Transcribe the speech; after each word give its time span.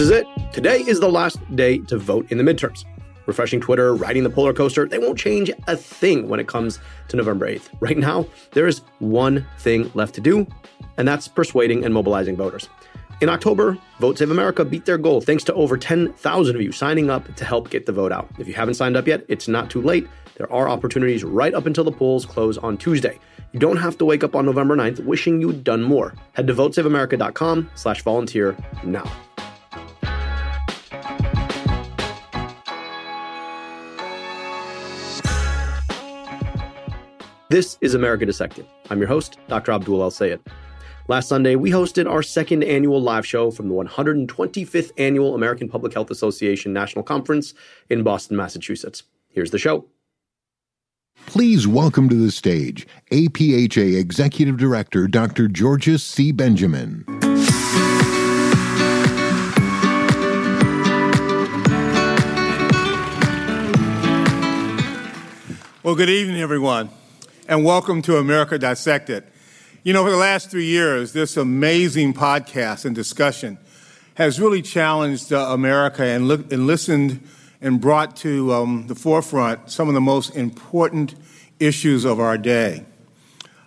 Is 0.00 0.08
it. 0.08 0.26
Today 0.50 0.78
is 0.80 0.98
the 0.98 1.10
last 1.10 1.38
day 1.54 1.76
to 1.80 1.98
vote 1.98 2.32
in 2.32 2.38
the 2.38 2.42
midterms. 2.42 2.86
Refreshing 3.26 3.60
Twitter, 3.60 3.94
riding 3.94 4.24
the 4.24 4.30
polar 4.30 4.54
coaster, 4.54 4.88
they 4.88 4.96
won't 4.96 5.18
change 5.18 5.50
a 5.66 5.76
thing 5.76 6.26
when 6.26 6.40
it 6.40 6.48
comes 6.48 6.78
to 7.08 7.18
November 7.18 7.46
8th. 7.46 7.68
Right 7.80 7.98
now, 7.98 8.24
there 8.52 8.66
is 8.66 8.78
one 9.00 9.46
thing 9.58 9.90
left 9.92 10.14
to 10.14 10.22
do, 10.22 10.46
and 10.96 11.06
that's 11.06 11.28
persuading 11.28 11.84
and 11.84 11.92
mobilizing 11.92 12.34
voters. 12.34 12.70
In 13.20 13.28
October, 13.28 13.76
Vote 13.98 14.16
Save 14.16 14.30
America 14.30 14.64
beat 14.64 14.86
their 14.86 14.96
goal 14.96 15.20
thanks 15.20 15.44
to 15.44 15.52
over 15.52 15.76
10,000 15.76 16.56
of 16.56 16.62
you 16.62 16.72
signing 16.72 17.10
up 17.10 17.34
to 17.34 17.44
help 17.44 17.68
get 17.68 17.84
the 17.84 17.92
vote 17.92 18.10
out. 18.10 18.26
If 18.38 18.48
you 18.48 18.54
haven't 18.54 18.74
signed 18.74 18.96
up 18.96 19.06
yet, 19.06 19.26
it's 19.28 19.48
not 19.48 19.68
too 19.68 19.82
late. 19.82 20.08
There 20.36 20.50
are 20.50 20.66
opportunities 20.66 21.24
right 21.24 21.52
up 21.52 21.66
until 21.66 21.84
the 21.84 21.92
polls 21.92 22.24
close 22.24 22.56
on 22.56 22.78
Tuesday. 22.78 23.18
You 23.52 23.60
don't 23.60 23.76
have 23.76 23.98
to 23.98 24.06
wake 24.06 24.24
up 24.24 24.34
on 24.34 24.46
November 24.46 24.74
9th 24.76 25.04
wishing 25.04 25.42
you'd 25.42 25.62
done 25.62 25.82
more. 25.82 26.14
Head 26.32 26.46
to 26.46 26.54
votesaveamerica.com 26.54 27.70
slash 27.74 28.02
volunteer 28.02 28.56
now. 28.82 29.04
This 37.50 37.78
is 37.80 37.94
America 37.94 38.24
Dissected. 38.24 38.64
I'm 38.90 39.00
your 39.00 39.08
host, 39.08 39.36
Dr. 39.48 39.72
Abdul 39.72 40.00
El 40.00 40.12
Sayed. 40.12 40.38
Last 41.08 41.28
Sunday, 41.28 41.56
we 41.56 41.72
hosted 41.72 42.08
our 42.08 42.22
second 42.22 42.62
annual 42.62 43.02
live 43.02 43.26
show 43.26 43.50
from 43.50 43.68
the 43.68 43.74
125th 43.74 44.92
Annual 44.96 45.34
American 45.34 45.68
Public 45.68 45.92
Health 45.92 46.12
Association 46.12 46.72
National 46.72 47.02
Conference 47.02 47.52
in 47.88 48.04
Boston, 48.04 48.36
Massachusetts. 48.36 49.02
Here's 49.30 49.50
the 49.50 49.58
show. 49.58 49.84
Please 51.26 51.66
welcome 51.66 52.08
to 52.08 52.14
the 52.14 52.30
stage 52.30 52.86
APHA 53.10 53.98
Executive 53.98 54.56
Director 54.56 55.08
Dr. 55.08 55.48
Georges 55.48 56.04
C. 56.04 56.30
Benjamin. 56.30 57.04
Well, 65.82 65.96
good 65.96 66.10
evening, 66.10 66.40
everyone, 66.40 66.90
and 67.50 67.64
welcome 67.64 68.00
to 68.00 68.16
America 68.16 68.56
Dissected. 68.56 69.24
You 69.82 69.92
know, 69.92 70.04
for 70.04 70.10
the 70.12 70.16
last 70.16 70.52
three 70.52 70.66
years, 70.66 71.12
this 71.12 71.36
amazing 71.36 72.14
podcast 72.14 72.84
and 72.84 72.94
discussion 72.94 73.58
has 74.14 74.40
really 74.40 74.62
challenged 74.62 75.32
uh, 75.32 75.48
America 75.50 76.04
and, 76.04 76.28
look, 76.28 76.52
and, 76.52 76.68
listened 76.68 77.20
and 77.60 77.80
brought 77.80 78.14
to 78.18 78.52
um, 78.52 78.86
the 78.86 78.94
forefront 78.94 79.68
some 79.68 79.88
of 79.88 79.94
the 79.94 80.00
most 80.00 80.36
important 80.36 81.16
issues 81.58 82.04
of 82.04 82.20
our 82.20 82.38
day. 82.38 82.84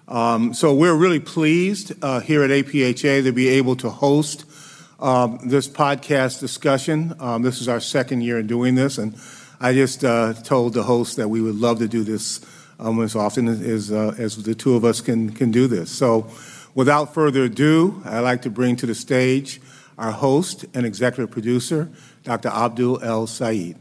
Um, 0.08 0.54
so 0.54 0.74
we're 0.74 0.96
really 0.96 1.20
pleased 1.20 1.92
uh, 2.02 2.22
here 2.22 2.42
at 2.42 2.52
APHA 2.52 3.24
to 3.26 3.34
be 3.34 3.50
able 3.50 3.76
to 3.76 3.90
host 3.90 4.46
um, 5.02 5.40
this 5.44 5.68
podcast 5.68 6.40
discussion. 6.40 7.16
Um, 7.20 7.42
this 7.42 7.60
is 7.60 7.68
our 7.68 7.82
second 7.82 8.22
year 8.22 8.40
in 8.40 8.48
doing 8.48 8.76
this, 8.76 8.98
and 8.98 9.18
I 9.60 9.74
just 9.74 10.06
uh, 10.06 10.32
told 10.36 10.74
the 10.74 10.84
host 10.84 11.18
that 11.18 11.28
we 11.28 11.42
would 11.42 11.56
love 11.56 11.80
to 11.80 11.90
do 11.90 12.06
this 12.06 12.40
um, 12.84 13.02
as 13.02 13.16
often 13.16 13.48
as, 13.48 13.92
uh, 13.92 14.14
as 14.18 14.44
the 14.44 14.54
two 14.54 14.76
of 14.76 14.84
us 14.86 15.02
can, 15.02 15.32
can 15.32 15.52
do 15.52 15.68
this. 15.68 15.90
So, 15.90 16.30
without 16.76 17.14
further 17.14 17.46
ado, 17.46 18.02
I'd 18.06 18.20
like 18.20 18.42
to 18.44 18.50
bring 18.50 18.76
to 18.78 18.86
the 18.86 18.94
stage 18.94 19.62
our 19.98 20.12
host 20.12 20.66
and 20.74 20.86
executive 20.86 21.32
producer, 21.32 21.90
Dr. 22.24 22.50
Abdul 22.50 23.02
El 23.02 23.26
Sayed. 23.26 23.78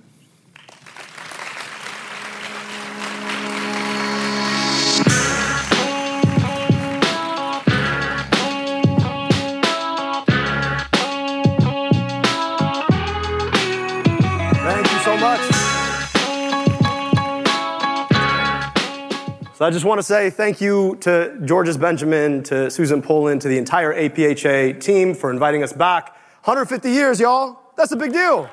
So 19.62 19.66
I 19.66 19.70
just 19.70 19.84
want 19.84 20.00
to 20.00 20.02
say 20.02 20.28
thank 20.28 20.60
you 20.60 20.96
to 21.02 21.38
Georges 21.44 21.76
Benjamin, 21.76 22.42
to 22.42 22.68
Susan 22.68 23.00
Polan, 23.00 23.38
to 23.38 23.46
the 23.46 23.58
entire 23.58 23.94
APHA 23.94 24.80
team 24.80 25.14
for 25.14 25.30
inviting 25.30 25.62
us 25.62 25.72
back. 25.72 26.16
150 26.42 26.90
years, 26.90 27.20
y'all. 27.20 27.60
That's 27.76 27.92
a 27.92 27.96
big 27.96 28.12
deal. 28.12 28.50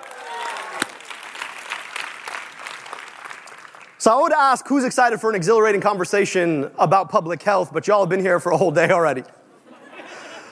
So 3.98 4.16
I 4.16 4.22
would 4.22 4.34
ask 4.34 4.68
who's 4.68 4.84
excited 4.84 5.20
for 5.20 5.32
an 5.32 5.36
exhilarating 5.36 5.82
conversation 5.82 6.70
about 6.78 7.10
public 7.10 7.42
health, 7.42 7.74
but 7.74 7.88
y'all 7.88 8.02
have 8.02 8.10
been 8.10 8.22
here 8.22 8.40
for 8.40 8.52
a 8.52 8.58
whole 8.58 8.70
day 8.70 8.92
already. 8.92 9.24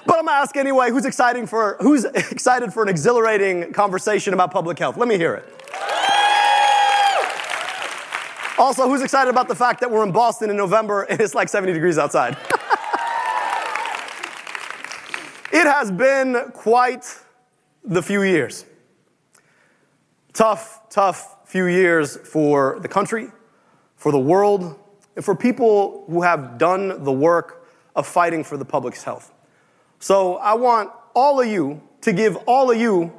But 0.08 0.18
I'm 0.18 0.26
gonna 0.26 0.32
ask 0.32 0.58
anyway, 0.58 0.90
who's 0.90 1.06
excited 1.06 1.48
for 1.48 1.78
who's 1.82 2.04
excited 2.32 2.74
for 2.74 2.82
an 2.82 2.90
exhilarating 2.90 3.74
conversation 3.74 4.34
about 4.34 4.50
public 4.50 4.80
health? 4.80 4.98
Let 4.98 5.08
me 5.08 5.18
hear 5.18 5.36
it. 5.36 5.97
Also, 8.58 8.88
who's 8.88 9.04
excited 9.04 9.30
about 9.30 9.48
the 9.48 9.56
fact 9.56 9.80
that 9.82 9.92
we're 9.92 10.04
in 10.04 10.12
Boston 10.12 10.50
in 10.50 10.58
November 10.58 11.04
and 11.04 11.22
it's 11.22 11.36
like 11.36 11.48
70 11.48 11.74
degrees 11.74 12.00
outside? 12.00 12.36
it 15.52 15.68
has 15.68 15.92
been 15.92 16.52
quite 16.54 17.20
the 17.84 18.02
few 18.02 18.24
years. 18.24 18.66
Tough, 20.34 20.90
tough 20.90 21.36
few 21.46 21.68
years 21.68 22.18
for 22.18 22.80
the 22.80 22.88
country, 22.88 23.30
for 23.96 24.12
the 24.12 24.20
world, 24.20 24.80
and 25.16 25.24
for 25.24 25.36
people 25.36 26.06
who 26.08 26.24
have 26.24 26.58
done 26.58 27.04
the 27.04 27.12
work 27.12 27.68
of 27.96 28.08
fighting 28.08 28.44
for 28.44 28.58
the 28.58 28.66
public's 28.66 29.04
health. 29.04 29.34
So 30.00 30.38
I 30.38 30.56
want 30.56 30.90
all 31.16 31.40
of 31.40 31.48
you 31.48 31.82
to 32.02 32.12
give 32.12 32.38
all 32.48 32.72
of 32.72 32.78
you 32.78 33.14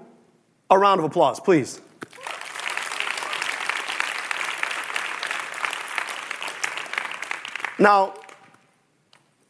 a 0.68 0.78
round 0.78 1.00
of 1.00 1.04
applause, 1.04 1.38
please. 1.40 1.80
Now, 7.80 8.14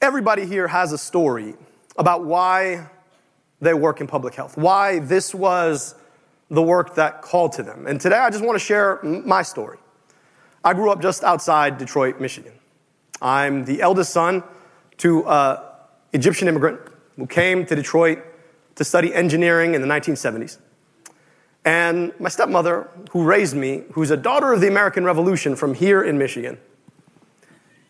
everybody 0.03 0.45
here 0.45 0.69
has 0.69 0.93
a 0.93 0.99
story 0.99 1.55
about 1.97 2.25
why 2.27 2.87
they 3.63 3.73
work 3.73 4.03
in 4.03 4.07
public 4.07 4.35
health, 4.35 4.59
why 4.59 4.99
this 4.99 5.35
was 5.35 5.95
the 6.51 6.63
work 6.63 6.95
that 6.97 7.23
called 7.23 7.53
to 7.53 7.63
them. 7.63 7.87
And 7.87 7.99
today 7.99 8.19
I 8.19 8.29
just 8.29 8.45
want 8.45 8.57
to 8.57 8.65
share 8.65 9.01
my 9.03 9.41
story. 9.41 9.79
I 10.63 10.75
grew 10.75 10.91
up 10.91 11.01
just 11.01 11.25
outside 11.25 11.79
Detroit, 11.79 12.21
Michigan. 12.21 12.53
I'm 13.23 13.65
the 13.65 13.81
eldest 13.81 14.13
son 14.13 14.45
to 14.99 15.27
an 15.27 15.59
Egyptian 16.13 16.49
immigrant 16.49 16.81
who 17.17 17.27
came 17.27 17.65
to 17.65 17.75
Detroit 17.75 18.23
to 18.75 18.85
study 18.85 19.15
engineering 19.15 19.75
in 19.75 19.81
the 19.81 19.89
1970s. 19.89 20.59
And 21.65 22.13
my 22.21 22.29
stepmother, 22.29 22.91
who 23.11 23.25
raised 23.25 23.57
me, 23.57 23.85
who's 23.93 24.11
a 24.11 24.17
daughter 24.17 24.53
of 24.53 24.61
the 24.61 24.69
American 24.69 25.05
Revolution 25.05 25.57
from 25.57 25.73
here 25.75 26.03
in 26.03 26.19
Michigan, 26.19 26.59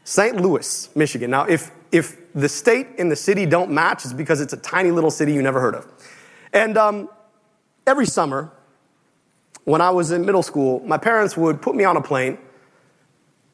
St. 0.08 0.40
Louis, 0.40 0.88
Michigan. 0.94 1.30
Now, 1.30 1.44
if, 1.44 1.70
if 1.92 2.16
the 2.32 2.48
state 2.48 2.86
and 2.96 3.12
the 3.12 3.16
city 3.16 3.44
don't 3.44 3.70
match, 3.70 4.06
it's 4.06 4.14
because 4.14 4.40
it's 4.40 4.54
a 4.54 4.56
tiny 4.56 4.90
little 4.90 5.10
city 5.10 5.34
you 5.34 5.42
never 5.42 5.60
heard 5.60 5.74
of. 5.74 5.86
And 6.54 6.78
um, 6.78 7.10
every 7.86 8.06
summer, 8.06 8.50
when 9.64 9.82
I 9.82 9.90
was 9.90 10.10
in 10.10 10.24
middle 10.24 10.42
school, 10.42 10.80
my 10.86 10.96
parents 10.96 11.36
would 11.36 11.60
put 11.60 11.74
me 11.74 11.84
on 11.84 11.98
a 11.98 12.00
plane 12.00 12.38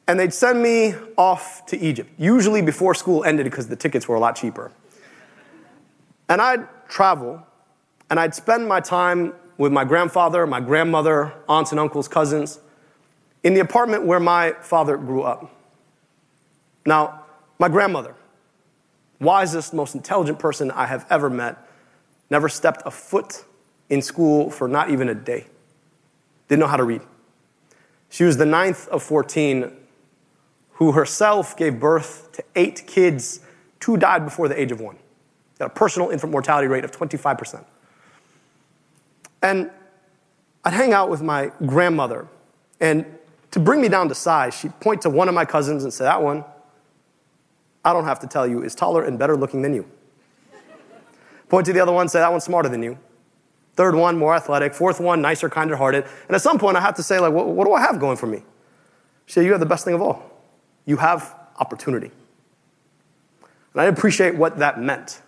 and 0.07 0.17
they'd 0.17 0.33
send 0.33 0.63
me 0.63 0.95
off 1.17 1.67
to 1.67 1.77
Egypt, 1.77 2.09
usually 2.19 2.63
before 2.63 2.95
school 2.95 3.25
ended 3.25 3.47
because 3.47 3.67
the 3.67 3.75
tickets 3.75 4.07
were 4.07 4.15
a 4.15 4.21
lot 4.21 4.37
cheaper. 4.37 4.71
And 6.29 6.41
I'd 6.41 6.69
travel 6.89 7.45
and 8.11 8.21
I'd 8.21 8.33
spend 8.33 8.69
my 8.69 8.79
time 8.79 9.33
with 9.59 9.73
my 9.73 9.83
grandfather, 9.83 10.47
my 10.47 10.61
grandmother, 10.61 11.35
aunts 11.49 11.73
and 11.73 11.81
uncles, 11.81 12.07
cousins, 12.07 12.61
in 13.43 13.55
the 13.55 13.61
apartment 13.61 14.07
where 14.07 14.21
my 14.21 14.53
father 14.61 14.97
grew 14.97 15.23
up. 15.23 15.51
Now, 16.87 17.23
my 17.59 17.69
grandmother, 17.69 18.15
wisest, 19.21 19.73
most 19.73 19.95
intelligent 19.95 20.39
person 20.39 20.71
I 20.71 20.87
have 20.87 21.07
ever 21.11 21.31
met, 21.31 21.57
never 22.31 22.49
stepped 22.49 22.83
a 22.85 22.91
foot 22.91 23.45
in 23.89 24.03
school 24.03 24.51
for 24.51 24.69
not 24.69 24.91
even 24.91 25.09
a 25.09 25.15
day. 25.15 25.47
Didn't 26.49 26.61
know 26.61 26.67
how 26.67 26.77
to 26.77 26.85
read. 26.85 27.03
She 28.09 28.25
was 28.25 28.37
the 28.37 28.47
ninth 28.47 28.87
of 28.89 29.03
14 29.03 29.71
who 30.75 30.93
herself 30.93 31.57
gave 31.57 31.79
birth 31.79 32.31
to 32.33 32.45
eight 32.57 32.85
kids. 32.87 33.41
Two 33.81 33.97
died 33.97 34.25
before 34.25 34.49
the 34.49 34.61
age 34.61 34.73
of 34.73 34.81
one. 34.81 34.97
Got 35.59 35.67
a 35.67 35.75
personal 35.75 36.11
infant 36.11 36.33
mortality 36.33 36.67
rate 36.67 36.85
of 36.85 36.91
25%. 36.91 37.65
And 39.43 39.71
I'd 40.65 40.73
hang 40.73 40.93
out 40.93 41.11
with 41.11 41.23
my 41.23 41.53
grandmother, 41.67 42.27
and 42.81 43.05
to 43.51 43.61
bring 43.61 43.81
me 43.81 43.89
down 43.89 44.09
to 44.09 44.15
size, 44.15 44.55
she'd 44.55 44.79
point 44.81 45.03
to 45.03 45.11
one 45.11 45.29
of 45.29 45.35
my 45.35 45.45
cousins 45.45 45.85
and 45.85 45.93
say, 45.93 46.05
That 46.05 46.23
one, 46.23 46.45
I 47.85 47.93
don't 47.93 48.05
have 48.05 48.21
to 48.21 48.27
tell 48.27 48.47
you, 48.47 48.63
is 48.63 48.75
taller 48.75 49.05
and 49.05 49.19
better 49.19 49.37
looking 49.37 49.63
than 49.63 49.75
you. 49.75 49.87
Point 51.49 51.67
to 51.67 51.73
the 51.73 51.81
other 51.81 51.93
one, 51.93 52.09
say 52.09 52.21
that 52.21 52.31
one's 52.31 52.45
smarter 52.45 52.69
than 52.69 52.83
you. 52.83 52.99
Third 53.75 53.95
one, 53.95 54.17
more 54.17 54.35
athletic. 54.35 54.73
Fourth 54.73 55.01
one, 55.01 55.21
nicer, 55.21 55.51
kinder 55.51 55.77
hearted. 55.77 56.05
And 56.27 56.35
at 56.35 56.41
some 56.41 56.59
point, 56.59 56.77
I 56.77 56.81
have 56.81 56.95
to 56.95 57.03
say, 57.03 57.19
like, 57.19 57.33
what, 57.33 57.49
what 57.49 57.67
do 57.67 57.73
I 57.73 57.81
have 57.81 57.99
going 57.99 58.17
for 58.17 58.27
me? 58.27 58.43
She 59.27 59.35
said, 59.35 59.45
You 59.45 59.51
have 59.51 59.61
the 59.61 59.67
best 59.67 59.85
thing 59.85 59.95
of 59.95 60.03
all. 60.03 60.23
You 60.87 60.97
have 60.99 61.35
opportunity. 61.59 62.11
And 63.73 63.81
I 63.81 63.85
appreciate 63.87 64.37
what 64.37 64.59
that 64.59 64.81
meant. 64.81 65.21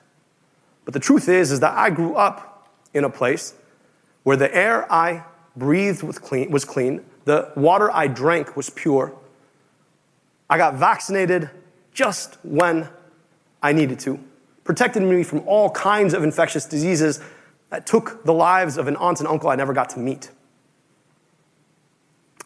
But 0.84 0.94
the 0.94 1.00
truth 1.00 1.28
is, 1.28 1.50
is 1.50 1.60
that 1.60 1.76
I 1.76 1.90
grew 1.90 2.14
up 2.14 2.68
in 2.94 3.04
a 3.04 3.10
place 3.10 3.54
where 4.22 4.36
the 4.36 4.54
air 4.54 4.90
I 4.90 5.24
breathed 5.56 6.02
was 6.02 6.18
clean, 6.18 6.50
was 6.50 6.64
clean, 6.64 7.04
the 7.24 7.50
water 7.56 7.90
I 7.90 8.06
drank 8.06 8.56
was 8.56 8.70
pure. 8.70 9.12
I 10.48 10.58
got 10.58 10.74
vaccinated 10.74 11.50
just 11.96 12.36
when 12.42 12.88
I 13.62 13.72
needed 13.72 13.98
to, 14.00 14.20
protected 14.64 15.02
me 15.02 15.22
from 15.22 15.40
all 15.46 15.70
kinds 15.70 16.12
of 16.12 16.22
infectious 16.22 16.66
diseases 16.66 17.20
that 17.70 17.86
took 17.86 18.22
the 18.24 18.34
lives 18.34 18.76
of 18.76 18.86
an 18.86 18.96
aunt 18.96 19.18
and 19.18 19.26
uncle 19.26 19.48
I 19.48 19.56
never 19.56 19.72
got 19.72 19.88
to 19.90 19.98
meet. 19.98 20.30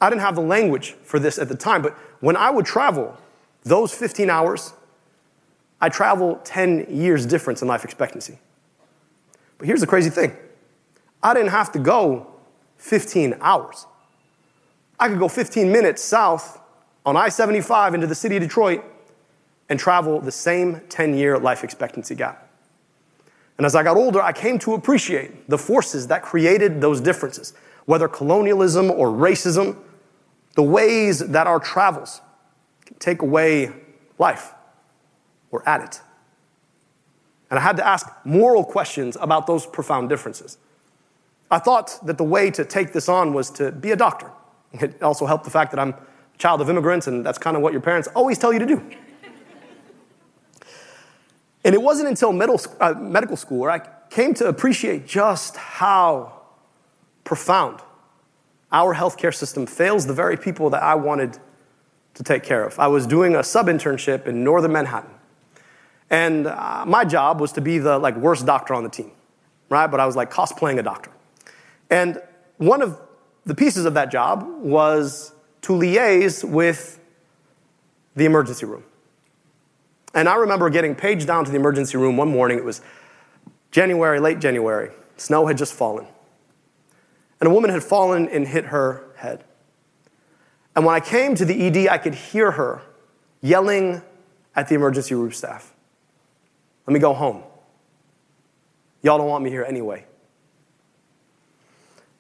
I 0.01 0.09
didn't 0.09 0.23
have 0.23 0.37
the 0.37 0.41
language 0.41 0.93
for 1.03 1.19
this 1.19 1.37
at 1.37 1.49
the 1.49 1.57
time, 1.57 1.83
but 1.83 1.95
when 2.21 2.37
I 2.37 2.49
would 2.49 2.65
travel 2.65 3.19
those 3.65 3.93
15 3.93 4.31
hours, 4.31 4.73
I 5.81 5.89
travel 5.89 6.41
10 6.45 6.87
years 6.89 7.27
difference 7.27 7.61
in 7.61 7.67
life 7.67 7.85
expectancy. 7.85 8.39
But 9.59 9.67
here's 9.67 9.81
the 9.81 9.87
crazy 9.87 10.11
thing 10.11 10.37
I 11.25 11.35
didn't 11.35 11.51
have 11.51 11.73
to 11.73 11.81
go 11.81 12.29
15 12.77 13.37
hours. 13.41 13.87
I 14.99 15.09
could 15.09 15.19
go 15.19 15.27
15 15.27 15.73
minutes 15.73 16.05
south 16.05 16.61
on 17.05 17.17
I 17.17 17.31
75 17.31 17.95
into 17.95 18.07
the 18.07 18.15
city 18.15 18.37
of 18.37 18.43
Detroit 18.43 18.85
and 19.71 19.79
travel 19.79 20.21
the 20.21 20.33
same 20.33 20.81
10 20.91 21.15
year 21.15 21.39
life 21.39 21.65
expectancy 21.65 22.15
gap. 22.15 22.49
And 23.57 23.65
as 23.65 23.75
I 23.75 23.83
got 23.83 23.97
older, 23.97 24.21
I 24.21 24.33
came 24.33 24.59
to 24.61 24.75
appreciate 24.75 25.49
the 25.49 25.57
forces 25.57 26.09
that 26.09 26.23
created 26.23 26.81
those 26.81 27.01
differences, 27.01 27.55
whether 27.87 28.09
colonialism 28.09 28.91
or 28.91 29.09
racism, 29.09 29.77
the 30.57 30.63
ways 30.63 31.21
that 31.21 31.47
our 31.47 31.61
travels 31.61 32.21
can 32.85 32.97
take 32.99 33.23
away 33.23 33.71
life 34.19 34.53
or 35.51 35.63
add 35.67 35.83
it. 35.83 36.01
And 37.51 37.59
I 37.59 37.63
had 37.63 37.77
to 37.77 37.87
ask 37.87 38.07
moral 38.25 38.65
questions 38.65 39.17
about 39.21 39.47
those 39.47 39.67
profound 39.67 40.09
differences. 40.09 40.59
I 41.51 41.59
thought 41.59 41.99
that 42.07 42.17
the 42.17 42.25
way 42.25 42.51
to 42.53 42.65
take 42.65 42.93
this 42.93 43.09
on 43.09 43.35
was 43.35 43.51
to 43.53 43.73
be 43.73 43.91
a 43.91 43.97
doctor. 43.97 44.31
It 44.73 45.03
also 45.03 45.27
helped 45.27 45.45
the 45.45 45.51
fact 45.51 45.73
that 45.73 45.81
I'm 45.81 45.91
a 45.91 46.39
child 46.39 46.61
of 46.61 46.71
immigrants, 46.71 47.09
and 47.09 47.27
that's 47.27 47.39
kind 47.39 47.57
of 47.57 47.63
what 47.63 47.73
your 47.73 47.83
parents 47.83 48.09
always 48.15 48.39
tell 48.39 48.53
you 48.53 48.61
to 48.61 48.67
do. 48.67 48.91
And 51.65 51.75
it 51.75 51.83
wasn't 51.83 52.09
until 52.09 52.33
middle, 52.33 52.61
uh, 52.81 52.95
medical 52.95 53.37
school 53.37 53.59
where 53.59 53.71
I 53.71 53.81
came 54.09 54.35
to 54.35 54.47
appreciate 54.47 55.07
just 55.07 55.57
how 55.57 56.41
profound 57.25 57.81
our 58.73 58.95
healthcare 58.95 59.35
system 59.35 59.67
fails 59.67 60.07
the 60.07 60.15
very 60.15 60.37
people 60.37 60.71
that 60.71 60.83
I 60.83 60.95
wanted 60.95 61.39
to 62.15 62.23
take 62.23 62.43
care 62.43 62.65
of. 62.65 62.79
I 62.79 62.87
was 62.87 63.07
doing 63.07 63.37
a 63.37 63.43
sub 63.43 63.67
internship 63.67 64.27
in 64.27 64.43
northern 64.45 64.73
Manhattan. 64.73 65.11
And 66.09 66.47
uh, 66.47 66.85
my 66.87 67.05
job 67.05 67.41
was 67.41 67.53
to 67.53 67.61
be 67.61 67.79
the 67.79 67.99
like 67.99 68.17
worst 68.17 68.47
doctor 68.47 68.75
on 68.75 68.83
the 68.83 68.89
team, 68.89 69.13
right? 69.69 69.87
But 69.87 70.01
I 70.01 70.07
was 70.07 70.17
like 70.17 70.31
cosplaying 70.31 70.79
a 70.79 70.83
doctor. 70.83 71.11
And 71.89 72.21
one 72.57 72.83
of 72.83 73.01
the 73.45 73.55
pieces 73.55 73.85
of 73.85 73.95
that 73.95 74.11
job 74.11 74.47
was 74.61 75.33
to 75.63 75.73
liaise 75.73 76.45
with 76.45 76.99
the 78.17 78.25
emergency 78.25 78.67
room. 78.67 78.85
And 80.15 80.29
I 80.29 80.37
remember 80.37 80.71
getting 80.71 80.95
paged 80.95 81.27
down 81.27 81.45
to 81.45 81.51
the 81.51 81.57
emergency 81.57 81.97
room 81.97 82.17
one 82.17 82.29
morning. 82.29 82.59
It 82.59 82.65
was 82.65 82.81
January, 83.71 84.19
late 84.19 84.41
January. 84.41 84.91
Snow 85.17 85.47
had 85.47 85.57
just 85.57 85.73
fallen. 85.75 86.07
And 87.41 87.49
a 87.49 87.53
woman 87.53 87.71
had 87.71 87.83
fallen 87.83 88.29
and 88.29 88.47
hit 88.47 88.67
her 88.67 89.05
head. 89.17 89.45
And 90.75 90.85
when 90.85 90.95
I 90.95 91.01
came 91.01 91.35
to 91.37 91.45
the 91.45 91.67
ED, 91.67 91.89
I 91.89 91.99
could 91.99 92.15
hear 92.15 92.53
her 92.53 92.83
yelling 93.41 94.03
at 94.55 94.69
the 94.69 94.75
emergency 94.75 95.15
room 95.15 95.33
staff 95.33 95.73
Let 96.87 96.95
me 96.95 97.01
go 97.01 97.15
home. 97.15 97.43
Y'all 99.03 99.19
don't 99.19 99.29
want 99.29 99.43
me 99.43 99.51
here 99.51 99.65
anyway. 99.65 100.05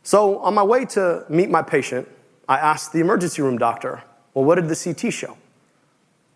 So, 0.02 0.38
on 0.38 0.54
my 0.54 0.62
way 0.62 0.87
to 0.87 1.26
meet 1.28 1.50
my 1.50 1.62
patient, 1.62 2.08
I 2.48 2.56
asked 2.56 2.92
the 2.92 3.00
emergency 3.00 3.42
room 3.42 3.58
doctor, 3.58 4.02
Well, 4.32 4.44
what 4.44 4.54
did 4.54 4.69
the 4.69 4.76
CT 4.76 5.12
show? 5.12 5.37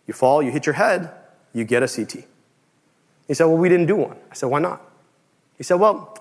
You 0.06 0.12
fall, 0.12 0.42
you 0.42 0.50
hit 0.50 0.66
your 0.66 0.74
head, 0.74 1.10
you 1.54 1.64
get 1.64 1.82
a 1.82 1.88
CT. 1.88 2.24
He 3.26 3.34
said, 3.34 3.46
Well, 3.46 3.56
we 3.56 3.70
didn't 3.70 3.86
do 3.86 3.96
one. 3.96 4.18
I 4.30 4.34
said, 4.34 4.46
Why 4.50 4.58
not? 4.58 4.82
He 5.56 5.62
said, 5.62 5.76
Well, 5.76 6.18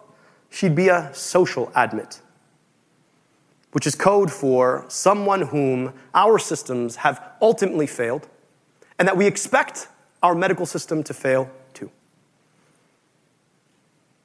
she'd 0.50 0.76
be 0.76 0.88
a 0.88 1.10
social 1.14 1.72
admit 1.76 2.22
which 3.74 3.88
is 3.88 3.96
code 3.96 4.32
for 4.32 4.86
someone 4.88 5.42
whom 5.42 5.94
our 6.14 6.40
systems 6.40 6.98
have 6.98 7.22
ultimately 7.42 7.88
failed 7.88 8.28
and 8.98 9.08
that 9.08 9.18
we 9.18 9.26
expect 9.26 9.88
our 10.22 10.36
medical 10.36 10.66
system 10.66 11.04
to 11.04 11.14
fail 11.14 11.50
too. 11.74 11.90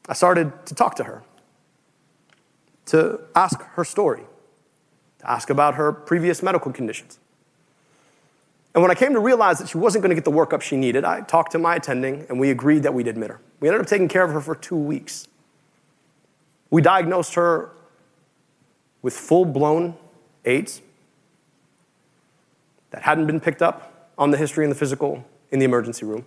I 0.06 0.12
started 0.12 0.52
to 0.66 0.74
talk 0.74 0.94
to 0.96 1.04
her, 1.04 1.22
to 2.86 3.20
ask 3.34 3.60
her 3.60 3.84
story, 3.84 4.22
to 5.20 5.30
ask 5.30 5.48
about 5.48 5.74
her 5.74 5.92
previous 5.92 6.42
medical 6.42 6.70
conditions. 6.70 7.18
And 8.74 8.82
when 8.82 8.90
I 8.90 8.94
came 8.94 9.12
to 9.14 9.20
realize 9.20 9.58
that 9.58 9.68
she 9.68 9.78
wasn't 9.78 10.02
going 10.02 10.10
to 10.10 10.14
get 10.14 10.24
the 10.24 10.30
workup 10.30 10.60
she 10.60 10.76
needed, 10.76 11.04
I 11.04 11.22
talked 11.22 11.52
to 11.52 11.58
my 11.58 11.76
attending 11.76 12.26
and 12.28 12.38
we 12.38 12.50
agreed 12.50 12.82
that 12.84 12.94
we'd 12.94 13.08
admit 13.08 13.30
her. 13.30 13.40
We 13.60 13.68
ended 13.68 13.80
up 13.80 13.88
taking 13.88 14.08
care 14.08 14.24
of 14.24 14.32
her 14.32 14.40
for 14.40 14.54
two 14.54 14.76
weeks. 14.76 15.26
We 16.70 16.82
diagnosed 16.82 17.34
her 17.34 17.70
with 19.02 19.14
full 19.14 19.44
blown 19.44 19.96
AIDS 20.44 20.82
that 22.90 23.02
hadn't 23.02 23.26
been 23.26 23.40
picked 23.40 23.62
up 23.62 24.10
on 24.18 24.30
the 24.30 24.36
history 24.36 24.64
and 24.64 24.70
the 24.70 24.78
physical 24.78 25.24
in 25.50 25.58
the 25.58 25.64
emergency 25.64 26.04
room. 26.04 26.24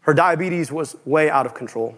Her 0.00 0.14
diabetes 0.14 0.72
was 0.72 0.96
way 1.04 1.30
out 1.30 1.46
of 1.46 1.54
control. 1.54 1.96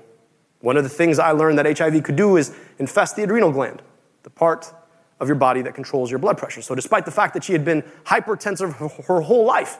One 0.61 0.76
of 0.76 0.82
the 0.82 0.91
things 0.91 1.19
I 1.19 1.31
learned 1.31 1.58
that 1.58 1.79
HIV 1.79 2.02
could 2.02 2.17
do 2.17 2.37
is 2.37 2.55
infest 2.79 3.17
the 3.17 3.23
adrenal 3.23 3.52
gland, 3.52 3.82
the 4.23 4.31
part 4.31 4.73
of 5.20 5.28
your 5.28 5.37
body 5.37 5.62
that 5.62 5.75
controls 5.75 6.11
your 6.11 6.19
blood 6.19 6.38
pressure. 6.38 6.62
So, 6.62 6.75
despite 6.75 7.05
the 7.05 7.11
fact 7.11 7.34
that 7.34 7.44
she 7.44 7.52
had 7.52 7.64
been 7.64 7.82
hypertensive 8.05 9.06
her 9.06 9.20
whole 9.20 9.44
life, 9.44 9.78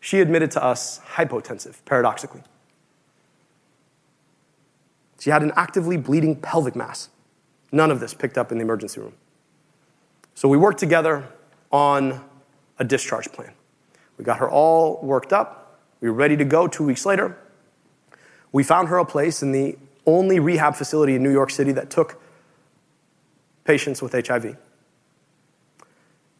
she 0.00 0.20
admitted 0.20 0.50
to 0.52 0.62
us 0.62 1.00
hypotensive, 1.14 1.84
paradoxically. 1.84 2.42
She 5.18 5.30
had 5.30 5.42
an 5.42 5.52
actively 5.56 5.96
bleeding 5.96 6.36
pelvic 6.36 6.76
mass. 6.76 7.08
None 7.72 7.90
of 7.90 8.00
this 8.00 8.14
picked 8.14 8.38
up 8.38 8.52
in 8.52 8.58
the 8.58 8.62
emergency 8.62 9.00
room. 9.00 9.14
So 10.34 10.48
we 10.48 10.56
worked 10.56 10.78
together 10.78 11.26
on 11.72 12.24
a 12.78 12.84
discharge 12.84 13.32
plan. 13.32 13.52
We 14.18 14.24
got 14.24 14.38
her 14.38 14.48
all 14.48 15.00
worked 15.02 15.32
up. 15.32 15.80
We 16.00 16.08
were 16.08 16.14
ready 16.14 16.36
to 16.36 16.44
go 16.44 16.68
two 16.68 16.84
weeks 16.84 17.06
later. 17.06 17.38
We 18.52 18.62
found 18.62 18.88
her 18.88 18.98
a 18.98 19.04
place 19.04 19.42
in 19.42 19.52
the 19.52 19.76
only 20.06 20.38
rehab 20.38 20.76
facility 20.76 21.16
in 21.16 21.22
New 21.22 21.32
York 21.32 21.50
City 21.50 21.72
that 21.72 21.90
took 21.90 22.20
patients 23.64 24.00
with 24.00 24.12
HIV. 24.12 24.56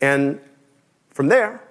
And 0.00 0.41
from 1.11 1.29
there, 1.29 1.62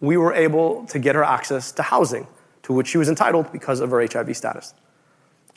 we 0.00 0.16
were 0.16 0.32
able 0.32 0.86
to 0.86 0.98
get 0.98 1.14
her 1.14 1.24
access 1.24 1.72
to 1.72 1.82
housing 1.82 2.26
to 2.62 2.72
which 2.72 2.88
she 2.88 2.98
was 2.98 3.08
entitled 3.08 3.50
because 3.52 3.80
of 3.80 3.90
her 3.90 4.00
HIV 4.00 4.36
status. 4.36 4.74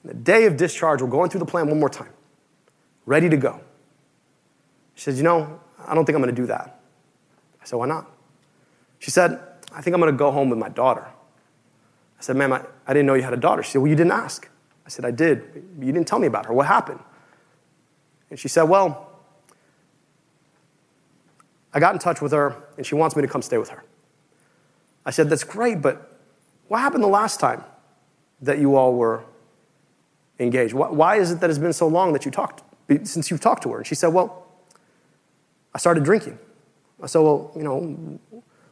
The 0.04 0.14
day 0.14 0.46
of 0.46 0.58
discharge, 0.58 1.02
we're 1.02 1.10
going 1.10 1.30
through 1.30 1.40
the 1.40 1.46
plan 1.46 1.68
one 1.68 1.80
more 1.80 1.90
time 1.90 2.12
ready 3.06 3.30
to 3.30 3.38
go. 3.38 3.60
She 4.96 5.04
said, 5.04 5.16
You 5.16 5.24
know, 5.24 5.60
I 5.86 5.96
don't 5.96 6.06
think 6.06 6.16
I'm 6.16 6.22
going 6.22 6.34
to 6.34 6.42
do 6.42 6.48
that. 6.48 6.80
I 7.62 7.66
said, 7.66 7.78
Why 7.78 7.88
not? 7.88 8.10
She 9.00 9.12
said, 9.12 9.40
I 9.74 9.82
think 9.82 9.94
I'm 9.94 10.02
going 10.02 10.14
to 10.14 10.18
go 10.18 10.32
home 10.32 10.50
with 10.50 10.60
my 10.60 10.70
daughter. 10.70 11.06
I 11.06 12.22
said, 12.22 12.36
Ma'am, 12.36 12.54
I, 12.54 12.64
I 12.88 12.94
didn't 12.94 13.08
know 13.08 13.16
you 13.16 13.24
had 13.24 13.34
a 13.34 13.38
daughter. 13.38 13.64
She 13.64 13.72
said, 13.72 13.82
Well, 13.82 13.90
you 13.90 13.96
didn't 13.96 14.14
ask. 14.14 14.50
I 14.86 14.90
said, 14.90 15.06
I 15.06 15.12
did. 15.12 15.64
You 15.80 15.92
didn't 15.92 16.08
tell 16.08 16.20
me 16.20 16.28
about 16.28 16.46
her. 16.46 16.54
What 16.54 16.68
happened? 16.68 17.00
And 18.30 18.40
she 18.40 18.48
said, 18.48 18.64
Well, 18.64 19.11
I 21.74 21.80
got 21.80 21.94
in 21.94 22.00
touch 22.00 22.22
with 22.22 22.32
her 22.32 22.56
and 22.78 22.86
she 22.86 22.96
wants 22.96 23.16
me 23.16 23.22
to 23.22 23.28
come 23.28 23.42
stay 23.42 23.58
with 23.58 23.70
her. 23.70 23.84
I 25.06 25.12
said, 25.12 25.30
That's 25.30 25.44
great, 25.44 25.82
but 25.82 26.18
what 26.68 26.80
happened 26.80 27.04
the 27.04 27.08
last 27.08 27.40
time 27.40 27.64
that 28.42 28.60
you 28.60 28.76
all 28.76 28.94
were 28.94 29.24
engaged? 30.40 30.74
Why 30.74 31.18
is 31.18 31.32
it 31.32 31.40
that 31.40 31.50
it's 31.50 31.60
been 31.60 31.74
so 31.74 31.88
long 31.88 32.14
that 32.14 32.26
you 32.26 32.32
talked 32.32 32.64
since 33.04 33.30
you've 33.30 33.42
talked 33.42 33.64
to 33.64 33.72
her? 33.72 33.78
And 33.80 33.88
she 33.88 33.96
said, 33.96 34.08
Well, 34.08 34.48
I 35.74 35.78
started 35.78 36.04
drinking. 36.04 36.38
I 37.02 37.08
said, 37.08 37.20
Well, 37.20 37.52
you 37.56 37.64
know, 37.64 38.20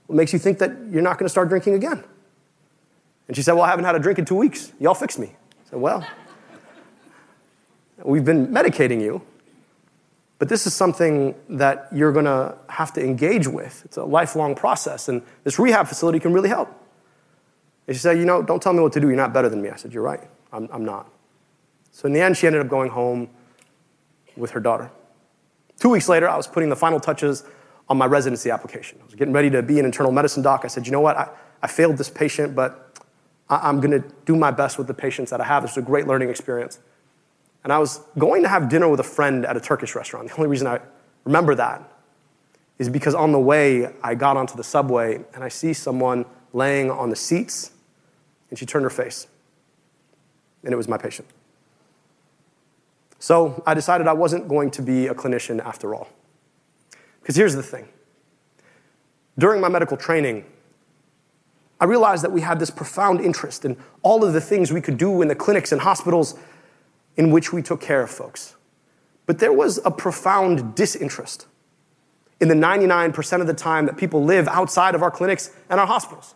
what 0.08 0.16
makes 0.16 0.34
you 0.34 0.40
think 0.40 0.60
that 0.60 0.72
you're 0.90 1.02
not 1.02 1.18
going 1.18 1.26
to 1.26 1.30
start 1.30 1.50
drinking 1.50 1.76
again? 1.76 2.04
And 3.28 3.36
she 3.36 3.44
said, 3.44 3.54
Well, 3.54 3.64
I 3.64 3.70
haven't 3.70 3.86
had 3.86 3.96
a 3.96 4.00
drink 4.00 4.20
in 4.20 4.26
two 4.26 4.36
weeks. 4.36 4.72
Y'all 4.80 4.96
fixed 4.96 5.20
me. 5.20 5.28
I 5.28 5.70
said, 5.70 5.80
Well, 5.80 6.06
we've 8.04 8.26
been 8.26 8.48
medicating 8.48 9.02
you, 9.02 9.22
but 10.40 10.48
this 10.48 10.66
is 10.66 10.74
something 10.74 11.36
that 11.50 11.90
you're 11.92 12.14
going 12.14 12.26
to 12.26 12.58
have 12.70 12.94
to 12.94 13.04
engage 13.04 13.48
with. 13.48 13.84
It's 13.86 13.98
a 13.98 14.06
lifelong 14.06 14.56
process, 14.56 15.10
and 15.10 15.22
this 15.44 15.60
rehab 15.60 15.88
facility 15.88 16.20
can 16.20 16.34
really 16.34 16.50
help. 16.50 16.74
And 17.88 17.96
she 17.96 18.00
said, 18.00 18.18
You 18.18 18.26
know, 18.26 18.42
don't 18.42 18.64
tell 18.64 18.74
me 18.74 18.80
what 18.80 18.94
to 18.94 19.02
do. 19.02 19.08
You're 19.08 19.18
not 19.18 19.34
better 19.34 19.50
than 19.50 19.62
me. 19.62 19.70
I 19.70 19.76
said, 19.76 19.94
You're 19.94 20.04
right. 20.04 20.22
I'm, 20.52 20.70
I'm 20.72 20.86
not. 20.86 21.12
So 21.92 22.06
in 22.06 22.14
the 22.14 22.22
end, 22.22 22.38
she 22.38 22.48
ended 22.48 22.62
up 22.62 22.70
going 22.70 22.90
home 22.90 23.30
with 24.38 24.52
her 24.52 24.60
daughter. 24.60 24.90
Two 25.80 25.90
weeks 25.90 26.08
later, 26.08 26.30
I 26.30 26.38
was 26.38 26.48
putting 26.48 26.70
the 26.70 26.76
final 26.76 27.00
touches 27.00 27.44
on 27.90 27.98
my 27.98 28.06
residency 28.06 28.50
application. 28.50 29.00
I 29.02 29.06
was 29.06 29.16
getting 29.16 29.34
ready 29.34 29.50
to 29.50 29.62
be 29.62 29.80
an 29.80 29.86
internal 29.86 30.12
medicine 30.12 30.44
doc. 30.44 30.62
I 30.64 30.68
said, 30.68 30.86
you 30.86 30.92
know 30.92 31.02
what? 31.02 31.18
I, 31.18 31.30
I 31.62 31.68
failed 31.68 31.98
this 31.98 32.10
patient, 32.10 32.56
but 32.56 32.98
I, 33.50 33.68
am 33.68 33.82
going 33.82 33.92
to 33.92 34.08
do 34.26 34.36
my 34.36 34.52
best 34.52 34.78
with 34.78 34.88
the 34.88 34.94
patients 34.94 35.32
that 35.32 35.42
I 35.42 35.46
have. 35.46 35.64
Was 35.64 35.76
a 35.76 35.82
great 35.82 36.08
learning 36.08 36.30
experience. 36.30 36.80
And 37.64 37.74
I 37.74 37.80
was 37.80 38.00
going 38.18 38.44
to 38.44 38.50
have 38.50 38.70
dinner 38.70 38.88
with 38.88 39.00
a 39.00 39.04
friend 39.04 39.46
at 39.46 39.58
a 39.58 39.60
Turkish 39.60 39.96
restaurant. 39.96 40.28
The 40.30 40.36
only 40.36 40.48
reason 40.48 40.68
I 40.68 40.80
remember 41.26 41.56
that 41.56 41.84
is 42.78 42.90
because 42.90 43.14
on 43.14 43.32
the 43.32 43.40
way, 43.40 43.94
I 44.02 44.16
got 44.16 44.38
onto 44.38 44.56
the 44.56 44.64
subway 44.64 45.20
and 45.34 45.44
I 45.44 45.50
see 45.50 45.74
someone 45.74 46.26
laying 46.54 46.90
on 46.90 47.10
the 47.10 47.16
seats, 47.16 47.72
and 48.50 48.58
she 48.58 48.66
turned 48.66 48.84
her 48.84 48.90
face. 48.90 49.28
And 50.64 50.74
it 50.74 50.78
was 50.78 50.88
my 50.88 50.98
patient. 50.98 51.28
So 53.20 53.62
I 53.68 53.74
decided 53.74 54.08
I 54.08 54.14
wasn't 54.14 54.48
going 54.48 54.72
to 54.72 54.82
be 54.82 55.08
a 55.08 55.14
clinician 55.14 55.64
after 55.64 55.94
all. 55.94 56.08
Because 57.22 57.36
here's 57.36 57.56
the 57.56 57.64
thing 57.64 57.88
during 59.38 59.62
my 59.62 59.70
medical 59.70 59.98
training, 59.98 60.46
I 61.80 61.86
realized 61.86 62.24
that 62.24 62.32
we 62.32 62.42
had 62.42 62.60
this 62.60 62.70
profound 62.70 63.22
interest 63.22 63.64
in 63.64 63.78
all 64.02 64.24
of 64.24 64.34
the 64.34 64.42
things 64.42 64.72
we 64.72 64.82
could 64.82 64.98
do 64.98 65.22
in 65.22 65.28
the 65.28 65.36
clinics 65.36 65.72
and 65.72 65.82
hospitals 65.82 66.38
in 67.18 67.32
which 67.32 67.52
we 67.52 67.62
took 67.62 67.82
care 67.82 68.02
of 68.02 68.10
folks. 68.10 68.56
But 69.26 69.40
there 69.40 69.54
was 69.54 69.80
a 69.86 69.92
profound 69.92 70.76
disinterest 70.76 71.48
in 72.40 72.48
the 72.48 72.56
99% 72.56 73.42
of 73.42 73.48
the 73.48 73.54
time 73.54 73.86
that 73.86 73.98
people 73.98 74.24
live 74.24 74.48
outside 74.48 74.96
of 74.96 75.04
our 75.04 75.12
clinics 75.12 75.52
and 75.70 75.80
our 75.80 75.86
hospitals. 75.86 76.36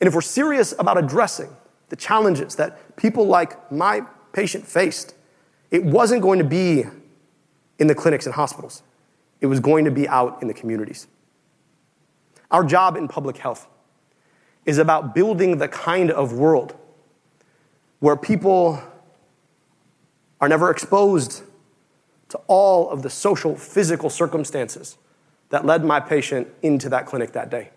And 0.00 0.06
if 0.06 0.14
we're 0.14 0.20
serious 0.20 0.72
about 0.78 0.96
addressing 0.96 1.50
the 1.88 1.96
challenges 1.96 2.54
that 2.56 2.96
people 2.96 3.26
like 3.26 3.70
my 3.72 4.02
patient 4.32 4.66
faced, 4.66 5.14
it 5.70 5.84
wasn't 5.84 6.22
going 6.22 6.38
to 6.38 6.44
be 6.44 6.84
in 7.78 7.86
the 7.86 7.94
clinics 7.94 8.26
and 8.26 8.34
hospitals, 8.34 8.82
it 9.40 9.46
was 9.46 9.60
going 9.60 9.84
to 9.84 9.90
be 9.90 10.08
out 10.08 10.40
in 10.42 10.48
the 10.48 10.54
communities. 10.54 11.06
Our 12.50 12.64
job 12.64 12.96
in 12.96 13.08
public 13.08 13.36
health 13.36 13.68
is 14.64 14.78
about 14.78 15.14
building 15.14 15.58
the 15.58 15.68
kind 15.68 16.10
of 16.10 16.32
world 16.32 16.76
where 18.00 18.16
people 18.16 18.82
are 20.40 20.48
never 20.48 20.70
exposed 20.70 21.42
to 22.28 22.38
all 22.46 22.90
of 22.90 23.02
the 23.02 23.10
social, 23.10 23.56
physical 23.56 24.10
circumstances 24.10 24.98
that 25.50 25.64
led 25.64 25.84
my 25.84 25.98
patient 25.98 26.48
into 26.62 26.88
that 26.88 27.06
clinic 27.06 27.32
that 27.32 27.50
day. 27.50 27.70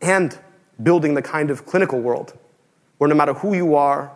And 0.00 0.38
building 0.82 1.14
the 1.14 1.22
kind 1.22 1.50
of 1.50 1.66
clinical 1.66 2.00
world 2.00 2.38
where 2.98 3.08
no 3.08 3.14
matter 3.14 3.34
who 3.34 3.54
you 3.54 3.74
are, 3.74 4.12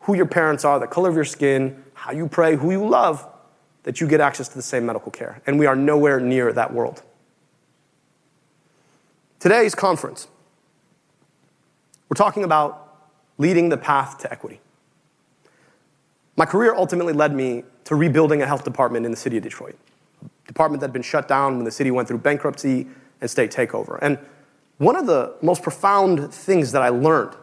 who 0.00 0.14
your 0.14 0.26
parents 0.26 0.64
are, 0.64 0.78
the 0.78 0.86
color 0.86 1.08
of 1.08 1.14
your 1.14 1.24
skin, 1.24 1.82
how 1.94 2.12
you 2.12 2.28
pray, 2.28 2.56
who 2.56 2.70
you 2.70 2.86
love, 2.86 3.26
that 3.82 4.00
you 4.00 4.06
get 4.06 4.20
access 4.20 4.48
to 4.48 4.54
the 4.54 4.62
same 4.62 4.86
medical 4.86 5.10
care. 5.10 5.40
And 5.46 5.58
we 5.58 5.66
are 5.66 5.76
nowhere 5.76 6.20
near 6.20 6.52
that 6.52 6.72
world. 6.72 7.02
Today's 9.38 9.74
conference, 9.74 10.28
we're 12.08 12.16
talking 12.16 12.44
about 12.44 13.10
leading 13.38 13.68
the 13.68 13.76
path 13.76 14.18
to 14.18 14.32
equity. 14.32 14.60
My 16.36 16.44
career 16.44 16.74
ultimately 16.74 17.14
led 17.14 17.34
me 17.34 17.64
to 17.84 17.94
rebuilding 17.94 18.42
a 18.42 18.46
health 18.46 18.64
department 18.64 19.06
in 19.06 19.10
the 19.10 19.16
city 19.16 19.38
of 19.38 19.42
Detroit, 19.42 19.76
department 20.46 20.80
that 20.80 20.88
had 20.88 20.92
been 20.92 21.02
shut 21.02 21.28
down 21.28 21.56
when 21.56 21.64
the 21.64 21.70
city 21.70 21.90
went 21.90 22.08
through 22.08 22.18
bankruptcy 22.18 22.86
and 23.20 23.30
state 23.30 23.50
takeover. 23.50 23.98
And 24.02 24.18
one 24.78 24.96
of 24.96 25.06
the 25.06 25.34
most 25.40 25.62
profound 25.62 26.32
things 26.32 26.72
that 26.72 26.82
I 26.82 26.90
learned 26.90 27.34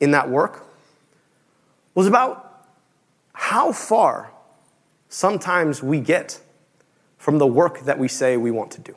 in 0.00 0.12
that 0.12 0.30
work 0.30 0.66
was 1.94 2.06
about 2.06 2.66
how 3.34 3.72
far 3.72 4.32
sometimes 5.08 5.82
we 5.82 6.00
get 6.00 6.40
from 7.18 7.38
the 7.38 7.46
work 7.46 7.80
that 7.80 7.98
we 7.98 8.08
say 8.08 8.36
we 8.36 8.50
want 8.50 8.70
to 8.72 8.80
do. 8.80 8.94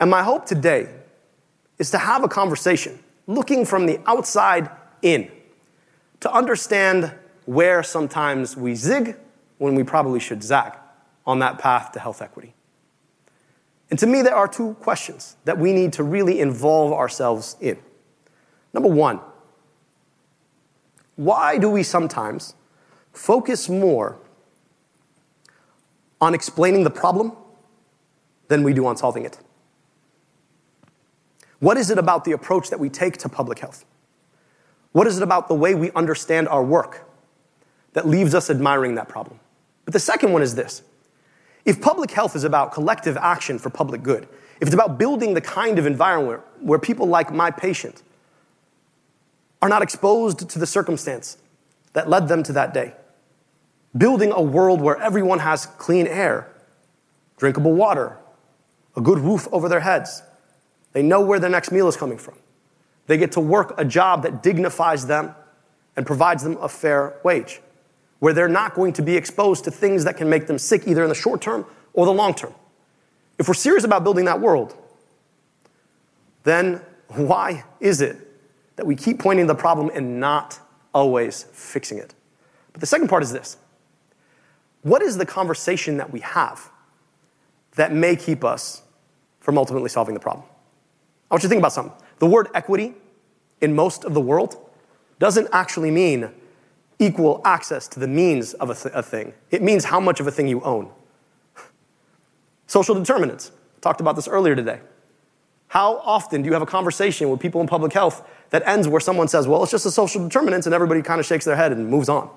And 0.00 0.10
my 0.10 0.22
hope 0.22 0.44
today 0.44 0.88
is 1.78 1.90
to 1.92 1.98
have 1.98 2.22
a 2.22 2.28
conversation 2.28 2.98
looking 3.26 3.64
from 3.64 3.86
the 3.86 4.00
outside 4.06 4.68
in 5.00 5.30
to 6.20 6.30
understand 6.30 7.12
where 7.46 7.82
sometimes 7.82 8.56
we 8.56 8.74
zig 8.74 9.16
when 9.58 9.74
we 9.74 9.82
probably 9.82 10.20
should 10.20 10.42
zag 10.42 10.72
on 11.26 11.38
that 11.38 11.58
path 11.58 11.92
to 11.92 11.98
health 11.98 12.20
equity. 12.22 12.54
And 13.90 13.98
to 13.98 14.06
me, 14.06 14.22
there 14.22 14.34
are 14.34 14.48
two 14.48 14.74
questions 14.80 15.36
that 15.44 15.58
we 15.58 15.72
need 15.72 15.92
to 15.94 16.02
really 16.02 16.40
involve 16.40 16.92
ourselves 16.92 17.56
in. 17.60 17.78
Number 18.72 18.88
one, 18.88 19.20
why 21.16 21.58
do 21.58 21.70
we 21.70 21.82
sometimes 21.82 22.54
focus 23.12 23.68
more 23.68 24.18
on 26.20 26.34
explaining 26.34 26.82
the 26.82 26.90
problem 26.90 27.32
than 28.48 28.62
we 28.62 28.72
do 28.72 28.86
on 28.86 28.96
solving 28.96 29.24
it? 29.24 29.38
What 31.60 31.76
is 31.76 31.90
it 31.90 31.98
about 31.98 32.24
the 32.24 32.32
approach 32.32 32.70
that 32.70 32.80
we 32.80 32.88
take 32.88 33.16
to 33.18 33.28
public 33.28 33.60
health? 33.60 33.84
What 34.92 35.06
is 35.06 35.16
it 35.18 35.22
about 35.22 35.48
the 35.48 35.54
way 35.54 35.74
we 35.74 35.90
understand 35.92 36.48
our 36.48 36.64
work 36.64 37.08
that 37.94 38.06
leaves 38.06 38.34
us 38.34 38.50
admiring 38.50 38.94
that 38.96 39.08
problem? 39.08 39.40
But 39.84 39.94
the 39.94 40.00
second 40.00 40.32
one 40.32 40.42
is 40.42 40.54
this 40.54 40.82
if 41.64 41.80
public 41.80 42.10
health 42.10 42.36
is 42.36 42.44
about 42.44 42.72
collective 42.72 43.16
action 43.16 43.58
for 43.58 43.70
public 43.70 44.02
good, 44.02 44.28
if 44.60 44.68
it's 44.68 44.74
about 44.74 44.98
building 44.98 45.34
the 45.34 45.40
kind 45.40 45.78
of 45.78 45.86
environment 45.86 46.42
where 46.60 46.78
people 46.78 47.06
like 47.06 47.32
my 47.32 47.50
patient 47.50 48.02
are 49.62 49.68
not 49.68 49.82
exposed 49.82 50.48
to 50.50 50.58
the 50.58 50.66
circumstance 50.66 51.38
that 51.94 52.08
led 52.08 52.28
them 52.28 52.42
to 52.42 52.52
that 52.52 52.74
day, 52.74 52.92
building 53.96 54.30
a 54.32 54.42
world 54.42 54.80
where 54.80 54.96
everyone 54.98 55.38
has 55.38 55.66
clean 55.66 56.06
air, 56.06 56.50
drinkable 57.38 57.72
water, 57.72 58.18
a 58.96 59.00
good 59.00 59.18
roof 59.18 59.48
over 59.52 59.68
their 59.68 59.80
heads, 59.80 60.22
they 60.92 61.02
know 61.02 61.20
where 61.20 61.38
their 61.38 61.50
next 61.50 61.72
meal 61.72 61.88
is 61.88 61.96
coming 61.96 62.18
from. 62.18 62.34
They 63.06 63.16
get 63.16 63.32
to 63.32 63.40
work 63.40 63.74
a 63.78 63.84
job 63.84 64.22
that 64.22 64.42
dignifies 64.42 65.06
them 65.06 65.34
and 65.96 66.06
provides 66.06 66.42
them 66.42 66.56
a 66.60 66.68
fair 66.68 67.18
wage 67.24 67.60
where 68.24 68.32
they're 68.32 68.48
not 68.48 68.72
going 68.72 68.90
to 68.90 69.02
be 69.02 69.14
exposed 69.14 69.64
to 69.64 69.70
things 69.70 70.04
that 70.04 70.16
can 70.16 70.30
make 70.30 70.46
them 70.46 70.58
sick 70.58 70.88
either 70.88 71.02
in 71.02 71.10
the 71.10 71.14
short 71.14 71.42
term 71.42 71.66
or 71.92 72.06
the 72.06 72.12
long 72.12 72.32
term. 72.32 72.54
If 73.38 73.48
we're 73.48 73.52
serious 73.52 73.84
about 73.84 74.02
building 74.02 74.24
that 74.24 74.40
world, 74.40 74.74
then 76.42 76.80
why 77.08 77.64
is 77.80 78.00
it 78.00 78.16
that 78.76 78.86
we 78.86 78.96
keep 78.96 79.18
pointing 79.18 79.46
the 79.46 79.54
problem 79.54 79.90
and 79.92 80.20
not 80.20 80.58
always 80.94 81.42
fixing 81.52 81.98
it? 81.98 82.14
But 82.72 82.80
the 82.80 82.86
second 82.86 83.08
part 83.08 83.22
is 83.22 83.30
this 83.30 83.58
What 84.80 85.02
is 85.02 85.18
the 85.18 85.26
conversation 85.26 85.98
that 85.98 86.10
we 86.10 86.20
have 86.20 86.70
that 87.74 87.92
may 87.92 88.16
keep 88.16 88.42
us 88.42 88.80
from 89.40 89.58
ultimately 89.58 89.90
solving 89.90 90.14
the 90.14 90.20
problem? 90.20 90.46
I 91.30 91.34
want 91.34 91.42
you 91.42 91.48
to 91.48 91.50
think 91.50 91.60
about 91.60 91.74
something. 91.74 91.92
The 92.20 92.26
word 92.26 92.48
equity 92.54 92.94
in 93.60 93.74
most 93.74 94.02
of 94.02 94.14
the 94.14 94.20
world 94.22 94.56
doesn't 95.18 95.48
actually 95.52 95.90
mean 95.90 96.30
equal 96.98 97.40
access 97.44 97.88
to 97.88 98.00
the 98.00 98.08
means 98.08 98.54
of 98.54 98.70
a, 98.70 98.74
th- 98.74 98.94
a 98.94 99.02
thing. 99.02 99.32
It 99.50 99.62
means 99.62 99.84
how 99.84 100.00
much 100.00 100.20
of 100.20 100.26
a 100.26 100.30
thing 100.30 100.48
you 100.48 100.60
own. 100.62 100.90
Social 102.66 102.94
determinants. 102.94 103.52
Talked 103.80 104.00
about 104.00 104.16
this 104.16 104.28
earlier 104.28 104.56
today. 104.56 104.80
How 105.68 105.98
often 105.98 106.42
do 106.42 106.46
you 106.46 106.52
have 106.52 106.62
a 106.62 106.66
conversation 106.66 107.30
with 107.30 107.40
people 107.40 107.60
in 107.60 107.66
public 107.66 107.92
health 107.92 108.26
that 108.50 108.66
ends 108.66 108.86
where 108.86 109.00
someone 109.00 109.28
says, 109.28 109.48
well, 109.48 109.62
it's 109.62 109.72
just 109.72 109.84
a 109.86 109.90
social 109.90 110.22
determinants, 110.22 110.66
and 110.66 110.74
everybody 110.74 111.02
kind 111.02 111.18
of 111.18 111.26
shakes 111.26 111.44
their 111.44 111.56
head 111.56 111.72
and 111.72 111.88
moves 111.88 112.08
on? 112.08 112.30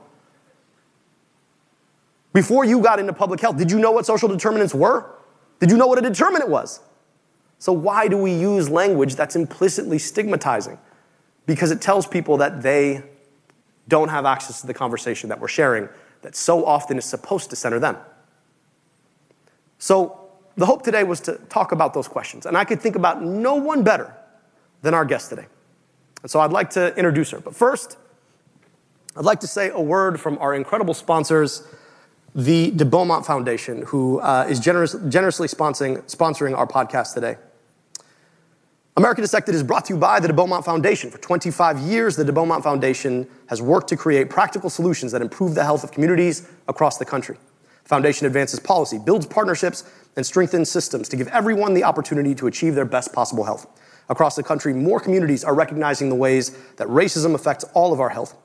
Before 2.33 2.65
you 2.65 2.81
got 2.81 2.99
into 2.99 3.13
public 3.13 3.39
health, 3.39 3.57
did 3.57 3.71
you 3.71 3.79
know 3.79 3.91
what 3.91 4.05
social 4.05 4.27
determinants 4.27 4.73
were? 4.73 5.09
Did 5.59 5.71
you 5.71 5.77
know 5.77 5.87
what 5.87 5.97
a 5.97 6.01
determinant 6.01 6.49
was? 6.49 6.81
So, 7.59 7.73
why 7.73 8.07
do 8.07 8.17
we 8.17 8.33
use 8.33 8.69
language 8.69 9.15
that's 9.15 9.35
implicitly 9.35 9.97
stigmatizing? 9.97 10.77
Because 11.45 11.71
it 11.71 11.81
tells 11.81 12.05
people 12.05 12.37
that 12.37 12.61
they 12.61 13.03
don't 13.87 14.09
have 14.09 14.25
access 14.25 14.61
to 14.61 14.67
the 14.67 14.73
conversation 14.73 15.29
that 15.29 15.39
we're 15.39 15.47
sharing 15.47 15.89
that 16.21 16.35
so 16.35 16.65
often 16.65 16.97
is 16.97 17.05
supposed 17.05 17.49
to 17.49 17.55
center 17.55 17.79
them. 17.79 17.97
So, 19.79 20.27
the 20.55 20.65
hope 20.65 20.81
today 20.81 21.03
was 21.03 21.19
to 21.21 21.33
talk 21.49 21.71
about 21.71 21.93
those 21.93 22.07
questions. 22.07 22.47
And 22.47 22.57
I 22.57 22.65
could 22.65 22.81
think 22.81 22.95
about 22.95 23.21
no 23.21 23.55
one 23.55 23.83
better 23.83 24.11
than 24.81 24.95
our 24.95 25.05
guest 25.05 25.29
today. 25.29 25.45
And 26.23 26.31
so 26.31 26.39
I'd 26.39 26.51
like 26.51 26.71
to 26.71 26.95
introduce 26.95 27.29
her. 27.29 27.39
But 27.39 27.55
first, 27.55 27.97
I'd 29.15 29.25
like 29.25 29.39
to 29.41 29.47
say 29.47 29.69
a 29.69 29.79
word 29.79 30.19
from 30.19 30.37
our 30.39 30.53
incredible 30.53 30.95
sponsors, 30.95 31.67
the 32.33 32.71
De 32.71 32.85
Beaumont 32.85 33.25
Foundation, 33.25 33.83
who 33.83 34.19
uh, 34.19 34.47
is 34.49 34.59
generous, 34.59 34.95
generously 35.09 35.47
sponsoring, 35.47 36.03
sponsoring 36.03 36.57
our 36.57 36.67
podcast 36.67 37.13
today. 37.13 37.37
America 38.97 39.21
Dissected 39.21 39.53
is 39.53 39.61
brought 39.61 39.85
to 39.85 39.93
you 39.93 39.99
by 39.99 40.19
the 40.19 40.27
De 40.27 40.33
Beaumont 40.33 40.65
Foundation. 40.65 41.11
For 41.11 41.19
25 41.19 41.77
years, 41.81 42.15
the 42.15 42.25
De 42.25 42.33
Beaumont 42.33 42.63
Foundation 42.63 43.27
has 43.45 43.61
worked 43.61 43.87
to 43.89 43.95
create 43.95 44.27
practical 44.27 44.71
solutions 44.71 45.11
that 45.11 45.21
improve 45.21 45.53
the 45.53 45.63
health 45.63 45.83
of 45.83 45.91
communities 45.91 46.49
across 46.67 46.97
the 46.97 47.05
country. 47.05 47.37
The 47.83 47.89
foundation 47.89 48.25
advances 48.25 48.59
policy, 48.59 48.97
builds 48.97 49.27
partnerships, 49.27 49.83
and 50.15 50.25
strengthens 50.25 50.71
systems 50.71 51.07
to 51.09 51.15
give 51.15 51.27
everyone 51.27 51.75
the 51.75 51.83
opportunity 51.83 52.33
to 52.33 52.47
achieve 52.47 52.73
their 52.73 52.85
best 52.85 53.13
possible 53.13 53.43
health. 53.43 53.67
Across 54.09 54.35
the 54.35 54.41
country, 54.41 54.73
more 54.73 54.99
communities 54.99 55.43
are 55.43 55.53
recognizing 55.53 56.09
the 56.09 56.15
ways 56.15 56.57
that 56.77 56.87
racism 56.87 57.35
affects 57.35 57.65
all 57.75 57.93
of 57.93 57.99
our 57.99 58.09
health. 58.09 58.35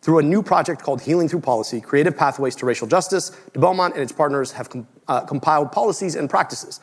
Through 0.00 0.20
a 0.20 0.22
new 0.22 0.42
project 0.42 0.82
called 0.82 1.02
Healing 1.02 1.28
Through 1.28 1.40
Policy 1.40 1.82
Creative 1.82 2.16
Pathways 2.16 2.56
to 2.56 2.64
Racial 2.64 2.86
Justice, 2.86 3.28
De 3.52 3.58
Beaumont 3.58 3.92
and 3.92 4.02
its 4.02 4.12
partners 4.12 4.52
have 4.52 4.70
com- 4.70 4.88
uh, 5.06 5.20
compiled 5.26 5.70
policies 5.70 6.14
and 6.14 6.30
practices 6.30 6.80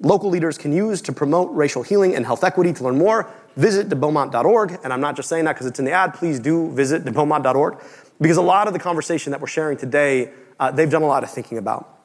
local 0.00 0.30
leaders 0.30 0.56
can 0.58 0.72
use 0.72 1.02
to 1.02 1.12
promote 1.12 1.50
racial 1.52 1.82
healing 1.82 2.14
and 2.14 2.24
health 2.24 2.44
equity. 2.44 2.72
To 2.72 2.84
learn 2.84 2.98
more, 2.98 3.30
visit 3.56 3.88
debeaumont.org. 3.88 4.78
And 4.84 4.92
I'm 4.92 5.00
not 5.00 5.16
just 5.16 5.28
saying 5.28 5.44
that 5.46 5.54
because 5.54 5.66
it's 5.66 5.78
in 5.78 5.84
the 5.84 5.92
ad. 5.92 6.14
Please 6.14 6.38
do 6.38 6.70
visit 6.72 7.04
debeaumont.org 7.04 7.78
because 8.20 8.36
a 8.36 8.42
lot 8.42 8.66
of 8.66 8.72
the 8.72 8.78
conversation 8.78 9.30
that 9.32 9.40
we're 9.40 9.48
sharing 9.48 9.76
today, 9.76 10.30
uh, 10.60 10.70
they've 10.70 10.90
done 10.90 11.02
a 11.02 11.06
lot 11.06 11.24
of 11.24 11.30
thinking 11.30 11.58
about. 11.58 11.96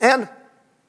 And 0.00 0.28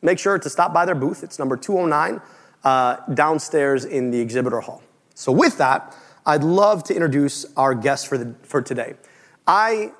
make 0.01 0.19
sure 0.19 0.37
to 0.37 0.49
stop 0.49 0.73
by 0.73 0.85
their 0.85 0.95
booth. 0.95 1.23
It's 1.23 1.39
number 1.39 1.57
209 1.57 2.21
uh, 2.63 2.97
downstairs 3.13 3.85
in 3.85 4.11
the 4.11 4.19
exhibitor 4.19 4.59
hall. 4.59 4.81
So, 5.15 5.31
with 5.31 5.57
that, 5.57 5.95
I'd 6.25 6.43
love 6.43 6.83
to 6.85 6.93
introduce 6.93 7.45
our 7.57 7.75
guest 7.75 8.07
for, 8.07 8.17
the, 8.17 8.35
for 8.43 8.61
today. 8.61 8.93
I 9.45 9.91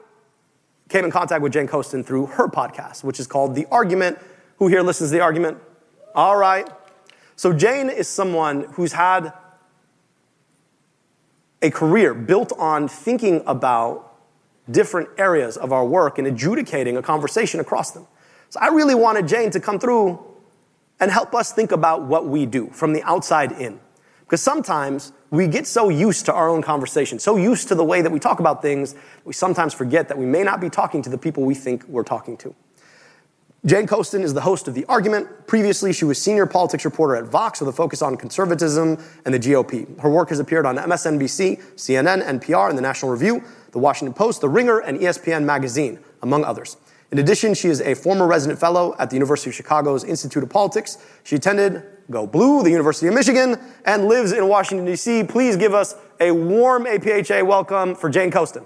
came 0.90 1.04
in 1.04 1.12
contact 1.12 1.42
with 1.42 1.54
Jane 1.54 1.68
Coaston 1.68 2.04
through 2.04 2.28
her 2.28 2.48
podcast, 2.48 3.04
which 3.04 3.20
is 3.20 3.28
called 3.28 3.56
The 3.56 3.66
Argument. 3.72 4.20
Who 4.58 4.68
here 4.68 4.82
listens 4.82 5.10
to 5.10 5.18
The 5.18 5.22
Argument? 5.22 5.58
All 6.14 6.36
right. 6.38 6.68
So, 7.36 7.54
Jane 7.54 7.90
is 7.90 8.08
someone 8.08 8.64
who's 8.74 8.94
had 8.94 9.34
a 11.62 11.72
career 11.72 12.14
built 12.14 12.52
on 12.58 12.88
thinking 12.88 13.44
about 13.46 14.08
different 14.70 15.10
areas 15.18 15.58
of 15.58 15.72
our 15.72 15.86
work 15.86 16.18
and 16.18 16.28
adjudicating 16.28 16.98
a 16.98 17.02
conversation 17.02 17.60
across 17.60 17.92
them. 17.92 18.08
So, 18.50 18.60
I 18.60 18.68
really 18.68 18.96
wanted 18.96 19.28
Jane 19.28 19.52
to 19.52 19.60
come 19.60 19.80
through 19.80 20.20
and 21.00 21.10
help 21.10 21.34
us 21.34 21.52
think 21.52 21.72
about 21.72 22.04
what 22.04 22.28
we 22.28 22.46
do 22.46 22.70
from 22.72 22.94
the 22.94 23.02
outside 23.04 23.54
in. 23.54 23.80
Because 24.20 24.42
sometimes 24.42 25.12
we 25.30 25.48
get 25.48 25.68
so 25.68 25.90
used 25.90 26.26
to 26.28 26.34
our 26.34 26.48
own 26.48 26.62
conversation, 26.62 27.20
so 27.20 27.36
used 27.36 27.68
to 27.70 27.76
the 27.76 27.84
way 27.84 28.02
that 28.02 28.12
we 28.12 28.20
talk 28.20 28.40
about 28.40 28.62
things, 28.62 28.96
we 29.26 29.34
sometimes 29.34 29.74
forget 29.74 30.08
that 30.08 30.18
we 30.18 30.26
may 30.26 30.44
not 30.44 30.62
be 30.62 30.70
talking 30.70 31.02
to 31.02 31.10
the 31.10 31.18
people 31.18 31.44
we 31.44 31.56
think 31.56 31.86
we're 31.88 32.04
talking 32.04 32.38
to. 32.38 32.56
Jane 33.64 33.86
Coaston 33.86 34.24
is 34.24 34.34
the 34.34 34.42
host 34.42 34.68
of 34.68 34.74
The 34.74 34.86
Argument. 34.86 35.46
Previously, 35.46 35.94
she 35.94 36.04
was 36.04 36.20
senior 36.20 36.48
politics 36.48 36.84
reporter 36.84 37.16
at 37.16 37.26
Vox 37.26 37.60
with 37.60 37.70
a 37.70 37.72
focus 37.72 38.02
on 38.02 38.18
conservatism 38.18 38.98
and 39.24 39.36
the 39.36 39.38
GOP. 39.38 40.02
Her 40.02 40.10
work 40.10 40.30
has 40.30 40.40
appeared 40.40 40.66
on 40.66 40.78
MSNBC, 40.78 41.76
CNN, 41.76 42.24
NPR, 42.24 42.70
and 42.70 42.78
the 42.78 42.82
National 42.82 43.12
Review, 43.12 43.44
The 43.72 43.78
Washington 43.78 44.16
Post, 44.16 44.42
The 44.42 44.50
Ringer, 44.50 44.80
and 44.80 45.00
ESPN 45.00 45.44
Magazine, 45.44 46.00
among 46.24 46.44
others. 46.44 46.78
In 47.12 47.20
addition, 47.20 47.54
she 47.54 47.68
is 47.68 47.82
a 47.82 47.94
former 47.94 48.26
resident 48.26 48.60
fellow 48.60 48.96
at 48.98 49.12
the 49.12 49.16
University 49.16 49.52
of 49.52 49.56
Chicago's 49.56 50.04
Institute 50.04 50.42
of 50.42 50.50
Politics. 50.50 50.98
She 51.24 51.36
attended 51.36 51.84
Go 52.10 52.26
Blue, 52.26 52.64
the 52.64 52.72
University 52.72 53.06
of 53.10 53.14
Michigan, 53.14 53.60
and 53.86 54.06
lives 54.06 54.32
in 54.32 54.48
Washington, 54.48 54.88
D.C. 54.88 55.26
Please 55.26 55.56
give 55.56 55.76
us 55.76 55.94
a 56.20 56.32
warm 56.32 56.86
APHA 56.86 57.46
welcome 57.46 57.94
for 57.94 58.10
Jane 58.10 58.32
Coaston. 58.32 58.66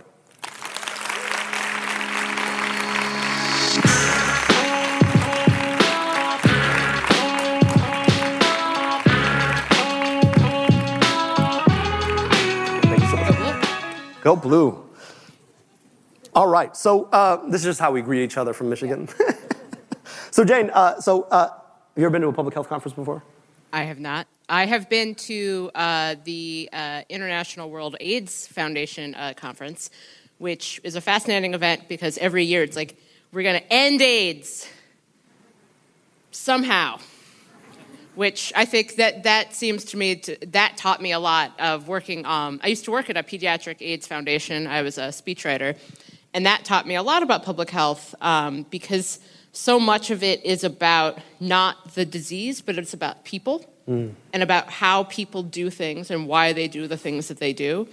Go 14.26 14.36
blue. 14.36 14.84
All 16.34 16.48
right. 16.48 16.76
So 16.76 17.04
uh, 17.12 17.48
this 17.48 17.62
is 17.62 17.66
just 17.66 17.80
how 17.80 17.92
we 17.92 18.02
greet 18.02 18.24
each 18.24 18.38
other 18.38 18.54
from 18.54 18.70
Michigan. 18.72 19.08
so 20.32 20.44
Jane, 20.44 20.72
uh, 20.74 21.00
so 21.00 21.28
uh, 21.30 21.50
have 21.50 21.62
you 21.96 22.06
ever 22.06 22.10
been 22.10 22.24
to 22.24 22.30
a 22.30 22.34
public 22.34 22.56
health 22.56 22.68
conference 22.68 22.96
before? 22.96 23.22
I 23.72 23.84
have 23.84 24.00
not. 24.00 24.26
I 24.50 24.66
have 24.66 24.90
been 24.90 25.14
to 25.14 25.70
uh, 25.76 26.16
the 26.24 26.68
uh, 26.74 27.04
International 27.08 27.70
World 27.70 27.98
AIDS 28.00 28.48
Foundation 28.48 29.14
uh, 29.14 29.36
conference, 29.38 29.92
which 30.40 30.82
is 30.84 30.96
a 30.96 31.02
fascinating 31.02 31.54
event 31.54 31.88
because 31.88 32.18
every 32.18 32.46
year 32.46 32.64
it's 32.64 32.76
like 32.76 32.98
we're 33.32 33.44
going 33.44 33.62
to 33.62 33.72
end 33.72 34.02
AIDS 34.02 34.68
somehow 36.32 36.98
which 38.16 38.52
I 38.56 38.66
think 38.66 38.96
that 38.96 39.24
that 39.24 39.54
seems 39.54 39.86
to 39.86 39.98
me 39.98 40.16
to, 40.16 40.38
that 40.48 40.78
taught 40.78 41.02
me 41.02 41.12
a 41.12 41.20
lot 41.20 41.52
of 41.60 41.88
working. 41.88 42.26
Um, 42.26 42.60
I 42.64 42.68
used 42.68 42.86
to 42.86 42.92
work 42.92 43.10
at 43.10 43.18
a 43.18 43.24
pediatric 43.24 43.78
AIDS 43.82 44.08
foundation. 44.08 44.68
I 44.68 44.82
was 44.82 44.98
a 44.98 45.10
speechwriter, 45.10 45.78
and 46.34 46.46
that 46.46 46.66
taught 46.66 46.88
me 46.88 46.96
a 46.96 47.04
lot 47.04 47.24
about 47.24 47.44
public 47.44 47.70
health 47.70 48.16
um, 48.22 48.66
because 48.70 49.20
so 49.52 49.80
much 49.80 50.12
of 50.12 50.24
it 50.24 50.46
is 50.46 50.64
about 50.64 51.20
not 51.40 51.94
the 51.96 52.06
disease, 52.06 52.62
but 52.62 52.78
it's 52.78 52.94
about 52.94 53.24
people 53.24 53.66
mm. 53.88 54.14
and 54.34 54.44
about 54.44 54.70
how 54.70 55.04
people 55.04 55.44
do 55.44 55.70
things 55.70 56.12
and 56.12 56.28
why 56.28 56.54
they 56.54 56.68
do 56.68 56.88
the 56.88 56.98
things 56.98 57.28
that 57.30 57.40
they 57.40 57.54
do. 57.54 57.88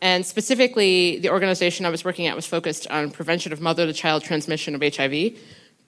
And 0.00 0.24
specifically, 0.26 1.18
the 1.18 1.30
organization 1.30 1.86
I 1.86 1.90
was 1.90 2.04
working 2.04 2.26
at 2.26 2.36
was 2.36 2.46
focused 2.46 2.86
on 2.88 3.10
prevention 3.10 3.52
of 3.52 3.60
mother 3.60 3.86
to 3.86 3.92
child 3.92 4.22
transmission 4.22 4.74
of 4.74 4.82
HIV 4.82 5.32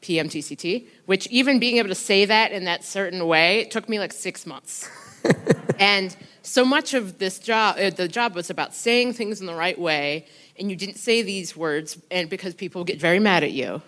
PMTCT, 0.02 0.86
which 1.06 1.26
even 1.28 1.58
being 1.58 1.78
able 1.78 1.88
to 1.88 1.94
say 1.94 2.24
that 2.24 2.52
in 2.52 2.64
that 2.64 2.84
certain 2.84 3.26
way, 3.26 3.60
it 3.60 3.70
took 3.70 3.88
me 3.88 3.98
like 3.98 4.12
six 4.12 4.46
months. 4.46 4.88
and 5.78 6.16
so 6.42 6.64
much 6.64 6.94
of 6.94 7.18
this 7.18 7.38
job, 7.38 7.76
uh, 7.78 7.90
the 7.90 8.06
job 8.08 8.34
was 8.34 8.50
about 8.50 8.74
saying 8.74 9.14
things 9.14 9.40
in 9.40 9.46
the 9.46 9.54
right 9.54 9.78
way, 9.78 10.26
and 10.58 10.70
you 10.70 10.76
didn't 10.76 10.96
say 10.96 11.22
these 11.22 11.56
words, 11.56 11.98
and 12.10 12.30
because 12.30 12.54
people 12.54 12.84
get 12.84 13.00
very 13.00 13.18
mad 13.18 13.42
at 13.42 13.52
you. 13.52 13.82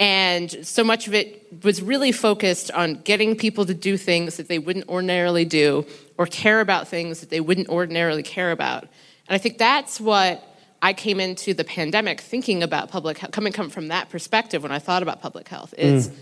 And 0.00 0.64
so 0.64 0.84
much 0.84 1.08
of 1.08 1.14
it 1.14 1.64
was 1.64 1.82
really 1.82 2.12
focused 2.12 2.70
on 2.70 3.00
getting 3.02 3.34
people 3.34 3.66
to 3.66 3.74
do 3.74 3.96
things 3.96 4.36
that 4.36 4.46
they 4.46 4.60
wouldn't 4.60 4.88
ordinarily 4.88 5.44
do, 5.44 5.86
or 6.16 6.26
care 6.26 6.60
about 6.60 6.86
things 6.86 7.20
that 7.20 7.30
they 7.30 7.40
wouldn't 7.40 7.68
ordinarily 7.68 8.22
care 8.22 8.52
about. 8.52 8.82
And 8.82 9.34
I 9.34 9.38
think 9.38 9.58
that's 9.58 10.00
what 10.00 10.44
I 10.80 10.92
came 10.92 11.18
into 11.20 11.54
the 11.54 11.64
pandemic 11.64 12.20
thinking 12.20 12.62
about 12.62 12.90
public 12.90 13.18
health, 13.18 13.32
coming 13.32 13.52
come 13.52 13.70
from 13.70 13.88
that 13.88 14.10
perspective 14.10 14.62
when 14.62 14.72
I 14.72 14.78
thought 14.78 15.02
about 15.02 15.20
public 15.20 15.48
health 15.48 15.74
is 15.76 16.08
mm. 16.08 16.14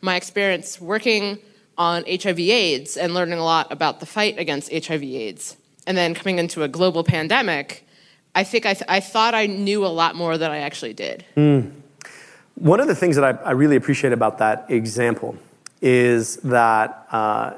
my 0.00 0.16
experience 0.16 0.80
working 0.80 1.38
on 1.78 2.04
HIV/AIDS 2.06 2.96
and 2.96 3.14
learning 3.14 3.38
a 3.38 3.44
lot 3.44 3.70
about 3.72 4.00
the 4.00 4.06
fight 4.06 4.38
against 4.38 4.72
HIV/AIDS, 4.72 5.56
and 5.86 5.96
then 5.96 6.14
coming 6.14 6.38
into 6.38 6.62
a 6.62 6.68
global 6.68 7.04
pandemic. 7.04 7.86
I 8.34 8.44
think 8.44 8.66
I, 8.66 8.74
th- 8.74 8.84
I 8.88 9.00
thought 9.00 9.34
I 9.34 9.46
knew 9.46 9.84
a 9.84 9.88
lot 9.88 10.14
more 10.14 10.38
than 10.38 10.50
I 10.50 10.58
actually 10.58 10.92
did. 10.92 11.24
Mm. 11.36 11.72
One 12.54 12.78
of 12.78 12.86
the 12.86 12.94
things 12.94 13.16
that 13.16 13.24
I, 13.24 13.30
I, 13.42 13.52
really 13.52 13.74
appreciate 13.74 14.12
about 14.12 14.38
that 14.38 14.66
example 14.70 15.36
is 15.80 16.36
that 16.38 17.06
uh, 17.10 17.54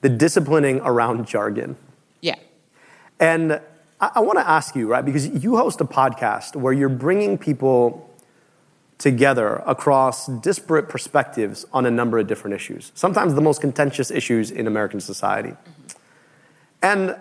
the 0.00 0.08
disciplining 0.08 0.80
around 0.80 1.26
jargon. 1.26 1.76
Yeah. 2.20 2.36
And 3.20 3.60
I, 4.02 4.10
I 4.16 4.20
want 4.20 4.38
to 4.38 4.46
ask 4.46 4.76
you, 4.76 4.88
right, 4.88 5.04
because 5.04 5.26
you 5.28 5.56
host 5.56 5.80
a 5.80 5.84
podcast 5.84 6.56
where 6.56 6.72
you're 6.72 6.90
bringing 6.90 7.38
people 7.38 8.10
together 8.98 9.62
across 9.66 10.26
disparate 10.26 10.88
perspectives 10.88 11.64
on 11.72 11.86
a 11.86 11.90
number 11.90 12.18
of 12.18 12.26
different 12.26 12.54
issues, 12.54 12.92
sometimes 12.94 13.34
the 13.34 13.40
most 13.40 13.60
contentious 13.60 14.10
issues 14.10 14.50
in 14.50 14.66
American 14.66 15.00
society. 15.00 15.50
Mm-hmm. 15.50 15.98
And 16.82 17.16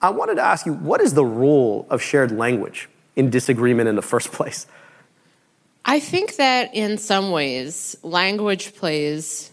I 0.00 0.10
wanted 0.10 0.36
to 0.36 0.42
ask 0.42 0.64
you, 0.66 0.72
what 0.72 1.00
is 1.00 1.14
the 1.14 1.24
role 1.24 1.86
of 1.90 2.00
shared 2.00 2.32
language 2.32 2.88
in 3.16 3.28
disagreement 3.28 3.88
in 3.88 3.96
the 3.96 4.02
first 4.02 4.32
place? 4.32 4.66
I 5.84 5.98
think 5.98 6.36
that 6.36 6.74
in 6.74 6.98
some 6.98 7.30
ways, 7.30 7.96
language 8.02 8.74
plays 8.74 9.50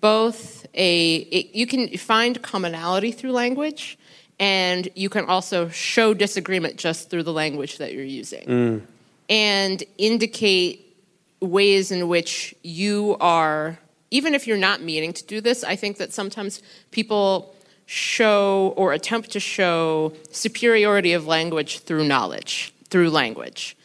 both 0.00 0.66
a, 0.74 1.14
it, 1.14 1.54
you 1.54 1.66
can 1.66 1.96
find 1.98 2.40
commonality 2.42 3.12
through 3.12 3.32
language, 3.32 3.98
and 4.40 4.88
you 4.94 5.08
can 5.08 5.24
also 5.26 5.68
show 5.68 6.14
disagreement 6.14 6.76
just 6.76 7.10
through 7.10 7.22
the 7.22 7.32
language 7.32 7.78
that 7.78 7.92
you're 7.92 8.04
using. 8.04 8.46
Mm. 8.46 8.82
and 9.28 9.84
indicate 9.98 10.96
ways 11.40 11.90
in 11.90 12.08
which 12.08 12.54
you 12.62 13.16
are 13.20 13.78
even 14.10 14.34
if 14.34 14.46
you're 14.46 14.56
not 14.56 14.80
meaning 14.82 15.12
to 15.12 15.24
do 15.24 15.40
this 15.40 15.62
i 15.64 15.76
think 15.76 15.98
that 15.98 16.12
sometimes 16.12 16.62
people 16.90 17.54
show 17.86 18.72
or 18.76 18.92
attempt 18.92 19.30
to 19.30 19.40
show 19.40 20.12
superiority 20.30 21.12
of 21.12 21.26
language 21.26 21.80
through 21.80 22.04
knowledge 22.04 22.74
through 22.94 23.10
language. 23.10 23.76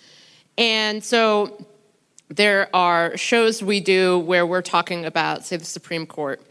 And 0.56 1.04
so 1.04 1.66
there 2.28 2.70
are 2.76 3.18
shows 3.18 3.64
we 3.64 3.80
do 3.80 4.20
where 4.20 4.46
we're 4.46 4.62
talking 4.62 5.04
about 5.04 5.44
say 5.44 5.58
the 5.58 5.66
supreme 5.66 6.06
court 6.06 6.44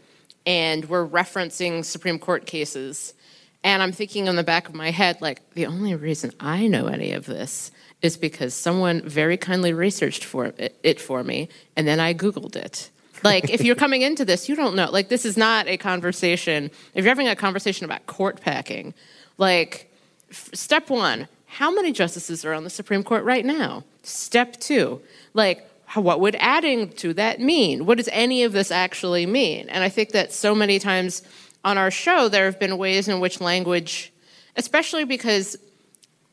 and 0.45 0.83
we're 0.89 1.07
referencing 1.07 1.85
supreme 1.85 2.19
court 2.19 2.45
cases 2.45 3.13
and 3.63 3.83
I'm 3.83 3.91
thinking 3.91 4.27
in 4.27 4.35
the 4.35 4.43
back 4.43 4.69
of 4.69 4.75
my 4.75 4.91
head, 4.91 5.21
like, 5.21 5.49
the 5.51 5.65
only 5.65 5.95
reason 5.95 6.31
I 6.39 6.67
know 6.67 6.87
any 6.87 7.11
of 7.11 7.25
this 7.25 7.71
is 8.01 8.15
because 8.15 8.53
someone 8.53 9.01
very 9.01 9.35
kindly 9.35 9.73
researched 9.73 10.23
for 10.23 10.53
it 10.57 11.01
for 11.01 11.23
me, 11.23 11.49
and 11.75 11.87
then 11.87 11.99
I 11.99 12.13
Googled 12.13 12.55
it. 12.55 12.89
Like, 13.23 13.49
if 13.49 13.61
you're 13.61 13.75
coming 13.83 14.01
into 14.01 14.23
this, 14.23 14.47
you 14.47 14.55
don't 14.55 14.75
know. 14.75 14.89
Like, 14.89 15.09
this 15.09 15.25
is 15.25 15.35
not 15.35 15.67
a 15.67 15.75
conversation. 15.75 16.71
If 16.93 17.03
you're 17.03 17.11
having 17.11 17.27
a 17.27 17.35
conversation 17.35 17.83
about 17.83 18.05
court 18.05 18.39
packing, 18.39 18.93
like, 19.37 19.91
f- 20.29 20.51
step 20.53 20.89
one, 20.89 21.27
how 21.47 21.69
many 21.71 21.91
justices 21.91 22.45
are 22.45 22.53
on 22.53 22.63
the 22.63 22.69
Supreme 22.69 23.03
Court 23.03 23.25
right 23.25 23.45
now? 23.45 23.83
Step 24.03 24.57
two, 24.61 25.01
like, 25.33 25.69
what 25.95 26.19
would 26.19 26.35
adding 26.39 26.89
to 26.93 27.13
that 27.15 27.39
mean? 27.41 27.85
What 27.85 27.97
does 27.97 28.09
any 28.11 28.43
of 28.43 28.53
this 28.53 28.71
actually 28.71 29.25
mean? 29.25 29.67
And 29.69 29.83
I 29.83 29.89
think 29.89 30.11
that 30.11 30.31
so 30.31 30.53
many 30.53 30.77
times 30.77 31.23
on 31.63 31.77
our 31.77 31.91
show, 31.91 32.29
there 32.29 32.45
have 32.45 32.59
been 32.59 32.77
ways 32.77 33.07
in 33.07 33.19
which 33.19 33.41
language, 33.41 34.13
especially 34.55 35.03
because 35.03 35.57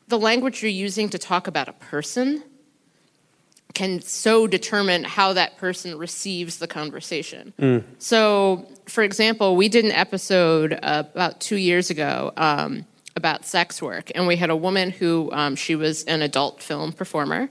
the 0.07 0.17
language 0.17 0.61
you're 0.61 0.71
using 0.71 1.09
to 1.09 1.17
talk 1.17 1.47
about 1.47 1.67
a 1.67 1.73
person 1.73 2.43
can 3.73 4.01
so 4.01 4.47
determine 4.47 5.03
how 5.03 5.33
that 5.33 5.57
person 5.57 5.97
receives 5.97 6.57
the 6.57 6.67
conversation. 6.67 7.53
Mm. 7.59 7.83
So, 7.99 8.65
for 8.87 9.03
example, 9.03 9.55
we 9.55 9.69
did 9.69 9.85
an 9.85 9.91
episode 9.91 10.79
uh, 10.81 11.03
about 11.13 11.39
two 11.39 11.57
years 11.57 11.89
ago 11.89 12.31
um, 12.37 12.85
about 13.15 13.45
sex 13.45 13.81
work, 13.81 14.11
and 14.15 14.25
we 14.25 14.35
had 14.35 14.49
a 14.49 14.55
woman 14.55 14.89
who 14.89 15.29
um, 15.31 15.55
she 15.55 15.75
was 15.75 16.03
an 16.05 16.21
adult 16.21 16.63
film 16.63 16.91
performer, 16.91 17.49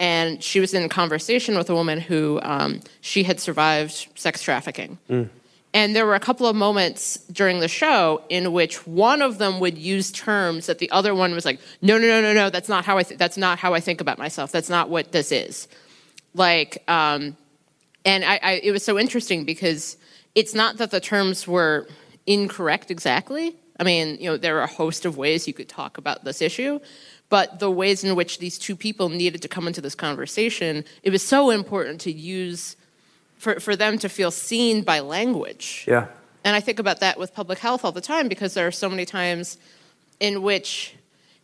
and 0.00 0.42
she 0.42 0.58
was 0.58 0.74
in 0.74 0.88
conversation 0.88 1.56
with 1.56 1.68
a 1.70 1.74
woman 1.74 2.00
who 2.00 2.40
um, 2.42 2.80
she 3.00 3.22
had 3.22 3.38
survived 3.38 4.08
sex 4.14 4.42
trafficking. 4.42 4.98
Mm. 5.08 5.28
And 5.72 5.94
there 5.94 6.04
were 6.04 6.16
a 6.16 6.20
couple 6.20 6.46
of 6.46 6.56
moments 6.56 7.18
during 7.30 7.60
the 7.60 7.68
show 7.68 8.24
in 8.28 8.52
which 8.52 8.86
one 8.86 9.22
of 9.22 9.38
them 9.38 9.60
would 9.60 9.78
use 9.78 10.10
terms 10.10 10.66
that 10.66 10.78
the 10.78 10.90
other 10.90 11.14
one 11.14 11.32
was 11.32 11.44
like, 11.44 11.60
"No, 11.80 11.96
no, 11.96 12.08
no, 12.08 12.20
no, 12.20 12.32
no. 12.32 12.50
That's 12.50 12.68
not 12.68 12.84
how 12.84 12.98
I. 12.98 13.04
Th- 13.04 13.18
that's 13.18 13.36
not 13.36 13.58
how 13.58 13.72
I 13.72 13.80
think 13.80 14.00
about 14.00 14.18
myself. 14.18 14.50
That's 14.50 14.68
not 14.68 14.88
what 14.88 15.12
this 15.12 15.30
is." 15.30 15.68
Like, 16.34 16.82
um, 16.88 17.36
and 18.04 18.24
I, 18.24 18.40
I, 18.42 18.52
it 18.64 18.72
was 18.72 18.84
so 18.84 18.98
interesting 18.98 19.44
because 19.44 19.96
it's 20.34 20.54
not 20.54 20.78
that 20.78 20.90
the 20.90 21.00
terms 21.00 21.46
were 21.46 21.88
incorrect 22.26 22.90
exactly. 22.90 23.56
I 23.78 23.84
mean, 23.84 24.18
you 24.20 24.30
know, 24.30 24.36
there 24.36 24.58
are 24.58 24.62
a 24.62 24.66
host 24.66 25.04
of 25.04 25.16
ways 25.16 25.48
you 25.48 25.54
could 25.54 25.68
talk 25.68 25.98
about 25.98 26.24
this 26.24 26.42
issue, 26.42 26.80
but 27.28 27.60
the 27.60 27.70
ways 27.70 28.04
in 28.04 28.14
which 28.14 28.38
these 28.38 28.58
two 28.58 28.76
people 28.76 29.08
needed 29.08 29.42
to 29.42 29.48
come 29.48 29.66
into 29.66 29.80
this 29.80 29.94
conversation, 29.94 30.84
it 31.02 31.10
was 31.10 31.22
so 31.22 31.50
important 31.50 32.00
to 32.02 32.12
use 32.12 32.76
for, 33.40 33.58
for 33.58 33.74
them 33.74 33.98
to 33.98 34.08
feel 34.08 34.30
seen 34.30 34.82
by 34.82 35.00
language. 35.00 35.86
Yeah. 35.88 36.08
And 36.44 36.54
I 36.54 36.60
think 36.60 36.78
about 36.78 37.00
that 37.00 37.18
with 37.18 37.34
public 37.34 37.58
health 37.58 37.84
all 37.84 37.92
the 37.92 38.00
time 38.00 38.28
because 38.28 38.52
there 38.52 38.66
are 38.66 38.72
so 38.72 38.88
many 38.88 39.06
times 39.06 39.56
in 40.20 40.42
which 40.42 40.94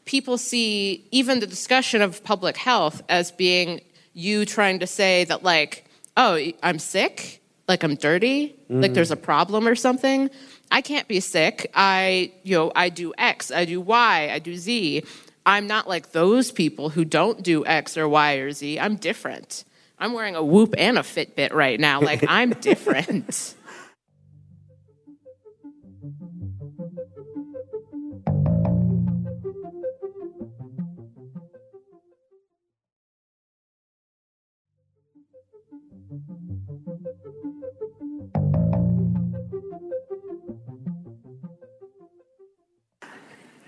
people 0.05 0.37
see 0.37 1.07
even 1.11 1.41
the 1.41 1.47
discussion 1.47 2.03
of 2.03 2.23
public 2.23 2.59
health 2.59 3.03
as 3.09 3.33
being 3.33 3.81
you 4.13 4.45
trying 4.45 4.79
to 4.81 4.87
say 4.87 5.25
that, 5.25 5.43
like, 5.43 5.87
oh, 6.19 6.39
I'm 6.63 6.79
sick, 6.79 7.43
like 7.67 7.83
I'm 7.83 7.95
dirty, 7.95 8.55
mm. 8.71 8.83
like 8.83 8.93
there's 8.93 9.11
a 9.11 9.17
problem 9.17 9.67
or 9.67 9.75
something. 9.75 10.31
I 10.71 10.83
can't 10.83 11.09
be 11.09 11.21
sick. 11.21 11.71
I, 11.75 12.33
you 12.43 12.57
know, 12.57 12.73
I 12.77 12.91
do 12.91 13.15
X, 13.17 13.51
I 13.51 13.65
do 13.65 13.81
Y, 13.81 14.31
I 14.33 14.39
do 14.39 14.55
Z. 14.55 15.03
I'm 15.47 15.67
not 15.67 15.89
like 15.89 16.13
those 16.13 16.53
people 16.53 16.91
who 16.91 17.05
don't 17.07 17.43
do 17.43 17.65
X 17.65 17.97
or 17.97 18.07
Y 18.07 18.35
or 18.35 18.53
Z. 18.53 18.79
I'm 18.79 18.97
different. 18.97 19.65
I'm 19.99 20.13
wearing 20.13 20.37
a 20.37 20.45
Whoop 20.45 20.75
and 20.77 20.99
a 20.99 21.03
Fitbit 21.03 21.53
right 21.53 21.81
now. 21.81 22.01
Like, 22.01 22.25
I'm 22.29 22.51
different. 22.51 23.55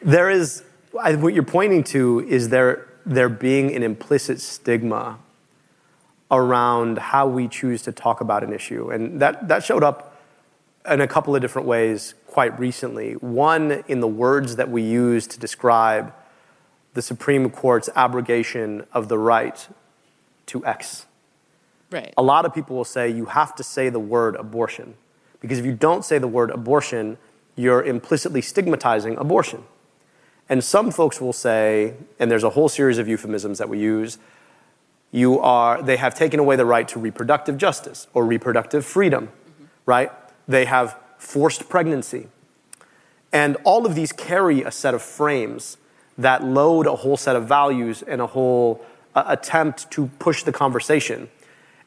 There 0.03 0.31
is, 0.31 0.62
what 0.93 1.35
you're 1.35 1.43
pointing 1.43 1.85
to 1.85 2.21
is 2.21 2.49
there, 2.49 2.88
there 3.05 3.29
being 3.29 3.75
an 3.75 3.83
implicit 3.83 4.41
stigma 4.41 5.19
around 6.31 6.99
how 6.99 7.27
we 7.27 7.49
choose 7.49 7.83
to 7.83 7.93
talk 7.93 8.21
about 8.21 8.45
an 8.45 8.53
issue. 8.53 8.91
And 8.91 9.21
that, 9.21 9.49
that 9.49 9.64
showed 9.64 9.83
up 9.83 10.17
in 10.88 11.01
a 11.01 11.07
couple 11.07 11.35
of 11.35 11.41
different 11.41 11.67
ways 11.67 12.14
quite 12.27 12.59
recently. 12.59 13.12
One, 13.14 13.85
in 13.88 14.01
the 14.01 14.09
words 14.09 14.57
that 14.57 14.71
we 14.71 14.83
use 14.83 15.27
to 15.29 15.38
describe 15.38 16.12
the 16.95 17.03
Supreme 17.03 17.51
Court's 17.51 17.88
abrogation 17.95 18.87
of 18.93 19.09
the 19.09 19.19
right 19.19 19.69
to 20.47 20.64
X. 20.67 21.07
Right. 21.91 22.12
A 22.17 22.23
lot 22.23 22.45
of 22.45 22.55
people 22.55 22.77
will 22.77 22.85
say 22.85 23.09
you 23.09 23.27
have 23.27 23.55
to 23.57 23.62
say 23.62 23.88
the 23.88 24.01
word 24.01 24.37
abortion. 24.37 24.95
Because 25.41 25.59
if 25.59 25.64
you 25.64 25.73
don't 25.73 26.05
say 26.05 26.19
the 26.19 26.29
word 26.29 26.51
abortion, 26.51 27.17
you're 27.57 27.83
implicitly 27.83 28.43
stigmatizing 28.43 29.17
abortion. 29.17 29.64
And 30.49 30.64
some 30.64 30.91
folks 30.91 31.21
will 31.21 31.33
say, 31.33 31.95
and 32.19 32.31
there's 32.31 32.45
a 32.45 32.51
whole 32.51 32.69
series 32.69 32.99
of 32.99 33.09
euphemisms 33.09 33.59
that 33.59 33.69
we 33.69 33.79
use, 33.79 34.19
you 35.11 35.40
are, 35.40 35.83
they 35.83 35.97
have 35.97 36.14
taken 36.14 36.38
away 36.38 36.57
the 36.57 36.66
right 36.66 36.87
to 36.88 36.99
reproductive 36.99 37.57
justice 37.57 38.07
or 38.14 38.27
reproductive 38.27 38.85
freedom, 38.85 39.29
mm-hmm. 39.29 39.64
right? 39.87 40.12
They 40.47 40.66
have 40.66 40.99
forced 41.18 41.68
pregnancy. 41.68 42.29
And 43.33 43.57
all 43.64 43.87
of 43.87 43.94
these 43.94 44.12
carry 44.12 44.62
a 44.62 44.71
set 44.71 44.94
of 44.94 45.03
frames 45.03 45.77
that 46.16 46.44
load 46.44 46.87
a 46.87 46.97
whole 46.97 47.16
set 47.16 47.37
of 47.37 47.47
values 47.47 48.03
and 48.03 48.21
a 48.21 48.27
whole 48.27 48.85
uh, 49.14 49.25
attempt 49.27 49.90
to 49.92 50.07
push 50.18 50.42
the 50.42 50.53
conversation. 50.53 51.29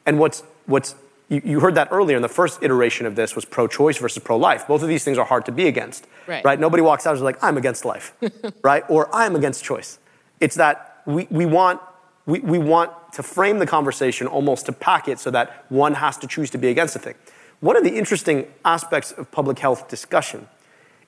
And 0.06 0.18
what's, 0.18 0.42
what's 0.66 0.94
you, 1.28 1.40
you 1.44 1.60
heard 1.60 1.74
that 1.76 1.88
earlier 1.90 2.16
in 2.16 2.22
the 2.22 2.28
first 2.28 2.62
iteration 2.62 3.06
of 3.06 3.16
this 3.16 3.34
was 3.34 3.44
pro-choice 3.44 3.98
versus 3.98 4.22
pro-life. 4.22 4.66
Both 4.66 4.82
of 4.82 4.88
these 4.88 5.04
things 5.04 5.18
are 5.18 5.24
hard 5.24 5.46
to 5.46 5.52
be 5.52 5.66
against, 5.66 6.06
right? 6.26 6.44
right? 6.44 6.60
Nobody 6.60 6.82
walks 6.82 7.06
out 7.06 7.10
and 7.10 7.16
is 7.18 7.22
like, 7.22 7.42
I'm 7.42 7.56
against 7.56 7.84
life, 7.84 8.14
right? 8.62 8.84
Or 8.88 9.14
I'm 9.14 9.34
against 9.36 9.64
choice. 9.64 9.98
It's 10.40 10.56
that 10.56 11.02
we, 11.06 11.26
we 11.30 11.46
want 11.46 11.80
we, 12.26 12.40
we 12.40 12.58
want 12.58 12.92
to 13.14 13.22
frame 13.22 13.58
the 13.58 13.66
conversation 13.66 14.26
almost 14.26 14.66
to 14.66 14.72
pack 14.72 15.08
it 15.08 15.18
so 15.18 15.30
that 15.30 15.64
one 15.68 15.94
has 15.94 16.16
to 16.18 16.26
choose 16.26 16.50
to 16.50 16.58
be 16.58 16.68
against 16.68 16.96
a 16.96 16.98
thing. 16.98 17.14
One 17.60 17.76
of 17.76 17.84
the 17.84 17.96
interesting 17.96 18.46
aspects 18.64 19.12
of 19.12 19.30
public 19.30 19.58
health 19.58 19.88
discussion 19.88 20.48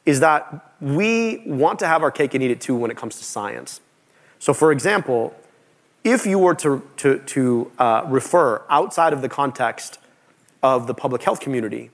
is 0.06 0.20
that 0.20 0.74
we 0.80 1.42
want 1.46 1.78
to 1.78 1.86
have 1.86 2.02
our 2.02 2.10
cake 2.10 2.34
and 2.34 2.42
eat 2.42 2.50
it 2.50 2.60
too 2.60 2.76
when 2.76 2.90
it 2.90 2.96
comes 2.96 3.16
to 3.18 3.24
science. 3.24 3.80
So, 4.38 4.52
for 4.52 4.70
example, 4.70 5.34
if 6.04 6.26
you 6.26 6.38
were 6.38 6.54
to, 6.56 6.86
to, 6.98 7.18
to 7.18 7.72
uh, 7.78 8.04
refer 8.06 8.62
outside 8.68 9.12
of 9.12 9.22
the 9.22 9.28
context 9.28 9.98
of 10.62 10.86
the 10.86 10.94
public 10.94 11.22
health 11.22 11.40
community 11.40 11.90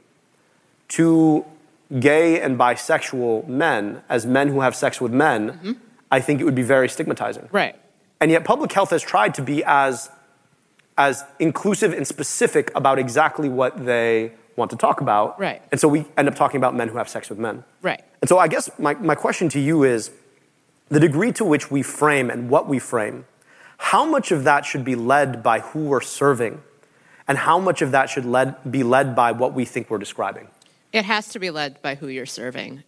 to 0.89 1.45
gay 1.99 2.41
and 2.41 2.59
bisexual 2.59 3.47
men 3.47 4.03
as 4.09 4.27
men 4.27 4.49
who 4.49 4.61
have 4.61 4.75
sex 4.75 5.01
with 5.01 5.13
men, 5.13 5.51
mm-hmm. 5.51 5.73
I 6.11 6.21
think 6.21 6.41
it 6.41 6.45
would 6.45 6.55
be 6.55 6.63
very 6.63 6.89
stigmatizing. 6.89 7.49
Right. 7.53 7.77
And 8.21 8.31
yet, 8.31 8.45
public 8.45 8.73
health 8.73 8.91
has 8.91 9.03
tried 9.03 9.35
to 9.35 9.43
be 9.43 9.65
as, 9.65 10.11
as 10.99 11.25
inclusive 11.39 11.93
and 11.93 12.07
specific 12.07 12.71
about 12.75 12.99
exactly 12.99 13.49
what 13.49 13.85
they 13.85 14.33
want 14.57 14.71
to 14.71 14.77
talk 14.77 15.01
about. 15.01 15.41
Right. 15.41 15.63
And 15.73 15.81
so 15.81 15.89
we 15.89 16.05
end 16.17 16.29
up 16.29 16.35
talking 16.35 16.59
about 16.59 16.75
men 16.75 16.89
who 16.89 16.99
have 16.99 17.09
sex 17.09 17.31
with 17.31 17.39
men. 17.39 17.65
Right. 17.83 18.03
And 18.21 18.29
so 18.29 18.39
I 18.39 18.49
guess 18.49 18.71
my, 18.79 18.95
my 18.95 19.15
question 19.15 19.49
to 19.51 19.61
you 19.61 19.85
is 19.85 20.11
the 20.89 21.01
degree 21.01 21.33
to 21.33 21.45
which 21.45 21.71
we 21.71 21.83
frame 21.83 22.31
and 22.31 22.51
what 22.51 22.69
we 22.69 22.79
frame, 22.79 23.25
how 23.79 24.05
much 24.05 24.31
of 24.31 24.45
that 24.45 24.67
should 24.67 24.85
be 24.85 24.95
led 24.95 25.43
by 25.43 25.61
who 25.61 25.87
we're 25.87 26.03
serving, 26.03 26.61
and 27.27 27.39
how 27.39 27.59
much 27.59 27.81
of 27.81 27.93
that 27.93 28.11
should 28.11 28.27
led, 28.27 28.57
be 28.71 28.83
led 28.83 29.17
by 29.17 29.33
what 29.33 29.55
we 29.55 29.65
think 29.65 29.89
we're 29.89 29.99
describing? 29.99 30.49
It 30.93 31.05
has 31.05 31.29
to 31.29 31.39
be 31.39 31.51
led 31.51 31.81
by 31.83 31.95
who 31.95 32.09
you're 32.09 32.27
serving. 32.27 32.83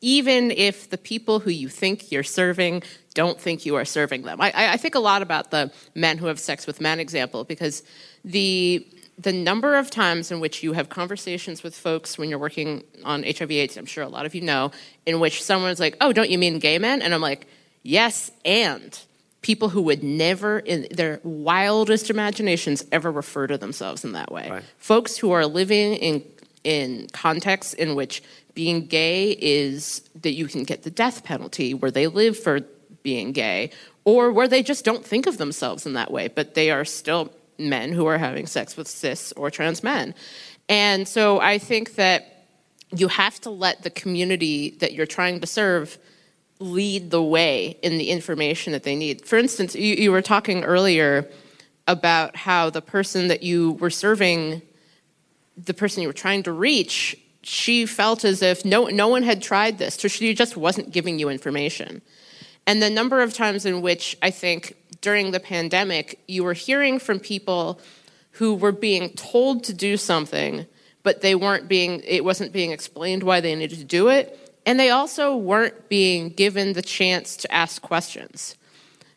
Even 0.00 0.50
if 0.52 0.88
the 0.90 0.98
people 0.98 1.40
who 1.40 1.50
you 1.50 1.68
think 1.68 2.12
you're 2.12 2.22
serving 2.22 2.82
don't 3.14 3.40
think 3.40 3.66
you 3.66 3.74
are 3.74 3.84
serving 3.84 4.22
them. 4.22 4.40
I, 4.40 4.52
I 4.54 4.76
think 4.76 4.94
a 4.94 5.00
lot 5.00 5.20
about 5.20 5.50
the 5.50 5.72
men 5.94 6.18
who 6.18 6.26
have 6.26 6.38
sex 6.38 6.66
with 6.66 6.80
men 6.80 7.00
example 7.00 7.44
because 7.44 7.82
the 8.24 8.86
the 9.18 9.32
number 9.34 9.76
of 9.76 9.90
times 9.90 10.30
in 10.30 10.40
which 10.40 10.62
you 10.62 10.72
have 10.72 10.88
conversations 10.88 11.62
with 11.62 11.76
folks 11.76 12.16
when 12.16 12.30
you're 12.30 12.38
working 12.38 12.82
on 13.04 13.22
HIV 13.22 13.50
AIDS, 13.50 13.76
I'm 13.76 13.84
sure 13.84 14.02
a 14.02 14.08
lot 14.08 14.24
of 14.24 14.34
you 14.34 14.40
know, 14.40 14.70
in 15.04 15.20
which 15.20 15.42
someone's 15.42 15.78
like, 15.78 15.96
Oh, 16.00 16.12
don't 16.12 16.30
you 16.30 16.38
mean 16.38 16.58
gay 16.58 16.78
men? 16.78 17.02
And 17.02 17.12
I'm 17.12 17.20
like, 17.20 17.46
Yes, 17.82 18.30
and 18.44 18.98
people 19.42 19.70
who 19.70 19.82
would 19.82 20.02
never 20.02 20.58
in 20.58 20.86
their 20.90 21.20
wildest 21.22 22.10
imaginations 22.10 22.84
ever 22.92 23.10
refer 23.10 23.46
to 23.46 23.58
themselves 23.58 24.04
in 24.04 24.12
that 24.12 24.30
way. 24.30 24.48
Right. 24.50 24.62
Folks 24.78 25.16
who 25.16 25.32
are 25.32 25.46
living 25.46 25.94
in 25.94 26.24
in 26.64 27.08
contexts 27.12 27.74
in 27.74 27.94
which 27.94 28.22
being 28.54 28.86
gay 28.86 29.30
is 29.32 30.02
that 30.20 30.32
you 30.32 30.46
can 30.46 30.64
get 30.64 30.82
the 30.82 30.90
death 30.90 31.24
penalty, 31.24 31.74
where 31.74 31.90
they 31.90 32.06
live 32.06 32.38
for 32.38 32.60
being 33.02 33.32
gay, 33.32 33.70
or 34.04 34.32
where 34.32 34.48
they 34.48 34.62
just 34.62 34.84
don't 34.84 35.04
think 35.04 35.26
of 35.26 35.38
themselves 35.38 35.86
in 35.86 35.94
that 35.94 36.10
way, 36.10 36.28
but 36.28 36.54
they 36.54 36.70
are 36.70 36.84
still 36.84 37.32
men 37.58 37.92
who 37.92 38.06
are 38.06 38.18
having 38.18 38.46
sex 38.46 38.76
with 38.76 38.88
cis 38.88 39.32
or 39.32 39.50
trans 39.50 39.82
men. 39.82 40.14
And 40.68 41.06
so 41.06 41.40
I 41.40 41.58
think 41.58 41.94
that 41.96 42.46
you 42.94 43.08
have 43.08 43.40
to 43.42 43.50
let 43.50 43.82
the 43.82 43.90
community 43.90 44.70
that 44.80 44.92
you're 44.92 45.06
trying 45.06 45.40
to 45.40 45.46
serve 45.46 45.98
lead 46.58 47.10
the 47.10 47.22
way 47.22 47.78
in 47.82 47.98
the 47.98 48.10
information 48.10 48.72
that 48.72 48.82
they 48.82 48.94
need. 48.94 49.24
For 49.24 49.38
instance, 49.38 49.74
you, 49.74 49.94
you 49.94 50.12
were 50.12 50.22
talking 50.22 50.64
earlier 50.64 51.28
about 51.86 52.36
how 52.36 52.70
the 52.70 52.82
person 52.82 53.28
that 53.28 53.42
you 53.42 53.72
were 53.72 53.90
serving, 53.90 54.62
the 55.56 55.74
person 55.74 56.02
you 56.02 56.08
were 56.08 56.14
trying 56.14 56.42
to 56.44 56.52
reach, 56.52 57.16
she 57.42 57.86
felt 57.86 58.24
as 58.24 58.42
if 58.42 58.64
no, 58.64 58.86
no 58.86 59.08
one 59.08 59.22
had 59.22 59.42
tried 59.42 59.78
this, 59.78 59.94
so 59.94 60.08
she 60.08 60.34
just 60.34 60.56
wasn't 60.56 60.92
giving 60.92 61.18
you 61.18 61.28
information. 61.28 62.02
And 62.66 62.82
the 62.82 62.90
number 62.90 63.20
of 63.20 63.34
times 63.34 63.64
in 63.66 63.82
which 63.82 64.16
I 64.22 64.30
think 64.30 64.76
during 65.00 65.30
the 65.30 65.40
pandemic, 65.40 66.20
you 66.28 66.44
were 66.44 66.52
hearing 66.52 66.98
from 66.98 67.18
people 67.18 67.80
who 68.32 68.54
were 68.54 68.72
being 68.72 69.10
told 69.10 69.64
to 69.64 69.74
do 69.74 69.96
something, 69.96 70.66
but 71.02 71.20
they 71.20 71.34
weren't 71.34 71.68
being, 71.68 72.00
it 72.06 72.24
wasn't 72.24 72.52
being 72.52 72.70
explained 72.70 73.22
why 73.22 73.40
they 73.40 73.54
needed 73.54 73.78
to 73.78 73.84
do 73.84 74.08
it. 74.08 74.36
And 74.66 74.78
they 74.78 74.90
also 74.90 75.36
weren't 75.36 75.88
being 75.88 76.28
given 76.28 76.74
the 76.74 76.82
chance 76.82 77.36
to 77.38 77.52
ask 77.52 77.80
questions. 77.80 78.56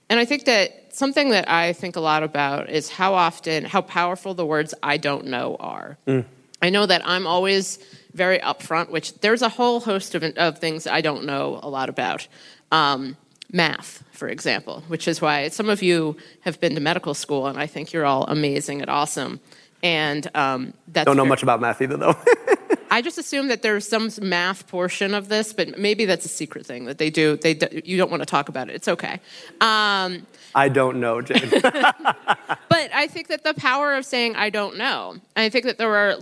And 0.09 0.19
I 0.19 0.25
think 0.25 0.45
that 0.45 0.82
something 0.93 1.29
that 1.31 1.49
I 1.49 1.73
think 1.73 1.95
a 1.95 1.99
lot 1.99 2.23
about 2.23 2.69
is 2.69 2.89
how 2.89 3.13
often, 3.13 3.65
how 3.65 3.81
powerful 3.81 4.33
the 4.33 4.45
words 4.45 4.73
I 4.83 4.97
don't 4.97 5.25
know 5.27 5.57
are. 5.59 5.97
Mm. 6.07 6.25
I 6.61 6.69
know 6.69 6.85
that 6.85 7.01
I'm 7.05 7.27
always 7.27 7.79
very 8.13 8.39
upfront, 8.39 8.89
which 8.89 9.19
there's 9.19 9.41
a 9.41 9.49
whole 9.49 9.79
host 9.79 10.15
of, 10.15 10.23
of 10.23 10.59
things 10.59 10.87
I 10.87 11.01
don't 11.01 11.25
know 11.25 11.59
a 11.61 11.69
lot 11.69 11.89
about. 11.89 12.27
Um, 12.71 13.17
math, 13.51 14.03
for 14.11 14.27
example, 14.27 14.83
which 14.87 15.07
is 15.07 15.21
why 15.21 15.47
some 15.49 15.69
of 15.69 15.83
you 15.83 16.17
have 16.41 16.59
been 16.59 16.73
to 16.75 16.81
medical 16.81 17.13
school, 17.13 17.47
and 17.47 17.59
I 17.59 17.67
think 17.67 17.93
you're 17.93 18.05
all 18.05 18.25
amazing 18.25 18.81
and 18.81 18.89
awesome. 18.89 19.39
And 19.83 20.29
um, 20.35 20.73
that's 20.87 21.05
don't 21.05 21.17
know 21.17 21.23
very, 21.23 21.29
much 21.29 21.43
about 21.43 21.59
math 21.59 21.81
either, 21.81 21.97
though. 21.97 22.15
I 22.91 23.01
just 23.01 23.17
assume 23.17 23.47
that 23.47 23.61
there's 23.61 23.87
some 23.87 24.09
math 24.21 24.67
portion 24.67 25.13
of 25.13 25.27
this, 25.27 25.51
but 25.51 25.77
maybe 25.77 26.05
that's 26.05 26.25
a 26.25 26.29
secret 26.29 26.65
thing 26.65 26.85
that 26.85 26.97
they 26.97 27.09
do. 27.09 27.37
They 27.37 27.55
do, 27.55 27.81
you 27.83 27.97
don't 27.97 28.11
want 28.11 28.21
to 28.21 28.25
talk 28.25 28.49
about 28.49 28.69
it. 28.69 28.75
It's 28.75 28.87
okay. 28.87 29.19
Um, 29.61 30.25
I 30.55 30.69
don't 30.69 30.99
know, 30.99 31.21
Jane. 31.21 31.49
but 31.61 32.93
I 32.93 33.07
think 33.07 33.27
that 33.27 33.43
the 33.43 33.53
power 33.53 33.93
of 33.93 34.05
saying 34.05 34.35
I 34.35 34.49
don't 34.49 34.77
know. 34.77 35.15
I 35.35 35.49
think 35.49 35.65
that 35.65 35.77
there 35.77 35.89
were, 35.89 36.17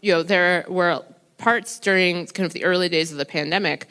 you 0.00 0.12
know, 0.12 0.22
there 0.22 0.64
were 0.68 1.02
parts 1.38 1.78
during 1.78 2.26
kind 2.26 2.46
of 2.46 2.52
the 2.52 2.64
early 2.64 2.88
days 2.88 3.10
of 3.12 3.18
the 3.18 3.24
pandemic 3.24 3.88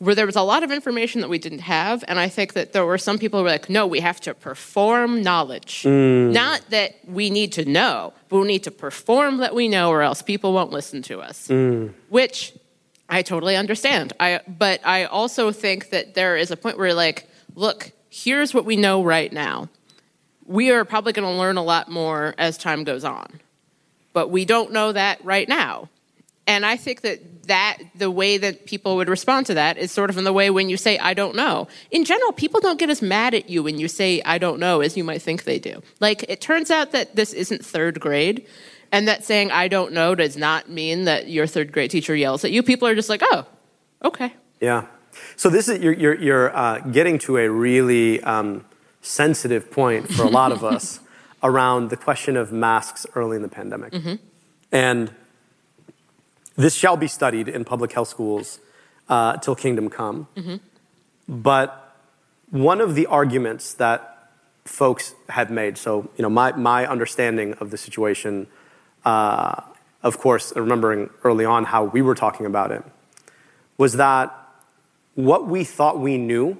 where 0.00 0.14
there 0.14 0.24
was 0.24 0.36
a 0.36 0.42
lot 0.42 0.62
of 0.62 0.72
information 0.72 1.20
that 1.20 1.28
we 1.28 1.38
didn't 1.38 1.60
have. 1.60 2.02
And 2.08 2.18
I 2.18 2.28
think 2.28 2.54
that 2.54 2.72
there 2.72 2.86
were 2.86 2.96
some 2.96 3.18
people 3.18 3.38
who 3.38 3.44
were 3.44 3.50
like, 3.50 3.68
no, 3.68 3.86
we 3.86 4.00
have 4.00 4.18
to 4.22 4.32
perform 4.32 5.22
knowledge. 5.22 5.82
Mm. 5.82 6.32
Not 6.32 6.62
that 6.70 6.96
we 7.06 7.28
need 7.28 7.52
to 7.52 7.66
know, 7.66 8.14
but 8.30 8.40
we 8.40 8.46
need 8.46 8.64
to 8.64 8.70
perform 8.70 9.38
that 9.38 9.54
we 9.54 9.68
know 9.68 9.90
or 9.90 10.00
else 10.00 10.22
people 10.22 10.54
won't 10.54 10.70
listen 10.70 11.02
to 11.02 11.20
us. 11.20 11.48
Mm. 11.48 11.92
Which 12.08 12.54
I 13.10 13.20
totally 13.20 13.56
understand. 13.56 14.14
I, 14.18 14.40
but 14.48 14.80
I 14.86 15.04
also 15.04 15.52
think 15.52 15.90
that 15.90 16.14
there 16.14 16.34
is 16.34 16.50
a 16.50 16.56
point 16.56 16.78
where 16.78 16.94
like, 16.94 17.28
look, 17.54 17.92
here's 18.10 18.52
what 18.52 18.64
we 18.64 18.76
know 18.76 19.02
right 19.02 19.32
now. 19.32 19.68
We 20.44 20.70
are 20.70 20.84
probably 20.84 21.12
going 21.12 21.32
to 21.32 21.38
learn 21.38 21.56
a 21.56 21.62
lot 21.62 21.88
more 21.88 22.34
as 22.36 22.58
time 22.58 22.84
goes 22.84 23.04
on. 23.04 23.40
But 24.12 24.28
we 24.28 24.44
don't 24.44 24.72
know 24.72 24.92
that 24.92 25.24
right 25.24 25.48
now. 25.48 25.88
And 26.46 26.66
I 26.66 26.76
think 26.76 27.02
that 27.02 27.20
that 27.46 27.78
the 27.94 28.10
way 28.10 28.36
that 28.36 28.66
people 28.66 28.96
would 28.96 29.08
respond 29.08 29.46
to 29.46 29.54
that 29.54 29.78
is 29.78 29.92
sort 29.92 30.10
of 30.10 30.18
in 30.18 30.24
the 30.24 30.32
way 30.32 30.50
when 30.50 30.68
you 30.68 30.76
say 30.76 30.98
I 30.98 31.14
don't 31.14 31.36
know. 31.36 31.68
In 31.92 32.04
general, 32.04 32.32
people 32.32 32.60
don't 32.60 32.78
get 32.78 32.90
as 32.90 33.00
mad 33.00 33.34
at 33.34 33.48
you 33.48 33.62
when 33.62 33.78
you 33.78 33.86
say 33.86 34.20
I 34.24 34.38
don't 34.38 34.58
know 34.58 34.80
as 34.80 34.96
you 34.96 35.04
might 35.04 35.22
think 35.22 35.44
they 35.44 35.60
do. 35.60 35.80
Like 36.00 36.24
it 36.28 36.40
turns 36.40 36.70
out 36.70 36.90
that 36.90 37.14
this 37.14 37.32
isn't 37.32 37.64
third 37.64 38.00
grade 38.00 38.46
and 38.90 39.06
that 39.06 39.24
saying 39.24 39.52
I 39.52 39.68
don't 39.68 39.92
know 39.92 40.16
does 40.16 40.36
not 40.36 40.68
mean 40.68 41.04
that 41.04 41.28
your 41.28 41.46
third 41.46 41.70
grade 41.70 41.92
teacher 41.92 42.16
yells 42.16 42.44
at 42.44 42.50
you. 42.50 42.64
People 42.64 42.88
are 42.88 42.96
just 42.96 43.08
like, 43.08 43.22
"Oh, 43.22 43.46
okay." 44.04 44.34
Yeah. 44.60 44.86
So 45.36 45.48
this 45.50 45.68
is 45.68 45.80
you're 45.80 45.92
you're, 45.92 46.14
you're 46.14 46.56
uh, 46.56 46.80
getting 46.80 47.18
to 47.20 47.38
a 47.38 47.48
really 47.48 48.22
um, 48.22 48.64
sensitive 49.02 49.70
point 49.70 50.08
for 50.12 50.24
a 50.24 50.30
lot 50.30 50.52
of 50.52 50.64
us 50.74 51.00
around 51.42 51.90
the 51.90 51.96
question 51.96 52.36
of 52.36 52.52
masks 52.52 53.06
early 53.14 53.36
in 53.36 53.42
the 53.42 53.48
pandemic, 53.48 53.92
mm-hmm. 53.92 54.14
and 54.70 55.10
this 56.56 56.74
shall 56.74 56.96
be 56.96 57.08
studied 57.08 57.48
in 57.48 57.64
public 57.64 57.92
health 57.92 58.08
schools 58.08 58.60
uh, 59.08 59.36
till 59.38 59.54
kingdom 59.54 59.88
come. 59.88 60.28
Mm-hmm. 60.36 60.56
But 61.28 61.96
one 62.50 62.80
of 62.80 62.94
the 62.94 63.06
arguments 63.06 63.74
that 63.74 64.30
folks 64.64 65.14
had 65.28 65.50
made, 65.50 65.78
so 65.78 66.10
you 66.16 66.22
know, 66.22 66.30
my, 66.30 66.52
my 66.52 66.86
understanding 66.86 67.54
of 67.54 67.70
the 67.70 67.78
situation, 67.78 68.46
uh, 69.04 69.62
of 70.02 70.18
course, 70.18 70.52
remembering 70.54 71.10
early 71.24 71.44
on 71.44 71.64
how 71.64 71.84
we 71.84 72.02
were 72.02 72.14
talking 72.14 72.46
about 72.46 72.72
it, 72.72 72.82
was 73.78 73.94
that 73.94 74.34
what 75.14 75.46
we 75.46 75.64
thought 75.64 75.98
we 75.98 76.18
knew 76.18 76.58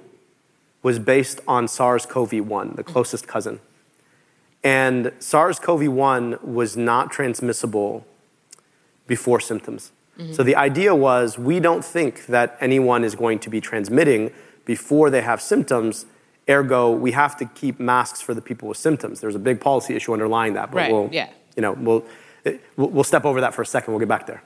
was 0.83 0.99
based 0.99 1.39
on 1.47 1.67
SARS 1.67 2.05
CoV 2.05 2.33
1, 2.33 2.73
the 2.75 2.83
closest 2.83 3.27
cousin. 3.27 3.59
And 4.63 5.11
SARS 5.19 5.59
CoV 5.59 5.87
1 5.87 6.39
was 6.43 6.77
not 6.77 7.11
transmissible 7.11 8.05
before 9.07 9.39
symptoms. 9.39 9.91
Mm-hmm. 10.17 10.33
So 10.33 10.43
the 10.43 10.55
idea 10.55 10.93
was 10.93 11.37
we 11.37 11.59
don't 11.59 11.83
think 11.83 12.25
that 12.27 12.57
anyone 12.59 13.03
is 13.03 13.15
going 13.15 13.39
to 13.39 13.49
be 13.49 13.61
transmitting 13.61 14.31
before 14.65 15.09
they 15.09 15.21
have 15.21 15.41
symptoms. 15.41 16.05
Ergo, 16.49 16.91
we 16.91 17.11
have 17.11 17.37
to 17.37 17.45
keep 17.45 17.79
masks 17.79 18.21
for 18.21 18.33
the 18.33 18.41
people 18.41 18.67
with 18.67 18.77
symptoms. 18.77 19.21
There's 19.21 19.35
a 19.35 19.39
big 19.39 19.59
policy 19.59 19.95
issue 19.95 20.13
underlying 20.13 20.53
that, 20.53 20.71
but 20.71 20.77
right. 20.77 20.91
we'll, 20.91 21.09
yeah. 21.11 21.29
you 21.55 21.61
know, 21.61 21.73
we'll, 21.73 22.05
we'll 22.75 23.03
step 23.03 23.25
over 23.25 23.41
that 23.41 23.53
for 23.53 23.61
a 23.61 23.65
second. 23.65 23.93
We'll 23.93 23.99
get 23.99 24.09
back 24.09 24.27
there. 24.27 24.43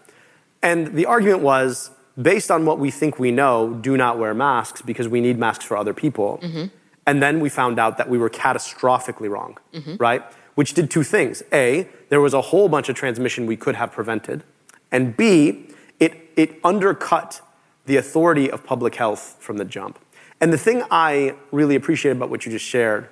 And 0.61 0.95
the 0.95 1.05
argument 1.05 1.41
was 1.41 1.91
based 2.21 2.49
on 2.49 2.65
what 2.65 2.79
we 2.79 2.91
think 2.91 3.19
we 3.19 3.31
know, 3.31 3.73
do 3.73 3.97
not 3.97 4.17
wear 4.17 4.33
masks 4.33 4.81
because 4.81 5.07
we 5.07 5.21
need 5.21 5.37
masks 5.37 5.65
for 5.65 5.77
other 5.77 5.93
people. 5.93 6.39
Mm-hmm. 6.41 6.65
And 7.07 7.21
then 7.21 7.39
we 7.39 7.49
found 7.49 7.79
out 7.79 7.97
that 7.97 8.09
we 8.09 8.17
were 8.17 8.29
catastrophically 8.29 9.29
wrong, 9.29 9.57
mm-hmm. 9.73 9.95
right? 9.97 10.23
Which 10.55 10.73
did 10.73 10.89
two 10.89 11.03
things. 11.03 11.43
A, 11.53 11.87
there 12.09 12.21
was 12.21 12.33
a 12.33 12.41
whole 12.41 12.69
bunch 12.69 12.89
of 12.89 12.95
transmission 12.95 13.45
we 13.45 13.57
could 13.57 13.75
have 13.75 13.91
prevented. 13.91 14.43
And 14.91 15.15
B, 15.15 15.67
it, 15.99 16.31
it 16.35 16.59
undercut 16.63 17.41
the 17.85 17.97
authority 17.97 18.49
of 18.49 18.63
public 18.63 18.95
health 18.95 19.35
from 19.39 19.57
the 19.57 19.65
jump. 19.65 19.99
And 20.41 20.51
the 20.51 20.57
thing 20.57 20.83
I 20.89 21.35
really 21.51 21.75
appreciate 21.75 22.11
about 22.11 22.29
what 22.29 22.45
you 22.45 22.51
just 22.51 22.65
shared 22.65 23.09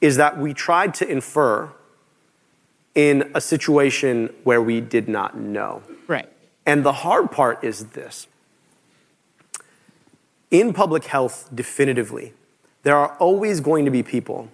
is 0.00 0.16
that 0.16 0.38
we 0.38 0.54
tried 0.54 0.94
to 0.94 1.08
infer 1.08 1.70
in 2.94 3.30
a 3.34 3.40
situation 3.40 4.32
where 4.44 4.62
we 4.62 4.80
did 4.80 5.08
not 5.08 5.36
know. 5.36 5.82
Right. 6.06 6.28
And 6.66 6.84
the 6.84 6.92
hard 6.92 7.30
part 7.30 7.62
is 7.62 7.86
this 7.88 8.26
in 10.50 10.72
public 10.72 11.06
health, 11.06 11.50
definitively, 11.52 12.32
there 12.84 12.96
are 12.96 13.16
always 13.18 13.60
going 13.60 13.84
to 13.84 13.90
be 13.90 14.02
people 14.02 14.50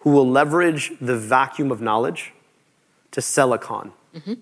who 0.00 0.10
will 0.10 0.28
leverage 0.28 0.92
the 1.00 1.16
vacuum 1.16 1.72
of 1.72 1.80
knowledge 1.80 2.32
to 3.12 3.22
sell 3.22 3.52
a 3.52 3.58
con. 3.58 3.92
Mm-hmm. 4.14 4.34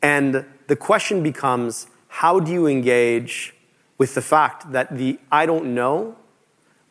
And 0.00 0.44
the 0.68 0.76
question 0.76 1.22
becomes 1.22 1.88
how 2.08 2.38
do 2.38 2.52
you 2.52 2.66
engage 2.66 3.54
with 3.98 4.14
the 4.14 4.22
fact 4.22 4.70
that 4.72 4.96
the 4.96 5.18
I 5.32 5.46
don't 5.46 5.74
know 5.74 6.16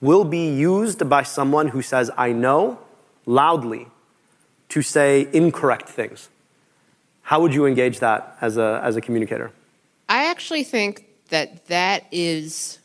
will 0.01 0.25
be 0.25 0.49
used 0.49 1.07
by 1.07 1.23
someone 1.23 1.69
who 1.69 1.81
says 1.81 2.11
I 2.17 2.33
know 2.33 2.79
loudly 3.25 3.87
to 4.69 4.81
say 4.81 5.29
incorrect 5.31 5.87
things? 5.87 6.29
How 7.23 7.41
would 7.41 7.53
you 7.53 7.65
engage 7.65 7.99
that 7.99 8.37
as 8.41 8.57
a, 8.57 8.79
as 8.83 8.95
a 8.95 9.01
communicator? 9.01 9.51
I 10.07 10.29
actually 10.29 10.63
think 10.63 11.05
that 11.29 11.65
that 11.67 12.05
is 12.11 12.79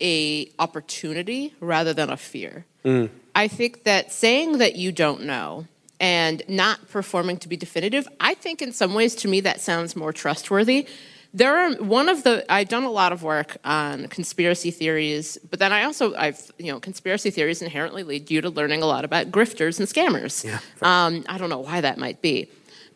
a 0.00 0.50
opportunity 0.58 1.54
rather 1.60 1.94
than 1.94 2.10
a 2.10 2.16
fear. 2.16 2.66
Mm. 2.84 3.08
I 3.34 3.48
think 3.48 3.84
that 3.84 4.12
saying 4.12 4.58
that 4.58 4.76
you 4.76 4.92
don't 4.92 5.22
know 5.22 5.66
and 6.00 6.42
not 6.48 6.88
performing 6.88 7.38
to 7.38 7.48
be 7.48 7.56
definitive, 7.56 8.08
I 8.20 8.34
think 8.34 8.62
in 8.62 8.72
some 8.72 8.94
ways 8.94 9.14
to 9.16 9.28
me 9.28 9.40
that 9.40 9.60
sounds 9.60 9.96
more 9.96 10.12
trustworthy. 10.12 10.86
There 11.34 11.56
are 11.56 11.74
one 11.74 12.08
of 12.08 12.24
the 12.24 12.44
I've 12.50 12.68
done 12.68 12.84
a 12.84 12.90
lot 12.90 13.12
of 13.12 13.22
work 13.22 13.58
on 13.64 14.08
conspiracy 14.08 14.70
theories, 14.70 15.38
but 15.50 15.58
then 15.58 15.72
I 15.72 15.84
also 15.84 16.14
I've 16.14 16.50
you 16.58 16.72
know 16.72 16.80
conspiracy 16.80 17.30
theories 17.30 17.60
inherently 17.60 18.02
lead 18.02 18.30
you 18.30 18.40
to 18.40 18.50
learning 18.50 18.82
a 18.82 18.86
lot 18.86 19.04
about 19.04 19.30
grifters 19.30 19.78
and 19.78 19.86
scammers. 19.86 20.42
Yeah, 20.42 20.60
um, 20.80 21.24
I 21.28 21.36
don't 21.36 21.50
know 21.50 21.58
why 21.58 21.82
that 21.82 21.98
might 21.98 22.22
be, 22.22 22.50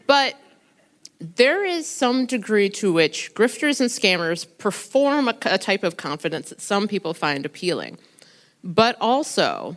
but 0.06 0.34
there 1.22 1.64
is 1.64 1.86
some 1.86 2.26
degree 2.26 2.68
to 2.70 2.92
which 2.92 3.34
grifters 3.34 3.80
and 3.80 3.88
scammers 3.90 4.46
perform 4.58 5.28
a, 5.28 5.36
a 5.46 5.58
type 5.58 5.84
of 5.84 5.96
confidence 5.96 6.50
that 6.50 6.60
some 6.60 6.88
people 6.88 7.14
find 7.14 7.46
appealing, 7.46 7.98
but 8.64 8.96
also 9.00 9.76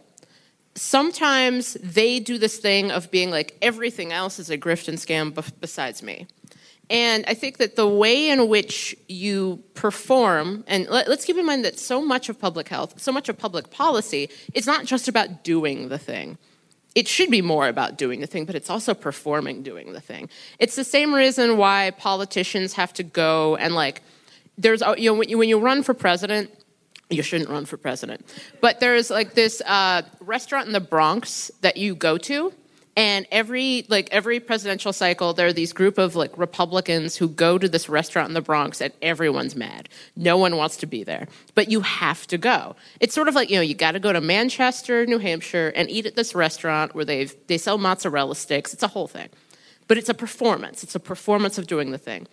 sometimes 0.76 1.76
they 1.76 2.20
do 2.20 2.38
this 2.38 2.58
thing 2.58 2.92
of 2.92 3.10
being 3.12 3.32
like 3.32 3.58
everything 3.62 4.12
else 4.12 4.40
is 4.40 4.50
a 4.50 4.58
grift 4.58 4.88
and 4.88 4.98
scam 4.98 5.34
besides 5.60 6.04
me. 6.04 6.28
And 6.90 7.26
I 7.28 7.34
think 7.34 7.58
that 7.58 7.76
the 7.76 7.88
way 7.88 8.30
in 8.30 8.48
which 8.48 8.96
you 9.08 9.64
perform, 9.74 10.64
and 10.68 10.88
let, 10.88 11.08
us 11.08 11.26
keep 11.26 11.38
in 11.38 11.46
mind 11.46 11.66
that 11.66 11.80
so 11.80 12.00
much 12.02 12.30
of 12.30 12.40
public 12.40 12.70
health, 12.70 13.02
so 13.02 13.12
much 13.12 13.28
of 13.28 13.38
public 13.38 13.72
policy, 13.72 14.30
is 14.54 14.68
not 14.68 14.86
just 14.86 15.08
about 15.08 15.44
doing 15.44 15.90
the 15.90 15.98
thing. 15.98 16.38
It 16.96 17.08
should 17.08 17.30
be 17.30 17.42
more 17.42 17.68
about 17.68 17.98
doing 17.98 18.22
the 18.22 18.28
thing, 18.28 18.46
but 18.46 18.56
it's 18.56 18.70
also 18.70 18.94
performing 18.94 19.64
doing 19.64 19.92
the 19.92 20.02
thing. 20.02 20.30
It's 20.60 20.76
the 20.76 20.86
same 20.86 21.14
reason 21.14 21.58
why 21.58 21.92
politicians 21.92 22.74
have 22.74 22.94
to 22.94 23.04
go 23.04 23.58
and 23.58 23.76
like, 23.76 24.02
there's, 24.58 24.82
you 24.98 25.12
know, 25.12 25.38
when 25.38 25.50
you 25.50 25.60
run 25.60 25.84
for 25.84 25.94
president, 25.94 26.50
you 27.10 27.22
shouldn't 27.22 27.50
run 27.50 27.66
for 27.66 27.78
president. 27.78 28.26
But 28.62 28.80
there's 28.80 29.10
like 29.10 29.34
this 29.34 29.62
uh, 29.62 30.04
restaurant 30.22 30.68
in 30.68 30.74
the 30.74 30.80
Bronx 30.80 31.52
that 31.62 31.78
you 31.78 31.96
go 31.96 32.18
to, 32.18 32.54
and 32.98 33.28
every 33.30 33.86
like 33.90 34.08
every 34.12 34.40
presidential 34.40 34.94
cycle, 34.94 35.34
there 35.34 35.48
are 35.48 35.54
these 35.54 35.74
group 35.74 35.98
of 35.98 36.16
like 36.16 36.38
Republicans 36.38 37.18
who 37.18 37.28
go 37.28 37.58
to 37.58 37.68
this 37.68 37.90
restaurant 37.90 38.30
in 38.30 38.34
the 38.34 38.42
Bronx, 38.42 38.80
and 38.82 38.94
everyone's 39.02 39.56
mad. 39.56 39.90
No 40.16 40.38
one 40.38 40.56
wants 40.56 40.78
to 40.78 40.86
be 40.86 41.04
there, 41.04 41.28
but 41.56 41.70
you 41.70 41.82
have 41.82 42.26
to 42.28 42.38
go. 42.38 42.76
It's 43.02 43.14
sort 43.14 43.28
of 43.28 43.36
like 43.36 43.50
you 43.50 43.58
know 43.58 43.62
you 43.62 43.76
got 43.76 43.92
to 43.94 44.00
go 44.00 44.14
to 44.14 44.22
Manchester, 44.22 45.06
New 45.06 45.18
Hampshire, 45.18 45.74
and 45.76 45.90
eat 45.90 46.06
at 46.06 46.16
this 46.16 46.34
restaurant 46.34 46.96
where 46.96 47.06
they 47.06 47.26
they 47.26 47.58
sell 47.58 47.78
mozzarella 47.78 48.36
sticks. 48.36 48.74
It's 48.74 48.84
a 48.84 48.88
whole 48.88 49.08
thing, 49.08 49.30
but 49.88 49.98
it's 49.98 50.10
a 50.10 50.14
performance. 50.14 50.82
It's 50.84 50.96
a 50.96 51.00
performance 51.00 51.58
of 51.58 51.68
doing 51.68 51.92
the 51.92 51.98
thing, 51.98 52.28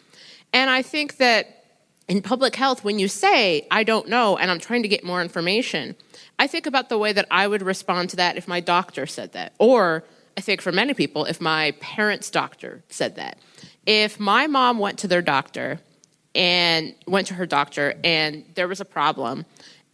and 0.52 0.70
I 0.70 0.82
think 0.82 1.16
that 1.16 1.58
in 2.06 2.22
public 2.22 2.54
health, 2.54 2.84
when 2.84 2.98
you 2.98 3.08
say, 3.08 3.66
I 3.70 3.84
don't 3.84 4.08
know, 4.08 4.36
and 4.36 4.50
I'm 4.50 4.58
trying 4.58 4.82
to 4.82 4.88
get 4.88 5.02
more 5.02 5.22
information, 5.22 5.96
I 6.38 6.46
think 6.46 6.66
about 6.66 6.88
the 6.88 6.98
way 6.98 7.12
that 7.12 7.26
I 7.30 7.46
would 7.46 7.62
respond 7.62 8.10
to 8.10 8.16
that 8.16 8.36
if 8.36 8.46
my 8.46 8.60
doctor 8.60 9.06
said 9.06 9.32
that. 9.32 9.54
Or 9.58 10.04
I 10.36 10.40
think 10.40 10.60
for 10.60 10.72
many 10.72 10.94
people, 10.94 11.24
if 11.24 11.40
my 11.40 11.72
parents' 11.80 12.30
doctor 12.30 12.82
said 12.88 13.16
that. 13.16 13.38
If 13.86 14.18
my 14.20 14.46
mom 14.46 14.78
went 14.78 14.98
to 15.00 15.08
their 15.08 15.22
doctor 15.22 15.80
and 16.34 16.94
went 17.06 17.26
to 17.28 17.34
her 17.34 17.46
doctor 17.46 17.94
and 18.02 18.44
there 18.54 18.68
was 18.68 18.80
a 18.80 18.84
problem, 18.84 19.44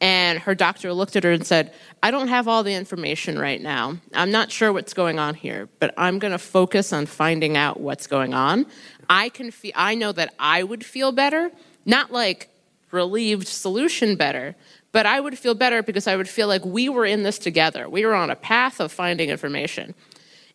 and 0.01 0.39
her 0.39 0.55
doctor 0.55 0.93
looked 0.93 1.17
at 1.17 1.25
her 1.25 1.33
and 1.33 1.45
said, 1.45 1.75
I 2.03 2.13
don't 2.13 2.29
have 2.29 2.47
all 2.47 2.63
the 2.63 2.75
information 2.75 3.39
right 3.39 3.61
now. 3.61 3.99
I'm 4.15 4.31
not 4.31 4.53
sure 4.53 4.73
what's 4.73 4.95
going 4.95 5.19
on 5.19 5.35
here, 5.35 5.69
but 5.81 5.93
I'm 5.97 6.21
going 6.21 6.31
to 6.31 6.39
focus 6.39 6.93
on 6.93 7.07
finding 7.07 7.57
out 7.57 7.81
what's 7.81 8.07
going 8.07 8.33
on. 8.33 8.67
I 9.11 9.31
can 9.31 9.51
feel 9.51 9.73
I 9.75 9.97
know 9.97 10.13
that 10.13 10.35
I 10.39 10.63
would 10.63 10.85
feel 10.85 11.11
better, 11.11 11.51
not 11.85 12.13
like 12.13 12.49
relieved 12.93 13.49
solution 13.49 14.15
better, 14.15 14.55
but 14.93 15.05
I 15.05 15.21
would 15.21 15.37
feel 15.37 15.55
better 15.55 15.83
because 15.83 16.07
I 16.07 16.17
would 16.17 16.29
feel 16.29 16.47
like 16.47 16.65
we 16.65 16.89
were 16.89 17.05
in 17.05 17.23
this 17.25 17.39
together. 17.39 17.89
We 17.89 18.07
were 18.07 18.15
on 18.15 18.31
a 18.31 18.37
path 18.37 18.81
of 18.81 18.93
finding 18.93 19.31
information. 19.31 19.95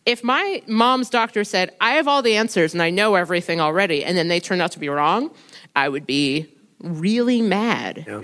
If 0.05 0.23
my 0.23 0.61
mom's 0.67 1.09
doctor 1.09 1.43
said, 1.43 1.71
I 1.79 1.93
have 1.93 2.07
all 2.07 2.21
the 2.21 2.35
answers 2.35 2.73
and 2.73 2.81
I 2.81 2.89
know 2.89 3.15
everything 3.15 3.61
already, 3.61 4.03
and 4.03 4.17
then 4.17 4.27
they 4.27 4.39
turned 4.39 4.61
out 4.61 4.71
to 4.73 4.79
be 4.79 4.89
wrong, 4.89 5.31
I 5.75 5.87
would 5.89 6.05
be 6.05 6.53
really 6.79 7.41
mad. 7.41 8.05
Yeah. 8.07 8.21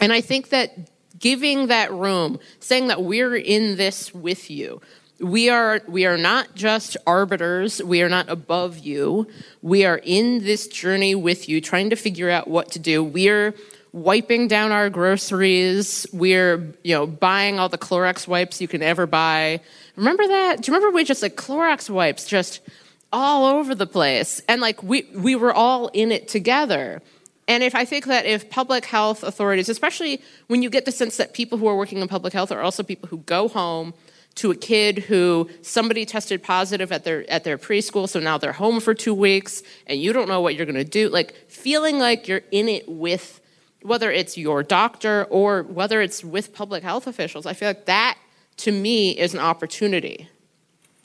And 0.00 0.12
I 0.12 0.20
think 0.20 0.50
that 0.50 0.90
giving 1.18 1.66
that 1.66 1.92
room, 1.92 2.38
saying 2.60 2.88
that 2.88 3.02
we're 3.02 3.36
in 3.36 3.76
this 3.76 4.14
with 4.14 4.50
you, 4.50 4.80
we 5.20 5.48
are 5.48 5.80
we 5.88 6.04
are 6.04 6.18
not 6.18 6.54
just 6.54 6.96
arbiters 7.06 7.82
we 7.82 8.02
are 8.02 8.08
not 8.08 8.28
above 8.28 8.78
you 8.78 9.26
we 9.62 9.84
are 9.84 9.98
in 10.04 10.44
this 10.44 10.66
journey 10.68 11.14
with 11.14 11.48
you 11.48 11.60
trying 11.60 11.88
to 11.88 11.96
figure 11.96 12.28
out 12.28 12.48
what 12.48 12.70
to 12.70 12.78
do 12.78 13.02
we're 13.02 13.54
wiping 13.92 14.46
down 14.46 14.72
our 14.72 14.90
groceries 14.90 16.06
we're 16.12 16.74
you 16.84 16.94
know 16.94 17.06
buying 17.06 17.58
all 17.58 17.68
the 17.68 17.78
clorox 17.78 18.28
wipes 18.28 18.60
you 18.60 18.68
can 18.68 18.82
ever 18.82 19.06
buy 19.06 19.58
remember 19.96 20.26
that 20.26 20.62
do 20.62 20.70
you 20.70 20.76
remember 20.76 20.94
we 20.94 21.04
just 21.04 21.22
like 21.22 21.36
clorox 21.36 21.90
wipes 21.90 22.26
just 22.26 22.60
all 23.12 23.46
over 23.46 23.74
the 23.74 23.86
place 23.86 24.40
and 24.48 24.60
like 24.60 24.82
we 24.82 25.08
we 25.14 25.34
were 25.34 25.52
all 25.52 25.88
in 25.88 26.12
it 26.12 26.28
together 26.28 27.02
and 27.48 27.62
if 27.62 27.74
I 27.74 27.84
think 27.84 28.06
that 28.06 28.26
if 28.26 28.50
public 28.50 28.84
health 28.86 29.22
authorities, 29.22 29.68
especially 29.68 30.20
when 30.48 30.62
you 30.62 30.70
get 30.70 30.84
the 30.84 30.92
sense 30.92 31.16
that 31.16 31.32
people 31.32 31.58
who 31.58 31.66
are 31.68 31.76
working 31.76 31.98
in 31.98 32.08
public 32.08 32.32
health 32.32 32.50
are 32.50 32.60
also 32.60 32.82
people 32.82 33.08
who 33.08 33.18
go 33.18 33.48
home 33.48 33.94
to 34.36 34.50
a 34.50 34.54
kid 34.54 34.98
who 34.98 35.48
somebody 35.62 36.04
tested 36.04 36.42
positive 36.42 36.92
at 36.92 37.04
their 37.04 37.28
at 37.30 37.44
their 37.44 37.56
preschool, 37.56 38.08
so 38.08 38.20
now 38.20 38.36
they're 38.36 38.52
home 38.52 38.80
for 38.80 38.94
two 38.94 39.14
weeks, 39.14 39.62
and 39.86 40.00
you 40.00 40.12
don't 40.12 40.28
know 40.28 40.40
what 40.40 40.54
you're 40.54 40.66
going 40.66 40.74
to 40.76 40.84
do. 40.84 41.08
Like 41.08 41.34
feeling 41.48 41.98
like 41.98 42.28
you're 42.28 42.42
in 42.50 42.68
it 42.68 42.88
with 42.88 43.40
whether 43.82 44.10
it's 44.10 44.36
your 44.36 44.62
doctor 44.62 45.24
or 45.30 45.62
whether 45.62 46.02
it's 46.02 46.24
with 46.24 46.52
public 46.52 46.82
health 46.82 47.06
officials. 47.06 47.46
I 47.46 47.52
feel 47.52 47.68
like 47.68 47.86
that 47.86 48.18
to 48.58 48.72
me 48.72 49.10
is 49.10 49.34
an 49.34 49.40
opportunity. 49.40 50.28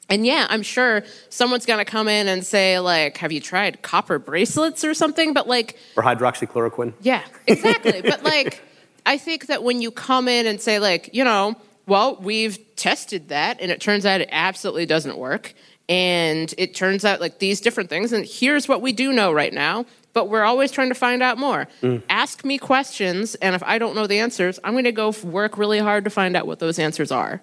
And 0.09 0.25
yeah, 0.25 0.45
I'm 0.49 0.61
sure 0.61 1.03
someone's 1.29 1.65
to 1.65 1.85
come 1.85 2.07
in 2.09 2.27
and 2.27 2.45
say, 2.45 2.79
like, 2.79 3.17
have 3.17 3.31
you 3.31 3.39
tried 3.39 3.81
copper 3.81 4.19
bracelets 4.19 4.83
or 4.83 4.93
something? 4.93 5.33
But, 5.33 5.47
like, 5.47 5.77
or 5.95 6.03
hydroxychloroquine. 6.03 6.93
Yeah, 7.01 7.23
exactly. 7.47 8.01
but, 8.01 8.21
like, 8.23 8.61
I 9.05 9.17
think 9.17 9.47
that 9.47 9.63
when 9.63 9.81
you 9.81 9.89
come 9.89 10.27
in 10.27 10.47
and 10.47 10.59
say, 10.59 10.79
like, 10.79 11.09
you 11.13 11.23
know, 11.23 11.55
well, 11.87 12.17
we've 12.17 12.59
tested 12.75 13.29
that 13.29 13.61
and 13.61 13.71
it 13.71 13.79
turns 13.79 14.05
out 14.05 14.21
it 14.21 14.29
absolutely 14.31 14.85
doesn't 14.85 15.17
work. 15.17 15.53
And 15.89 16.53
it 16.57 16.73
turns 16.73 17.03
out 17.03 17.19
like 17.19 17.39
these 17.39 17.59
different 17.59 17.89
things, 17.89 18.13
and 18.13 18.25
here's 18.25 18.69
what 18.69 18.81
we 18.81 18.93
do 18.93 19.11
know 19.11 19.33
right 19.33 19.51
now, 19.51 19.85
but 20.13 20.29
we're 20.29 20.43
always 20.43 20.71
trying 20.71 20.89
to 20.89 20.95
find 20.95 21.23
out 21.23 21.37
more. 21.37 21.67
Mm. 21.81 22.01
Ask 22.09 22.43
me 22.43 22.57
questions, 22.57 23.35
and 23.35 23.55
if 23.55 23.63
I 23.63 23.77
don't 23.77 23.95
know 23.95 24.07
the 24.07 24.19
answers, 24.19 24.59
I'm 24.63 24.73
going 24.73 24.83
to 24.85 24.91
go 24.91 25.13
work 25.23 25.57
really 25.57 25.79
hard 25.79 26.03
to 26.03 26.09
find 26.09 26.35
out 26.35 26.47
what 26.47 26.59
those 26.59 26.79
answers 26.79 27.11
are. 27.11 27.41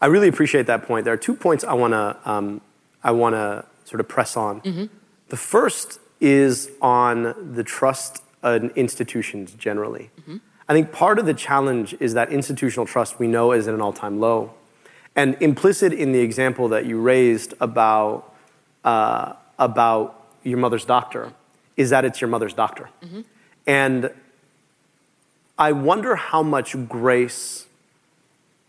I 0.00 0.06
really 0.06 0.28
appreciate 0.28 0.66
that 0.66 0.82
point. 0.82 1.04
There 1.04 1.14
are 1.14 1.18
two 1.18 1.34
points 1.34 1.64
I 1.64 1.72
want 1.72 1.92
to 1.92 2.18
um, 2.30 2.60
I 3.02 3.10
want 3.10 3.34
to 3.34 3.64
sort 3.84 4.00
of 4.00 4.08
press 4.08 4.36
on. 4.36 4.60
Mm-hmm. 4.62 4.84
The 5.28 5.36
first 5.36 6.00
is 6.20 6.70
on 6.80 7.54
the 7.54 7.64
trust 7.64 8.22
in 8.42 8.70
institutions 8.76 9.52
generally. 9.54 10.10
Mm-hmm. 10.20 10.36
I 10.68 10.72
think 10.72 10.92
part 10.92 11.18
of 11.18 11.26
the 11.26 11.34
challenge 11.34 11.94
is 12.00 12.14
that 12.14 12.32
institutional 12.32 12.86
trust 12.86 13.18
we 13.18 13.26
know 13.26 13.52
is 13.52 13.68
at 13.68 13.74
an 13.74 13.80
all-time 13.80 14.20
low, 14.20 14.54
and 15.14 15.36
implicit 15.40 15.92
in 15.92 16.12
the 16.12 16.20
example 16.20 16.68
that 16.68 16.86
you 16.86 17.00
raised 17.00 17.54
about 17.60 18.34
uh, 18.84 19.34
about 19.58 20.28
your 20.42 20.58
mother's 20.58 20.84
doctor 20.84 21.32
is 21.76 21.90
that 21.90 22.04
it's 22.04 22.20
your 22.20 22.28
mother's 22.28 22.54
doctor, 22.54 22.88
mm-hmm. 23.02 23.22
and 23.66 24.10
I 25.58 25.72
wonder 25.72 26.16
how 26.16 26.42
much 26.42 26.76
grace 26.88 27.66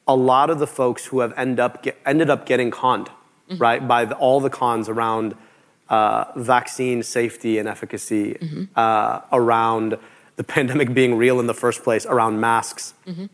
a 0.08 0.15
lot 0.15 0.50
of 0.50 0.60
the 0.60 0.68
folks 0.68 1.06
who 1.06 1.20
have 1.22 1.34
end 1.38 1.60
up 1.60 1.82
get, 1.84 1.98
ended 2.06 2.30
up 2.30 2.46
getting 2.46 2.70
conned, 2.70 3.08
mm-hmm. 3.50 3.58
right, 3.58 3.88
by 3.88 4.06
the, 4.06 4.15
all 4.15 4.39
the 4.39 4.50
cons 4.50 4.88
around 4.88 5.36
uh, 5.89 6.26
vaccine 6.36 7.02
safety 7.04 7.58
and 7.58 7.68
efficacy, 7.68 8.36
mm-hmm. 8.36 8.63
uh, 8.76 9.22
around 9.32 9.98
the 10.36 10.44
pandemic 10.56 10.94
being 10.94 11.15
real 11.15 11.39
in 11.39 11.48
the 11.48 11.54
first 11.54 11.84
place, 11.84 12.06
around 12.06 12.39
masks, 12.39 12.94
mm-hmm. 13.08 13.26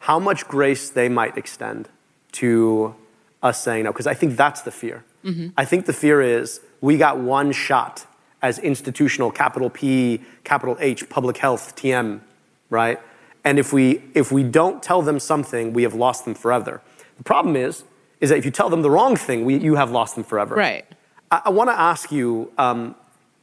how 0.00 0.18
much 0.18 0.48
grace 0.48 0.88
they 0.88 1.08
might 1.08 1.36
extend 1.36 1.88
to 2.32 2.94
us 3.42 3.62
saying 3.62 3.84
no, 3.84 3.92
because 3.92 4.06
I 4.06 4.14
think 4.14 4.36
that's 4.36 4.62
the 4.62 4.70
fear. 4.70 5.04
Mm-hmm. 5.24 5.48
I 5.56 5.64
think 5.64 5.86
the 5.86 5.92
fear 5.92 6.20
is 6.22 6.60
we 6.80 6.96
got 6.96 7.18
one 7.18 7.52
shot 7.52 8.06
as 8.42 8.58
institutional, 8.58 9.30
capital 9.30 9.70
P, 9.70 10.22
capital 10.44 10.76
H, 10.80 11.08
public 11.08 11.38
health, 11.38 11.74
TM, 11.76 12.20
right? 12.70 13.00
And 13.44 13.58
if 13.58 13.72
we, 13.72 14.02
if 14.14 14.30
we 14.30 14.42
don't 14.42 14.82
tell 14.82 15.02
them 15.02 15.18
something, 15.18 15.72
we 15.72 15.82
have 15.82 15.94
lost 15.94 16.24
them 16.24 16.34
forever. 16.34 16.82
The 17.16 17.24
problem 17.24 17.56
is, 17.56 17.84
is 18.20 18.30
that 18.30 18.38
if 18.38 18.44
you 18.44 18.50
tell 18.50 18.68
them 18.68 18.82
the 18.82 18.90
wrong 18.90 19.16
thing, 19.16 19.44
we, 19.44 19.58
you 19.58 19.76
have 19.76 19.90
lost 19.90 20.14
them 20.14 20.24
forever. 20.24 20.54
Right. 20.54 20.84
I, 21.30 21.42
I 21.46 21.50
want 21.50 21.70
to 21.70 21.78
ask 21.78 22.12
you, 22.12 22.52
um, 22.58 22.94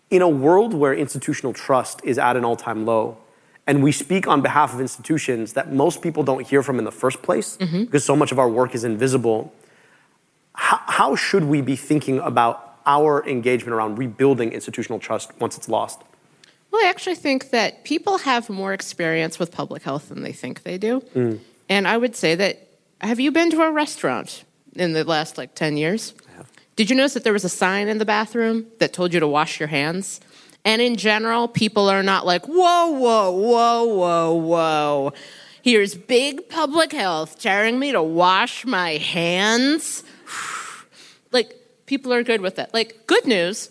in 0.09 0.21
a 0.21 0.29
world 0.29 0.73
where 0.73 0.93
institutional 0.93 1.53
trust 1.53 2.01
is 2.03 2.17
at 2.17 2.37
an 2.37 2.45
all-time 2.45 2.85
low, 2.85 3.17
and 3.67 3.81
we 3.81 3.91
speak 3.91 4.27
on 4.27 4.41
behalf 4.41 4.73
of 4.73 4.79
institutions 4.79 5.53
that 5.53 5.73
most 5.73 6.01
people 6.01 6.23
don't 6.23 6.45
hear 6.47 6.61
from 6.61 6.77
in 6.77 6.85
the 6.85 6.91
first 6.91 7.21
place 7.21 7.57
mm-hmm. 7.57 7.85
because 7.85 8.05
so 8.05 8.15
much 8.15 8.31
of 8.31 8.37
our 8.37 8.47
work 8.47 8.75
is 8.75 8.83
invisible, 8.83 9.51
how, 10.53 10.79
how 10.85 11.15
should 11.15 11.43
we 11.43 11.61
be 11.61 11.75
thinking 11.75 12.19
about 12.19 12.64
our 12.85 13.25
engagement 13.27 13.73
around 13.73 13.97
rebuilding 13.97 14.51
institutional 14.51 14.99
trust 14.99 15.31
once 15.39 15.57
it's 15.57 15.69
lost? 15.69 16.01
Well, 16.71 16.85
I 16.85 16.89
actually 16.89 17.15
think 17.15 17.51
that 17.51 17.83
people 17.83 18.19
have 18.19 18.49
more 18.49 18.73
experience 18.73 19.39
with 19.39 19.51
public 19.51 19.83
health 19.83 20.09
than 20.09 20.23
they 20.23 20.33
think 20.33 20.63
they 20.63 20.77
do. 20.77 21.01
Mm. 21.15 21.39
And 21.69 21.87
I 21.87 21.97
would 21.97 22.15
say 22.15 22.35
that 22.35 22.67
have 23.01 23.19
you 23.19 23.31
been 23.31 23.51
to 23.51 23.61
a 23.61 23.71
restaurant 23.71 24.43
in 24.75 24.93
the 24.93 25.03
last 25.03 25.37
like 25.37 25.55
10 25.55 25.77
years? 25.77 26.13
Did 26.75 26.89
you 26.89 26.95
notice 26.95 27.13
that 27.13 27.23
there 27.23 27.33
was 27.33 27.45
a 27.45 27.49
sign 27.49 27.87
in 27.87 27.99
the 27.99 28.05
bathroom 28.05 28.65
that 28.79 28.91
told 28.91 29.13
you 29.13 29.19
to 29.21 29.27
wash 29.27 29.59
your 29.59 29.67
hands? 29.67 30.19
And 30.65 30.81
in 30.81 30.97
general, 30.97 31.47
people 31.47 31.87
are 31.89 32.03
not 32.03 32.25
like, 32.25 32.45
whoa, 32.45 32.87
whoa, 32.87 33.31
whoa, 33.31 33.85
whoa, 33.85 34.33
whoa. 34.33 35.13
Here's 35.61 35.95
big 35.95 36.49
public 36.49 36.91
health 36.91 37.39
telling 37.39 37.79
me 37.79 37.91
to 37.91 38.03
wash 38.03 38.65
my 38.65 38.97
hands. 38.97 40.03
like, 41.31 41.55
people 41.85 42.13
are 42.13 42.23
good 42.23 42.41
with 42.41 42.59
it. 42.59 42.69
Like, 42.73 43.07
good 43.07 43.25
news, 43.25 43.69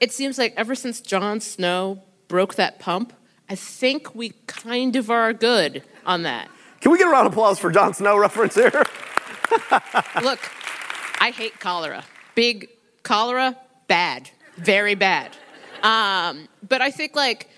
it 0.00 0.12
seems 0.12 0.38
like 0.38 0.54
ever 0.56 0.74
since 0.74 1.00
John 1.00 1.40
Snow 1.40 2.02
broke 2.28 2.56
that 2.56 2.78
pump, 2.78 3.12
I 3.48 3.54
think 3.54 4.14
we 4.14 4.32
kind 4.46 4.96
of 4.96 5.10
are 5.10 5.32
good 5.32 5.82
on 6.04 6.22
that. 6.22 6.48
Can 6.80 6.92
we 6.92 6.98
get 6.98 7.06
a 7.06 7.10
round 7.10 7.26
of 7.26 7.32
applause 7.32 7.58
for 7.58 7.70
Jon 7.70 7.94
Snow 7.94 8.18
reference 8.18 8.54
here? 8.54 8.70
Look, 10.22 10.40
I 11.20 11.32
hate 11.34 11.58
cholera. 11.60 12.04
Big 12.34 12.68
cholera, 13.02 13.56
bad, 13.88 14.30
very 14.56 14.94
bad. 14.94 15.36
Um, 15.82 16.48
but 16.68 16.82
I 16.82 16.90
think 16.90 17.14
like 17.14 17.48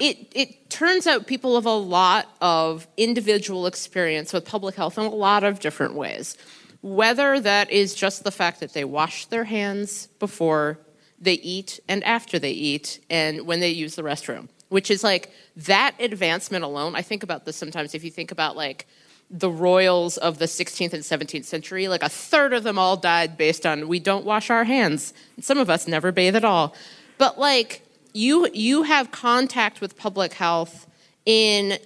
it, 0.00 0.26
it 0.34 0.70
turns 0.70 1.06
out 1.06 1.26
people 1.26 1.54
have 1.54 1.66
a 1.66 1.70
lot 1.70 2.28
of 2.40 2.86
individual 2.96 3.66
experience 3.66 4.32
with 4.32 4.44
public 4.44 4.74
health 4.74 4.98
in 4.98 5.04
a 5.04 5.08
lot 5.08 5.44
of 5.44 5.60
different 5.60 5.94
ways. 5.94 6.36
Whether 6.82 7.40
that 7.40 7.70
is 7.70 7.94
just 7.94 8.24
the 8.24 8.30
fact 8.30 8.60
that 8.60 8.74
they 8.74 8.84
wash 8.84 9.26
their 9.26 9.44
hands 9.44 10.08
before 10.18 10.78
they 11.22 11.34
eat 11.34 11.78
and 11.88 12.02
after 12.02 12.38
they 12.38 12.50
eat 12.50 12.98
and 13.08 13.46
when 13.46 13.60
they 13.60 13.70
use 13.70 13.94
the 13.94 14.02
restroom, 14.02 14.48
which 14.68 14.90
is 14.90 15.04
like 15.04 15.32
that 15.56 15.94
advancement 16.00 16.64
alone. 16.64 16.96
I 16.96 17.02
think 17.02 17.22
about 17.22 17.44
this 17.44 17.56
sometimes 17.56 17.94
if 17.94 18.02
you 18.02 18.10
think 18.10 18.32
about 18.32 18.56
like 18.56 18.86
the 19.30 19.50
royals 19.50 20.18
of 20.18 20.38
the 20.38 20.44
16th 20.44 20.92
and 20.92 21.02
17th 21.02 21.44
century, 21.44 21.88
like 21.88 22.02
a 22.02 22.08
third 22.08 22.52
of 22.52 22.64
them 22.64 22.78
all 22.78 22.96
died 22.96 23.38
based 23.38 23.64
on 23.64 23.88
we 23.88 24.00
don't 24.00 24.24
wash 24.24 24.50
our 24.50 24.64
hands. 24.64 25.14
And 25.36 25.44
some 25.44 25.58
of 25.58 25.70
us 25.70 25.86
never 25.86 26.10
bathe 26.10 26.36
at 26.36 26.44
all. 26.44 26.74
But 27.16 27.38
like 27.38 27.86
you 28.12 28.48
you 28.52 28.82
have 28.82 29.10
contact 29.10 29.80
with 29.80 29.96
public 29.96 30.34
health 30.34 30.86
in 31.24 31.78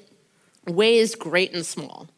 ways 0.66 1.14
great 1.14 1.54
and 1.54 1.64
small. 1.64 2.08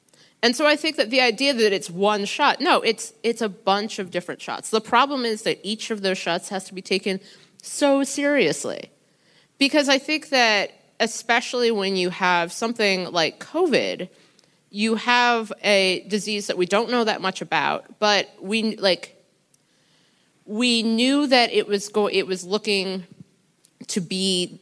And 0.43 0.55
so 0.55 0.67
I 0.67 0.77
think 0.77 0.97
that 0.97 1.11
the 1.11 1.21
idea 1.21 1.53
that 1.53 1.73
it's 1.73 1.91
one 1.91 2.25
shot, 2.25 2.61
no, 2.61 2.81
it's 2.81 3.13
it's 3.23 3.43
a 3.43 3.49
bunch 3.49 3.99
of 3.99 4.11
different 4.11 4.41
shots. 4.41 4.71
The 4.71 4.81
problem 4.81 5.25
is 5.25 5.43
that 5.43 5.59
each 5.63 5.91
of 5.91 6.03
those 6.03 6.19
shots 6.19 6.49
has 6.51 6.65
to 6.65 6.75
be 6.75 6.83
taken 6.83 7.21
so 7.63 8.05
seriously. 8.05 8.91
Because 9.59 9.89
I 9.89 9.99
think 9.99 10.29
that 10.29 10.71
especially 11.01 11.71
when 11.71 11.97
you 11.97 12.11
have 12.11 12.53
something 12.53 13.11
like 13.11 13.41
COVID, 13.41 14.09
you 14.71 14.97
have 14.97 15.53
a 15.63 16.05
disease 16.09 16.47
that 16.47 16.57
we 16.57 16.67
don't 16.67 16.91
know 16.91 17.05
that 17.05 17.21
much 17.21 17.41
about, 17.41 17.99
but 17.99 18.29
we 18.41 18.77
like 18.77 19.15
we 20.45 20.83
knew 20.83 21.27
that 21.27 21.53
it 21.53 21.67
was 21.67 21.89
go 21.89 22.09
it 22.09 22.27
was 22.27 22.45
looking 22.45 23.05
to 23.89 24.01
be 24.01 24.61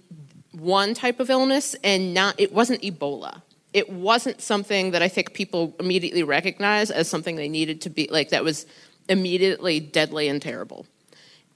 one 0.53 0.95
type 0.95 1.21
of 1.21 1.29
illness 1.29 1.75
and 1.85 2.15
not 2.15 2.35
it 2.39 2.53
wasn't 2.53 2.81
Ebola. 2.83 3.43
It 3.77 3.91
wasn't 3.91 4.41
something 4.41 4.93
that 4.93 5.03
I 5.03 5.09
think 5.09 5.35
people 5.35 5.77
immediately 5.79 6.23
recognized 6.23 6.91
as 6.91 7.11
something 7.11 7.37
they 7.37 7.51
needed 7.51 7.83
to 7.83 7.91
be 7.91 8.09
like 8.11 8.31
that 8.31 8.43
was 8.43 8.65
immediately 9.07 9.81
deadly 9.81 10.29
and 10.29 10.41
terrible. 10.41 10.87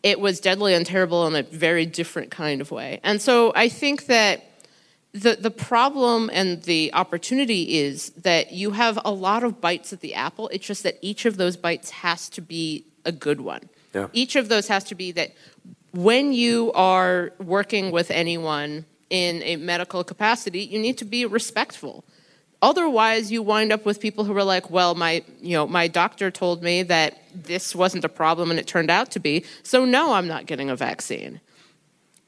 It 0.02 0.20
was 0.20 0.38
deadly 0.38 0.74
and 0.74 0.84
terrible 0.84 1.26
in 1.26 1.34
a 1.34 1.42
very 1.42 1.86
different 1.86 2.30
kind 2.30 2.60
of 2.60 2.70
way. 2.70 3.00
And 3.02 3.22
so 3.22 3.54
I 3.56 3.70
think 3.70 4.04
that 4.06 4.44
the, 5.12 5.36
the 5.40 5.50
problem 5.50 6.28
and 6.30 6.62
the 6.64 6.92
opportunity 6.92 7.78
is 7.78 8.10
that 8.10 8.52
you 8.52 8.72
have 8.72 8.98
a 9.02 9.10
lot 9.10 9.42
of 9.42 9.62
bites 9.62 9.94
at 9.94 10.00
the 10.00 10.14
apple. 10.14 10.48
It's 10.48 10.66
just 10.66 10.82
that 10.82 10.98
each 11.00 11.24
of 11.24 11.38
those 11.38 11.56
bites 11.56 11.88
has 11.88 12.28
to 12.36 12.42
be 12.42 12.84
a 13.06 13.12
good 13.12 13.40
one. 13.40 13.70
Yeah. 13.94 14.08
Each 14.12 14.36
of 14.36 14.50
those 14.50 14.68
has 14.68 14.84
to 14.84 14.94
be 14.94 15.12
that 15.12 15.32
when 15.92 16.34
you 16.34 16.70
are 16.74 17.32
working 17.38 17.90
with 17.90 18.10
anyone 18.10 18.84
in 19.10 19.42
a 19.42 19.56
medical 19.56 20.04
capacity, 20.04 20.60
you 20.60 20.78
need 20.78 20.96
to 20.98 21.04
be 21.04 21.26
respectful. 21.26 22.04
Otherwise, 22.62 23.32
you 23.32 23.42
wind 23.42 23.72
up 23.72 23.84
with 23.84 24.00
people 24.00 24.24
who 24.24 24.36
are 24.36 24.44
like, 24.44 24.70
"Well, 24.70 24.94
my 24.94 25.24
you 25.40 25.54
know 25.56 25.66
my 25.66 25.88
doctor 25.88 26.30
told 26.30 26.62
me 26.62 26.82
that 26.84 27.18
this 27.34 27.74
wasn't 27.74 28.04
a 28.04 28.08
problem, 28.08 28.50
and 28.50 28.60
it 28.60 28.66
turned 28.66 28.90
out 28.90 29.10
to 29.12 29.20
be. 29.20 29.44
So 29.62 29.84
no, 29.84 30.12
I'm 30.12 30.28
not 30.28 30.46
getting 30.46 30.70
a 30.70 30.76
vaccine." 30.76 31.40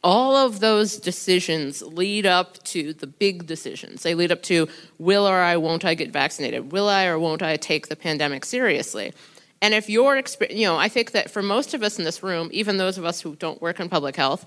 All 0.04 0.34
of 0.34 0.58
those 0.58 0.96
decisions 0.96 1.80
lead 1.80 2.26
up 2.26 2.60
to 2.64 2.92
the 2.92 3.06
big 3.06 3.46
decisions. 3.46 4.02
They 4.02 4.16
lead 4.16 4.32
up 4.32 4.42
to 4.44 4.68
will 4.98 5.28
or 5.28 5.38
I 5.38 5.56
won't 5.56 5.84
I 5.84 5.94
get 5.94 6.10
vaccinated? 6.10 6.72
Will 6.72 6.88
I 6.88 7.04
or 7.04 7.20
won't 7.20 7.40
I 7.40 7.56
take 7.56 7.86
the 7.86 7.94
pandemic 7.94 8.44
seriously? 8.44 9.12
And 9.60 9.74
if 9.74 9.88
your 9.88 10.16
experience, 10.16 10.58
you 10.58 10.66
know, 10.66 10.76
I 10.76 10.88
think 10.88 11.12
that 11.12 11.30
for 11.30 11.40
most 11.40 11.72
of 11.72 11.84
us 11.84 11.98
in 11.98 12.04
this 12.04 12.20
room, 12.20 12.48
even 12.52 12.78
those 12.78 12.98
of 12.98 13.04
us 13.04 13.20
who 13.20 13.36
don't 13.36 13.62
work 13.62 13.78
in 13.78 13.88
public 13.88 14.16
health, 14.16 14.44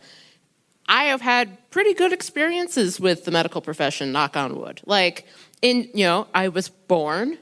I 0.88 1.06
have 1.06 1.22
had 1.22 1.70
pretty 1.72 1.94
good 1.94 2.14
experiences 2.14 3.00
with 3.00 3.26
the 3.26 3.32
medical 3.32 3.62
profession, 3.62 4.12
knock 4.12 4.38
on 4.38 4.60
wood. 4.60 4.82
Like, 4.86 5.26
in, 5.62 5.90
you 5.94 6.06
know, 6.06 6.28
I 6.34 6.50
was 6.50 6.70
born, 6.70 7.38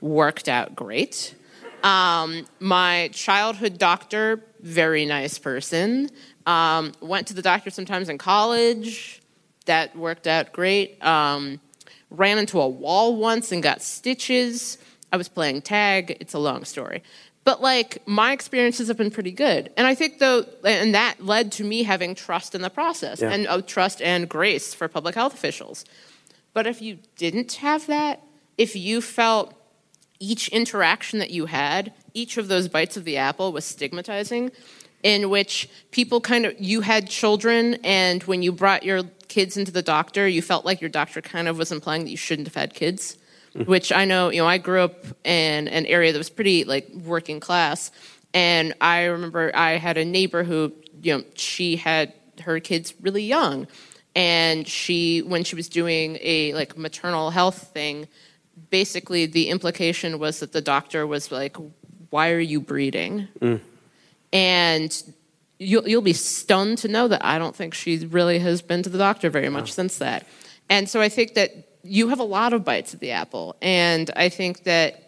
worked 0.00 0.48
out 0.48 0.76
great. 0.76 1.34
Um, 1.82 2.46
my 2.60 3.10
childhood 3.12 3.78
doctor, 3.78 4.42
very 4.60 5.04
nice 5.04 5.38
person. 5.38 6.10
Um, 6.46 6.92
went 7.00 7.26
to 7.28 7.34
the 7.34 7.42
doctor 7.42 7.70
sometimes 7.70 8.08
in 8.08 8.18
college. 8.18 9.20
That 9.66 9.96
worked 9.96 10.26
out 10.26 10.52
great. 10.52 11.02
Um, 11.04 11.60
ran 12.10 12.38
into 12.38 12.60
a 12.60 12.68
wall 12.68 13.16
once 13.16 13.50
and 13.50 13.62
got 13.62 13.82
stitches. 13.82 14.78
I 15.12 15.16
was 15.16 15.28
playing 15.28 15.62
tag. 15.62 16.16
It's 16.20 16.34
a 16.34 16.38
long 16.38 16.64
story. 16.64 17.02
But 17.44 17.60
like 17.60 18.02
my 18.06 18.32
experiences 18.32 18.88
have 18.88 18.96
been 18.96 19.10
pretty 19.10 19.30
good. 19.32 19.70
And 19.76 19.86
I 19.86 19.94
think 19.94 20.18
though, 20.18 20.46
and 20.64 20.94
that 20.94 21.16
led 21.20 21.52
to 21.52 21.64
me 21.64 21.82
having 21.82 22.14
trust 22.14 22.54
in 22.54 22.62
the 22.62 22.70
process 22.70 23.20
Yeah. 23.20 23.30
and 23.30 23.46
uh, 23.46 23.60
trust 23.60 24.00
and 24.00 24.28
grace 24.28 24.72
for 24.72 24.88
public 24.88 25.14
health 25.14 25.34
officials. 25.34 25.84
But 26.54 26.66
if 26.66 26.80
you 26.80 26.98
didn't 27.16 27.52
have 27.54 27.86
that, 27.88 28.22
if 28.56 28.74
you 28.74 29.00
felt 29.02 29.52
each 30.20 30.48
interaction 30.48 31.18
that 31.18 31.30
you 31.30 31.46
had, 31.46 31.92
each 32.14 32.38
of 32.38 32.48
those 32.48 32.68
bites 32.68 32.96
of 32.96 33.04
the 33.04 33.16
apple 33.18 33.52
was 33.52 33.64
stigmatizing, 33.64 34.50
in 35.02 35.28
which 35.28 35.68
people 35.90 36.20
kind 36.20 36.46
of, 36.46 36.54
you 36.58 36.80
had 36.80 37.10
children, 37.10 37.74
and 37.84 38.22
when 38.24 38.42
you 38.42 38.52
brought 38.52 38.84
your 38.84 39.02
kids 39.28 39.56
into 39.56 39.72
the 39.72 39.82
doctor, 39.82 40.26
you 40.26 40.40
felt 40.40 40.64
like 40.64 40.80
your 40.80 40.88
doctor 40.88 41.20
kind 41.20 41.46
of 41.48 41.58
was 41.58 41.70
implying 41.72 42.04
that 42.04 42.10
you 42.10 42.16
shouldn't 42.16 42.48
have 42.48 42.54
had 42.54 42.72
kids. 42.72 43.18
Which 43.66 43.92
I 43.92 44.04
know, 44.04 44.30
you 44.30 44.40
know, 44.40 44.48
I 44.48 44.58
grew 44.58 44.80
up 44.80 45.04
in 45.24 45.68
an 45.68 45.86
area 45.86 46.12
that 46.12 46.18
was 46.18 46.30
pretty 46.30 46.64
like 46.64 46.88
working 47.04 47.40
class, 47.40 47.90
and 48.32 48.74
I 48.80 49.04
remember 49.04 49.52
I 49.54 49.72
had 49.72 49.96
a 49.96 50.04
neighbor 50.04 50.42
who, 50.42 50.72
you 51.02 51.18
know, 51.18 51.24
she 51.34 51.76
had 51.76 52.12
her 52.40 52.58
kids 52.58 52.94
really 53.00 53.22
young, 53.22 53.68
and 54.16 54.66
she 54.66 55.22
when 55.22 55.44
she 55.44 55.54
was 55.54 55.68
doing 55.68 56.18
a 56.20 56.52
like 56.54 56.76
maternal 56.76 57.30
health 57.30 57.68
thing 57.72 58.08
basically 58.70 59.26
the 59.26 59.48
implication 59.48 60.18
was 60.18 60.40
that 60.40 60.52
the 60.52 60.60
doctor 60.60 61.06
was 61.06 61.32
like 61.32 61.56
why 62.10 62.30
are 62.30 62.38
you 62.38 62.60
breeding? 62.60 63.26
Mm. 63.40 63.60
And 64.32 65.14
you'll, 65.58 65.88
you'll 65.88 66.00
be 66.00 66.12
stunned 66.12 66.78
to 66.78 66.88
know 66.88 67.08
that 67.08 67.24
i 67.24 67.38
don't 67.38 67.54
think 67.54 67.74
she 67.74 68.06
really 68.06 68.38
has 68.38 68.62
been 68.62 68.82
to 68.82 68.88
the 68.88 68.98
doctor 68.98 69.30
very 69.30 69.48
much 69.48 69.72
since 69.72 69.98
that. 69.98 70.26
And 70.70 70.88
so 70.88 71.00
i 71.00 71.08
think 71.08 71.34
that 71.34 71.63
you 71.84 72.08
have 72.08 72.18
a 72.18 72.24
lot 72.24 72.52
of 72.52 72.64
bites 72.64 72.94
at 72.94 73.00
the 73.00 73.10
apple. 73.10 73.56
And 73.62 74.10
i 74.16 74.28
think 74.28 74.64
that 74.64 75.00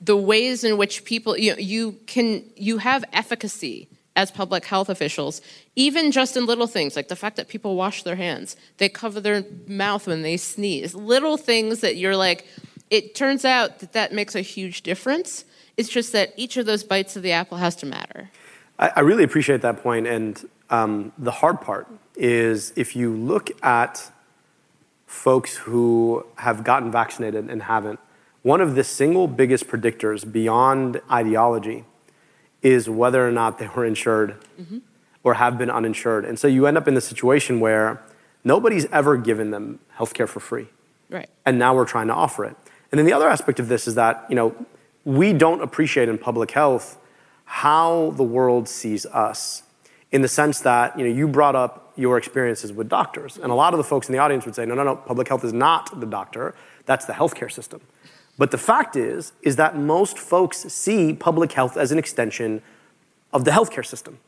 the 0.00 0.16
ways 0.16 0.64
in 0.64 0.76
which 0.76 1.04
people 1.04 1.36
you, 1.38 1.52
know, 1.52 1.58
you 1.58 1.92
can 2.06 2.44
you 2.56 2.78
have 2.78 3.04
efficacy 3.12 3.88
as 4.16 4.30
public 4.30 4.64
health 4.64 4.88
officials 4.88 5.40
even 5.74 6.12
just 6.12 6.36
in 6.36 6.46
little 6.46 6.68
things 6.68 6.94
like 6.94 7.08
the 7.08 7.16
fact 7.16 7.36
that 7.36 7.48
people 7.48 7.74
wash 7.74 8.02
their 8.04 8.14
hands 8.14 8.56
they 8.78 8.88
cover 8.88 9.20
their 9.20 9.44
mouth 9.66 10.06
when 10.06 10.22
they 10.22 10.36
sneeze 10.36 10.94
little 10.94 11.36
things 11.36 11.80
that 11.80 11.96
you're 11.96 12.16
like 12.16 12.46
it 12.94 13.14
turns 13.14 13.44
out 13.44 13.80
that 13.80 13.92
that 13.92 14.12
makes 14.12 14.34
a 14.34 14.40
huge 14.40 14.82
difference. 14.82 15.44
It's 15.76 15.88
just 15.88 16.12
that 16.12 16.32
each 16.36 16.56
of 16.56 16.66
those 16.66 16.84
bites 16.84 17.16
of 17.16 17.22
the 17.22 17.32
apple 17.32 17.58
has 17.58 17.74
to 17.76 17.86
matter. 17.86 18.30
I, 18.78 18.92
I 18.96 19.00
really 19.00 19.24
appreciate 19.24 19.62
that 19.62 19.82
point, 19.82 20.06
and 20.06 20.48
um, 20.70 21.12
the 21.18 21.30
hard 21.30 21.60
part 21.60 21.88
is 22.14 22.72
if 22.76 22.94
you 22.94 23.12
look 23.12 23.50
at 23.64 24.10
folks 25.14 25.56
who 25.56 26.26
have 26.36 26.64
gotten 26.64 26.90
vaccinated 26.90 27.48
and 27.48 27.62
haven't, 27.62 28.00
one 28.42 28.60
of 28.60 28.74
the 28.74 28.84
single 28.84 29.26
biggest 29.26 29.68
predictors 29.68 30.30
beyond 30.30 31.00
ideology 31.10 31.84
is 32.62 32.90
whether 32.90 33.26
or 33.26 33.30
not 33.30 33.58
they 33.58 33.68
were 33.68 33.86
insured 33.86 34.36
mm-hmm. 34.60 34.78
or 35.22 35.34
have 35.34 35.56
been 35.56 35.70
uninsured. 35.70 36.24
And 36.24 36.38
so 36.38 36.48
you 36.48 36.66
end 36.66 36.76
up 36.76 36.88
in 36.88 36.94
the 36.94 37.00
situation 37.00 37.60
where 37.60 38.02
nobody's 38.42 38.86
ever 38.86 39.16
given 39.16 39.50
them 39.50 39.78
healthcare 39.96 40.28
for 40.28 40.40
free 40.40 40.66
right 41.08 41.28
and 41.46 41.58
now 41.58 41.74
we're 41.74 41.84
trying 41.84 42.08
to 42.08 42.14
offer 42.14 42.44
it. 42.44 42.56
And 42.90 42.98
then 42.98 43.06
the 43.06 43.12
other 43.12 43.28
aspect 43.28 43.60
of 43.60 43.68
this 43.68 43.86
is 43.86 43.94
that, 43.94 44.24
you 44.28 44.34
know, 44.34 44.54
we 45.04 45.32
don't 45.32 45.62
appreciate 45.62 46.08
in 46.08 46.18
public 46.18 46.50
health 46.50 46.98
how 47.44 48.12
the 48.16 48.22
world 48.22 48.68
sees 48.68 49.06
us 49.06 49.62
in 50.14 50.22
the 50.22 50.28
sense 50.28 50.60
that, 50.60 50.96
you 50.98 51.04
know, 51.06 51.12
you 51.12 51.26
brought 51.28 51.56
up 51.56 51.92
your 51.96 52.16
experiences 52.16 52.72
with 52.72 52.88
doctors. 52.88 53.36
And 53.36 53.50
a 53.50 53.54
lot 53.54 53.74
of 53.74 53.78
the 53.78 53.84
folks 53.84 54.08
in 54.08 54.12
the 54.12 54.18
audience 54.18 54.44
would 54.46 54.54
say, 54.54 54.64
no, 54.64 54.74
no, 54.74 54.84
no, 54.84 54.96
public 54.96 55.28
health 55.28 55.44
is 55.44 55.52
not 55.52 56.00
the 56.00 56.06
doctor, 56.06 56.54
that's 56.86 57.04
the 57.04 57.12
healthcare 57.14 57.50
system. 57.50 57.80
But 58.38 58.50
the 58.50 58.58
fact 58.58 58.94
is, 58.96 59.32
is 59.42 59.56
that 59.56 59.76
most 59.76 60.18
folks 60.18 60.58
see 60.72 61.12
public 61.12 61.52
health 61.52 61.76
as 61.76 61.92
an 61.92 61.98
extension 61.98 62.62
of 63.32 63.44
the 63.44 63.50
healthcare 63.50 63.84
system. 63.94 64.18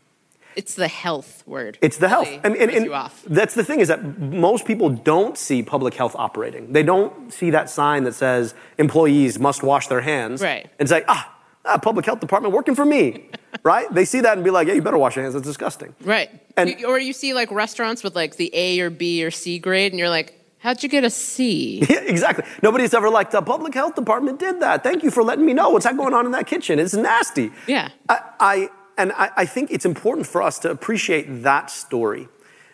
it's 0.57 0.75
the 0.75 0.89
health 0.89 1.45
word 1.47 1.79
It's 1.81 1.99
the 1.99 2.09
health. 2.09 2.29
And, 2.45 2.57
and, 2.57 2.71
and 2.71 2.85
you 2.87 2.95
off. 2.95 3.23
that's 3.41 3.55
the 3.55 3.63
thing 3.65 3.79
is 3.81 3.89
that 3.89 4.01
most 4.19 4.65
people 4.65 4.89
don't 4.91 5.37
see 5.39 5.63
public 5.63 5.95
health 5.95 6.15
operating. 6.19 6.73
They 6.73 6.83
don't 6.83 7.33
see 7.33 7.51
that 7.51 7.71
sign 7.71 8.03
that 8.05 8.15
says 8.15 8.55
employees 8.79 9.39
must 9.39 9.63
wash 9.63 9.87
their 9.87 10.01
hands 10.01 10.41
Right. 10.43 10.69
and 10.81 10.89
say, 10.89 11.05
ah, 11.07 11.33
ah, 11.67 11.79
public 11.79 12.07
health 12.07 12.21
department 12.21 12.55
working 12.55 12.75
for 12.75 12.85
me, 12.85 13.29
right? 13.63 13.93
They 13.93 14.05
see 14.05 14.21
that 14.21 14.37
and 14.37 14.45
be 14.45 14.51
like, 14.51 14.69
yeah, 14.69 14.75
you 14.75 14.83
better 14.83 14.99
wash 14.99 15.17
your 15.17 15.23
hands. 15.25 15.35
That's 15.35 15.47
disgusting. 15.47 15.95
Right. 16.03 16.31
And- 16.57 16.85
or 16.85 16.99
you 16.99 17.13
see 17.13 17.35
like 17.35 17.51
restaurants 17.51 18.03
with 18.03 18.15
like 18.15 18.37
the 18.37 18.51
A 18.55 18.81
or 18.81 18.91
B 18.91 19.25
or 19.25 19.31
C 19.31 19.59
grade, 19.59 19.93
and 19.93 19.99
you're 19.99 20.11
like, 20.11 20.33
how'd 20.59 20.83
you 20.83 20.89
get 20.89 21.05
a 21.05 21.11
C? 21.11 21.85
Yeah, 21.89 22.01
exactly. 22.01 22.45
Nobody's 22.63 22.95
ever 22.95 23.09
like, 23.11 23.31
the 23.31 23.43
public 23.43 23.75
health 23.75 23.95
department 23.95 24.41
did 24.41 24.61
that. 24.61 24.83
Thank 24.83 25.03
you 25.03 25.11
for 25.11 25.23
letting 25.23 25.47
me 25.47 25.55
know 25.55 25.71
what's 25.71 25.85
that 25.85 25.97
going 25.97 26.15
on 26.15 26.27
in 26.27 26.33
that 26.33 26.47
kitchen. 26.47 26.79
It's 26.79 26.95
nasty. 26.95 27.51
Yeah. 27.67 27.91
I, 28.09 28.21
I 28.41 28.69
and 28.99 29.13
I, 29.13 29.31
I 29.37 29.47
think 29.47 29.71
it's 29.71 29.85
important 29.85 30.27
for 30.27 30.43
us 30.43 30.59
to 30.61 30.71
appreciate 30.71 31.43
that 31.43 31.71
story. 31.71 32.29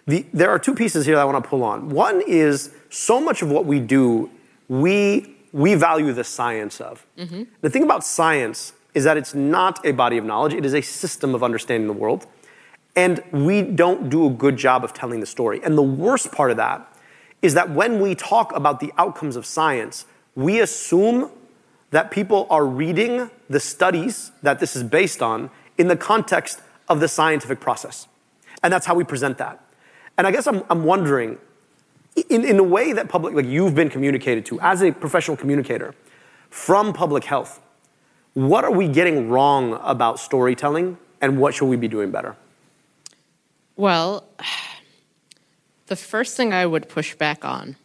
The, 0.07 0.25
there 0.33 0.51
are 0.51 0.59
two 0.59 0.75
pieces 0.75 1.05
here 1.07 1.17
that 1.17 1.23
I 1.23 1.25
want 1.25 1.43
to 1.43 1.49
pull 1.49 1.63
on. 1.65 1.89
One 1.89 2.23
is 2.27 2.71
so 2.91 3.21
much 3.21 3.43
of 3.43 3.51
what 3.51 3.65
we 3.67 3.81
do, 3.81 4.31
we 4.69 5.37
we 5.53 5.75
value 5.75 6.13
the 6.13 6.25
science 6.25 6.81
of. 6.81 7.05
The 7.61 7.69
thing 7.71 7.83
about 7.83 8.05
science 8.05 8.73
is 8.95 9.05
that 9.05 9.17
it's 9.17 9.35
not 9.35 9.85
a 9.87 9.93
body 9.93 10.19
of 10.19 10.25
knowledge; 10.25 10.55
it 10.55 10.65
is 10.65 10.75
a 10.75 10.83
system 10.83 11.35
of 11.35 11.43
understanding 11.43 11.87
the 11.87 11.93
world. 11.93 12.27
And 12.95 13.23
we 13.33 13.63
don't 13.63 14.11
do 14.11 14.27
a 14.27 14.31
good 14.31 14.57
job 14.57 14.85
of 14.85 14.93
telling 14.93 15.21
the 15.21 15.27
story. 15.27 15.61
And 15.65 15.79
the 15.79 15.83
worst 15.83 16.31
part 16.31 16.51
of 16.51 16.59
that 16.59 16.87
is 17.41 17.55
that 17.55 17.71
when 17.71 18.01
we 18.01 18.15
talk 18.15 18.55
about 18.55 18.81
the 18.81 18.93
outcomes 18.99 19.35
of 19.35 19.47
science, 19.47 20.05
we 20.35 20.61
assume 20.61 21.31
that 21.91 22.11
people 22.11 22.47
are 22.51 22.67
reading 22.67 23.31
the 23.49 23.61
studies 23.61 24.31
that 24.43 24.61
this 24.61 24.77
is 24.77 24.83
based 24.83 25.23
on 25.23 25.51
in 25.79 25.89
the 25.89 25.97
context 25.97 26.61
of 26.89 27.01
the 27.01 27.09
scientific 27.09 27.61
process. 27.61 28.07
And 28.63 28.73
that's 28.73 28.87
how 28.87 28.95
we 28.95 29.05
present 29.05 29.39
that. 29.39 29.65
And 30.19 30.27
I 30.27 30.31
guess 30.31 30.47
I'm, 30.47 30.63
I'm 30.69 30.85
wondering, 30.85 31.39
in, 32.29 32.45
in 32.45 32.59
the 32.59 32.63
way 32.63 32.93
that 32.93 33.09
public, 33.09 33.35
like 33.35 33.47
you've 33.47 33.75
been 33.75 33.89
communicated 33.89 34.45
to 34.47 34.61
as 34.61 34.83
a 34.83 34.93
professional 34.93 35.37
communicator 35.37 35.95
from 36.51 36.93
public 36.93 37.25
health, 37.25 37.61
what 38.35 38.65
are 38.65 38.71
we 38.71 38.89
getting 38.89 39.29
wrong 39.29 39.79
about 39.83 40.19
storytelling 40.19 40.99
and 41.21 41.39
what 41.39 41.55
should 41.55 41.67
we 41.67 41.77
be 41.77 41.89
doing 41.89 42.11
better? 42.11 42.37
Well, 43.77 44.25
the 45.87 45.97
first 45.97 46.37
thing 46.37 46.53
I 46.53 46.67
would 46.67 46.89
push 46.89 47.15
back 47.15 47.45
on 47.45 47.77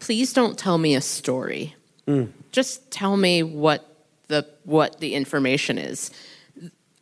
please 0.00 0.32
don't 0.32 0.58
tell 0.58 0.78
me 0.78 0.96
a 0.96 1.00
story. 1.00 1.76
Mm. 2.08 2.30
Just 2.50 2.90
tell 2.90 3.16
me 3.16 3.44
what 3.44 3.86
the, 4.26 4.44
what 4.64 4.98
the 4.98 5.14
information 5.14 5.78
is. 5.78 6.10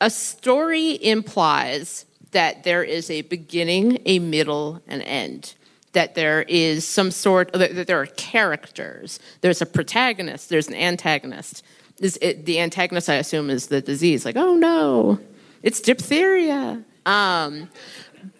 A 0.00 0.10
story 0.10 1.02
implies 1.02 2.04
that 2.32 2.64
there 2.64 2.84
is 2.84 3.10
a 3.10 3.22
beginning, 3.22 4.02
a 4.04 4.18
middle, 4.18 4.82
and 4.86 5.02
end. 5.02 5.54
That 5.92 6.14
there 6.14 6.42
is 6.42 6.86
some 6.86 7.10
sort, 7.10 7.52
that 7.54 7.86
there 7.86 8.00
are 8.00 8.06
characters. 8.06 9.18
There's 9.40 9.62
a 9.62 9.66
protagonist, 9.66 10.50
there's 10.50 10.68
an 10.68 10.74
antagonist. 10.74 11.64
Is 12.00 12.18
it, 12.22 12.46
the 12.46 12.60
antagonist, 12.60 13.08
I 13.08 13.14
assume, 13.14 13.50
is 13.50 13.66
the 13.66 13.80
disease. 13.80 14.24
Like, 14.24 14.36
oh 14.36 14.54
no, 14.54 15.18
it's 15.62 15.80
diphtheria. 15.80 16.84
Um, 17.06 17.68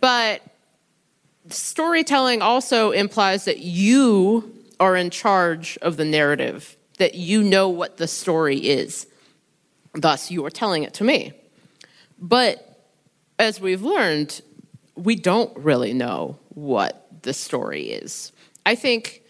but 0.01 0.43
storytelling 1.49 2.43
also 2.43 2.91
implies 2.93 3.45
that 3.47 3.59
you 3.59 4.55
are 4.79 4.97
in 4.97 5.11
charge 5.11 5.77
of 5.83 5.97
the 5.97 6.05
narrative, 6.05 6.77
that 6.99 7.15
you 7.15 7.43
know 7.43 7.69
what 7.69 7.97
the 7.97 8.07
story 8.07 8.59
is. 8.59 9.07
Thus, 9.95 10.31
you 10.31 10.45
are 10.45 10.51
telling 10.51 10.85
it 10.85 10.95
to 10.95 11.05
me. 11.05 11.33
But 12.19 12.65
as 13.39 13.61
we've 13.61 13.83
learned, 13.83 14.41
we 14.95 15.17
don't 15.17 15.57
really 15.57 15.93
know 15.93 16.39
what 16.51 17.07
the 17.23 17.33
story 17.33 17.91
is. 17.91 18.33
I 18.67 18.75
think, 18.75 19.23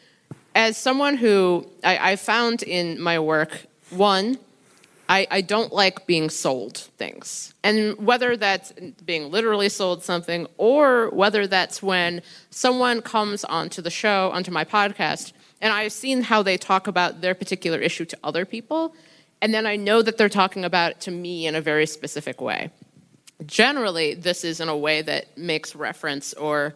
as 0.55 0.76
someone 0.76 1.16
who 1.16 1.66
I, 1.85 2.12
I 2.12 2.16
found 2.16 2.62
in 2.62 3.01
my 3.01 3.18
work, 3.18 3.66
one, 3.91 4.39
I, 5.09 5.26
I, 5.30 5.41
don't 5.41 5.72
like 5.72 6.07
being 6.07 6.28
sold 6.28 6.76
things. 6.76 7.55
And 7.62 7.97
whether 7.97 8.36
that's 8.36 8.72
being 9.05 9.30
literally 9.30 9.70
sold 9.70 10.03
something 10.03 10.47
or 10.59 11.09
whether 11.11 11.47
that's 11.47 11.82
when 11.82 12.20
someone 12.51 13.01
comes 13.01 13.43
onto 13.45 13.80
the 13.80 13.91
show, 13.91 14.30
onto 14.34 14.51
my 14.51 14.64
podcast, 14.64 15.32
and 15.61 15.72
I've 15.72 15.93
seen 15.93 16.22
how 16.22 16.43
they 16.43 16.57
talk 16.59 16.86
about 16.86 17.20
their 17.20 17.34
particular 17.34 17.78
issue 17.78 18.05
to 18.05 18.18
other 18.22 18.45
people, 18.45 18.95
and 19.41 19.55
then 19.55 19.66
I 19.66 19.76
know 19.76 20.03
that 20.03 20.18
they're 20.18 20.28
talking 20.28 20.64
about 20.64 20.93
it 20.93 21.01
to 21.03 21.11
me 21.11 21.47
in 21.47 21.55
a 21.55 21.61
very 21.61 21.86
specific 21.86 22.41
way. 22.41 22.70
Generally, 23.47 24.14
this 24.14 24.45
is 24.45 24.61
in 24.61 24.68
a 24.68 24.76
way 24.76 25.01
that 25.03 25.39
makes 25.39 25.74
reference 25.74 26.34
or 26.34 26.74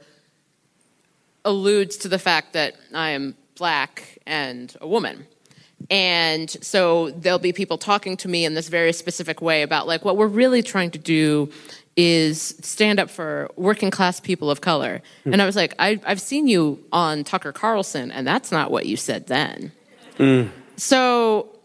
alludes 1.44 1.96
to 1.98 2.08
the 2.08 2.18
fact 2.18 2.52
that 2.52 2.76
I 2.94 3.10
am 3.10 3.36
black 3.56 4.18
and 4.26 4.74
a 4.80 4.86
woman. 4.86 5.26
And 5.90 6.50
so 6.50 7.10
there'll 7.10 7.38
be 7.38 7.52
people 7.52 7.78
talking 7.78 8.16
to 8.18 8.28
me 8.28 8.44
in 8.44 8.54
this 8.54 8.68
very 8.68 8.92
specific 8.92 9.40
way 9.40 9.62
about 9.62 9.86
like 9.86 10.04
what 10.04 10.16
we're 10.16 10.26
really 10.26 10.62
trying 10.62 10.90
to 10.92 10.98
do 10.98 11.50
is 11.96 12.56
stand 12.62 12.98
up 12.98 13.10
for 13.10 13.50
working 13.56 13.90
class 13.90 14.20
people 14.20 14.50
of 14.50 14.60
color. 14.60 15.02
Mm. 15.26 15.34
And 15.34 15.42
I 15.42 15.46
was 15.46 15.56
like, 15.56 15.74
I, 15.78 16.00
have 16.04 16.20
seen 16.20 16.48
you 16.48 16.82
on 16.92 17.24
Tucker 17.24 17.52
Carlson, 17.52 18.10
and 18.10 18.26
that's 18.26 18.50
not 18.50 18.70
what 18.70 18.86
you 18.86 18.96
said 18.96 19.26
then. 19.26 19.72
Mm. 20.18 20.50
So 20.76 21.58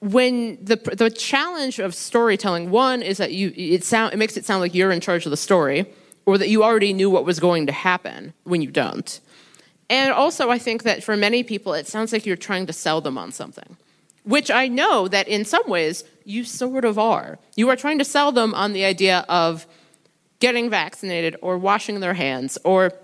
when 0.00 0.58
the 0.62 0.76
the 0.76 1.10
challenge 1.10 1.78
of 1.78 1.94
storytelling, 1.94 2.70
one 2.70 3.02
is 3.02 3.18
that 3.18 3.32
you 3.32 3.52
it 3.56 3.84
sound 3.84 4.12
it 4.12 4.16
makes 4.16 4.36
it 4.36 4.44
sound 4.44 4.60
like 4.60 4.74
you're 4.74 4.92
in 4.92 5.00
charge 5.00 5.26
of 5.26 5.30
the 5.30 5.36
story, 5.36 5.86
or 6.26 6.38
that 6.38 6.48
you 6.48 6.62
already 6.62 6.92
knew 6.92 7.10
what 7.10 7.24
was 7.24 7.40
going 7.40 7.66
to 7.66 7.72
happen 7.72 8.34
when 8.44 8.62
you 8.62 8.70
don't. 8.70 9.20
And 9.92 10.10
also, 10.10 10.48
I 10.48 10.58
think 10.58 10.84
that 10.84 11.04
for 11.04 11.18
many 11.18 11.42
people, 11.42 11.74
it 11.74 11.86
sounds 11.86 12.14
like 12.14 12.24
you're 12.24 12.34
trying 12.34 12.64
to 12.64 12.72
sell 12.72 13.02
them 13.02 13.18
on 13.18 13.30
something, 13.30 13.76
which 14.24 14.50
I 14.50 14.66
know 14.66 15.06
that 15.06 15.28
in 15.28 15.44
some 15.44 15.68
ways 15.68 16.04
you 16.24 16.44
sort 16.44 16.86
of 16.86 16.98
are. 16.98 17.38
You 17.56 17.68
are 17.68 17.76
trying 17.76 17.98
to 17.98 18.04
sell 18.04 18.32
them 18.32 18.54
on 18.54 18.72
the 18.72 18.86
idea 18.86 19.26
of 19.28 19.66
getting 20.40 20.70
vaccinated 20.70 21.36
or 21.42 21.58
washing 21.58 22.00
their 22.00 22.14
hands 22.14 22.56
or 22.64 22.94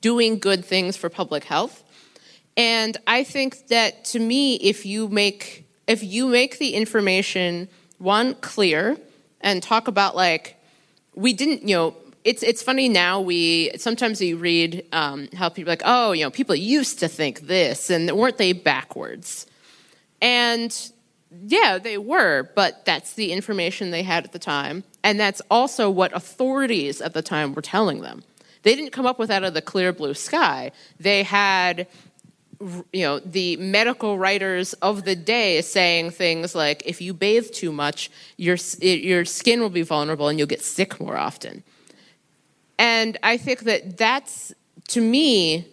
doing 0.00 0.38
good 0.38 0.64
things 0.64 0.96
for 0.96 1.10
public 1.10 1.44
health. 1.44 1.84
And 2.56 2.96
I 3.06 3.22
think 3.22 3.66
that 3.66 4.06
to 4.06 4.18
me, 4.18 4.54
if 4.54 4.86
you 4.86 5.08
make 5.08 5.68
if 5.86 6.02
you 6.02 6.28
make 6.28 6.56
the 6.56 6.72
information 6.72 7.68
one 7.98 8.34
clear 8.36 8.96
and 9.42 9.62
talk 9.62 9.88
about 9.88 10.16
like 10.16 10.56
we 11.14 11.34
didn't 11.34 11.68
you 11.68 11.76
know 11.76 11.94
it's 12.24 12.42
it's 12.42 12.62
funny 12.62 12.88
now. 12.88 13.20
We 13.20 13.70
sometimes 13.76 14.20
you 14.20 14.38
read 14.38 14.86
um, 14.92 15.28
how 15.34 15.50
people 15.50 15.70
like, 15.70 15.82
oh, 15.84 16.12
you 16.12 16.24
know, 16.24 16.30
people 16.30 16.54
used 16.54 16.98
to 17.00 17.08
think 17.08 17.42
this, 17.42 17.90
and 17.90 18.10
weren't 18.10 18.38
they 18.38 18.52
backwards? 18.52 19.46
And 20.22 20.74
yeah, 21.46 21.78
they 21.78 21.98
were, 21.98 22.50
but 22.54 22.84
that's 22.86 23.14
the 23.14 23.32
information 23.32 23.90
they 23.90 24.02
had 24.02 24.24
at 24.24 24.32
the 24.32 24.38
time, 24.38 24.84
and 25.02 25.20
that's 25.20 25.42
also 25.50 25.90
what 25.90 26.16
authorities 26.16 27.00
at 27.00 27.12
the 27.12 27.22
time 27.22 27.54
were 27.54 27.62
telling 27.62 28.00
them. 28.00 28.22
They 28.62 28.74
didn't 28.74 28.92
come 28.92 29.04
up 29.04 29.18
with 29.18 29.30
out 29.30 29.44
of 29.44 29.52
the 29.52 29.60
clear 29.60 29.92
blue 29.92 30.14
sky. 30.14 30.72
They 30.98 31.22
had 31.24 31.86
you 32.92 33.02
know 33.02 33.18
the 33.18 33.58
medical 33.58 34.16
writers 34.16 34.72
of 34.74 35.04
the 35.04 35.14
day 35.16 35.60
saying 35.60 36.10
things 36.10 36.54
like 36.54 36.82
if 36.86 37.02
you 37.02 37.12
bathe 37.12 37.50
too 37.50 37.72
much 37.72 38.10
your 38.38 38.56
your 38.80 39.24
skin 39.24 39.60
will 39.60 39.68
be 39.68 39.82
vulnerable 39.82 40.28
and 40.28 40.38
you'll 40.38 40.48
get 40.48 40.62
sick 40.62 40.98
more 41.00 41.16
often 41.16 41.62
and 42.78 43.18
I 43.22 43.36
think 43.36 43.60
that 43.60 43.96
that's, 43.96 44.52
to 44.88 45.00
me, 45.00 45.66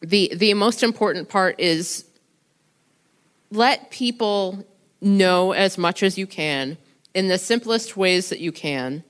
the, 0.00 0.32
the 0.34 0.54
most 0.54 0.82
important 0.82 1.28
part 1.28 1.58
is 1.58 2.04
let 3.50 3.90
people 3.90 4.64
know 5.00 5.52
as 5.52 5.78
much 5.78 6.02
as 6.02 6.18
you 6.18 6.26
can 6.26 6.76
in 7.14 7.28
the 7.28 7.38
simplest 7.38 7.96
ways 7.96 8.28
that 8.28 8.40
you 8.40 8.52
can 8.52 9.04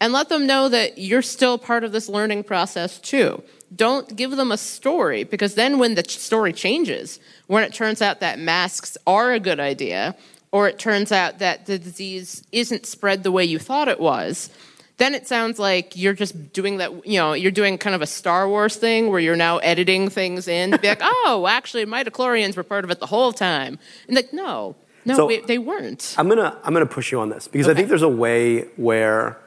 and 0.00 0.12
let 0.12 0.28
them 0.28 0.46
know 0.46 0.68
that 0.68 0.98
you're 0.98 1.22
still 1.22 1.56
part 1.56 1.82
of 1.82 1.92
this 1.92 2.08
learning 2.08 2.44
process 2.44 2.98
too. 2.98 3.42
Don't 3.74 4.14
give 4.14 4.32
them 4.32 4.52
a 4.52 4.58
story 4.58 5.24
because 5.24 5.54
then 5.54 5.78
when 5.78 5.94
the 5.94 6.04
story 6.04 6.52
changes, 6.52 7.18
when 7.46 7.64
it 7.64 7.72
turns 7.72 8.02
out 8.02 8.20
that 8.20 8.38
masks 8.38 8.96
are 9.06 9.32
a 9.32 9.40
good 9.40 9.58
idea, 9.58 10.14
or 10.52 10.68
it 10.68 10.78
turns 10.78 11.10
out 11.10 11.38
that 11.38 11.66
the 11.66 11.78
disease 11.78 12.44
isn't 12.52 12.86
spread 12.86 13.22
the 13.22 13.32
way 13.32 13.44
you 13.44 13.58
thought 13.58 13.88
it 13.88 13.98
was, 13.98 14.50
then 14.98 15.14
it 15.14 15.26
sounds 15.26 15.58
like 15.58 15.96
you're 15.96 16.14
just 16.14 16.52
doing 16.52 16.78
that, 16.78 17.06
you 17.06 17.18
know, 17.18 17.34
you're 17.34 17.50
doing 17.50 17.76
kind 17.78 17.94
of 17.94 18.02
a 18.02 18.06
Star 18.06 18.48
Wars 18.48 18.76
thing 18.76 19.10
where 19.10 19.20
you're 19.20 19.36
now 19.36 19.58
editing 19.58 20.08
things 20.08 20.48
in 20.48 20.70
to 20.70 20.78
be 20.78 20.88
like, 20.88 21.00
oh, 21.02 21.46
actually, 21.48 21.84
midichlorians 21.84 22.56
were 22.56 22.62
part 22.62 22.84
of 22.84 22.90
it 22.90 23.00
the 23.00 23.06
whole 23.06 23.32
time. 23.32 23.78
And 24.06 24.16
like, 24.16 24.32
no, 24.32 24.74
no, 25.04 25.16
so 25.16 25.26
we, 25.26 25.40
they 25.40 25.58
weren't. 25.58 26.14
I'm 26.16 26.28
gonna, 26.28 26.58
I'm 26.64 26.72
gonna 26.72 26.86
push 26.86 27.12
you 27.12 27.20
on 27.20 27.28
this 27.28 27.46
because 27.48 27.66
okay. 27.66 27.72
I 27.72 27.74
think 27.74 27.88
there's 27.88 28.02
a 28.02 28.08
way 28.08 28.62
where 28.76 29.38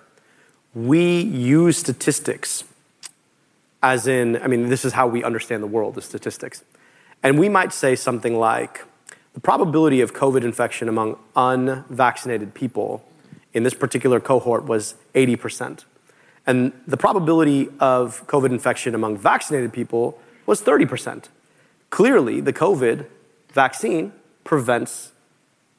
we 0.76 1.22
use 1.22 1.78
statistics 1.78 2.64
as 3.82 4.08
in, 4.08 4.38
I 4.42 4.48
mean, 4.48 4.70
this 4.70 4.84
is 4.84 4.94
how 4.94 5.08
we 5.08 5.24
understand 5.24 5.64
the 5.64 5.68
world, 5.68 5.96
the 5.96 6.02
statistics. 6.02 6.64
And 7.24 7.40
we 7.40 7.50
might 7.50 7.74
say 7.74 7.96
something 7.96 8.38
like, 8.38 8.86
the 9.34 9.40
probability 9.40 10.02
of 10.02 10.14
COVID 10.14 10.44
infection 10.44 10.90
among 10.90 11.18
unvaccinated 11.36 12.54
people 12.54 13.04
in 13.54 13.64
this 13.64 13.74
particular 13.74 14.20
cohort 14.20 14.66
was 14.66 14.96
80%. 15.16 15.86
And 16.46 16.74
the 16.88 16.98
probability 16.98 17.70
of 17.80 18.26
COVID 18.28 18.50
infection 18.50 18.96
among 18.96 19.18
vaccinated 19.18 19.74
people 19.74 20.20
was 20.46 20.62
30%. 20.62 21.26
Clearly, 21.90 22.42
the 22.42 22.54
COVID 22.54 23.06
vaccine 23.54 24.14
prevents 24.44 25.12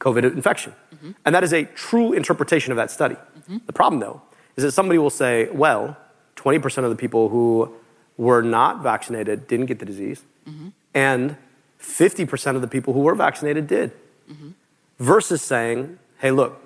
COVID 0.00 0.32
infection. 0.32 0.74
Mm-hmm. 0.94 1.10
And 1.24 1.34
that 1.34 1.44
is 1.44 1.52
a 1.52 1.64
true 1.64 2.12
interpretation 2.12 2.72
of 2.72 2.76
that 2.76 2.90
study. 2.90 3.14
Mm-hmm. 3.14 3.58
The 3.66 3.72
problem, 3.72 4.00
though, 4.00 4.22
is 4.56 4.64
that 4.64 4.72
somebody 4.72 4.98
will 4.98 5.10
say, 5.10 5.48
well, 5.52 5.96
20% 6.36 6.84
of 6.84 6.90
the 6.90 6.96
people 6.96 7.28
who 7.28 7.74
were 8.16 8.42
not 8.42 8.82
vaccinated 8.82 9.46
didn't 9.46 9.66
get 9.66 9.78
the 9.78 9.84
disease, 9.84 10.22
mm-hmm. 10.48 10.68
and 10.94 11.36
50% 11.80 12.56
of 12.56 12.60
the 12.60 12.68
people 12.68 12.92
who 12.92 13.00
were 13.00 13.14
vaccinated 13.14 13.66
did. 13.66 13.92
Mm-hmm. 14.30 14.50
Versus 14.98 15.40
saying, 15.40 15.98
hey, 16.18 16.30
look, 16.30 16.60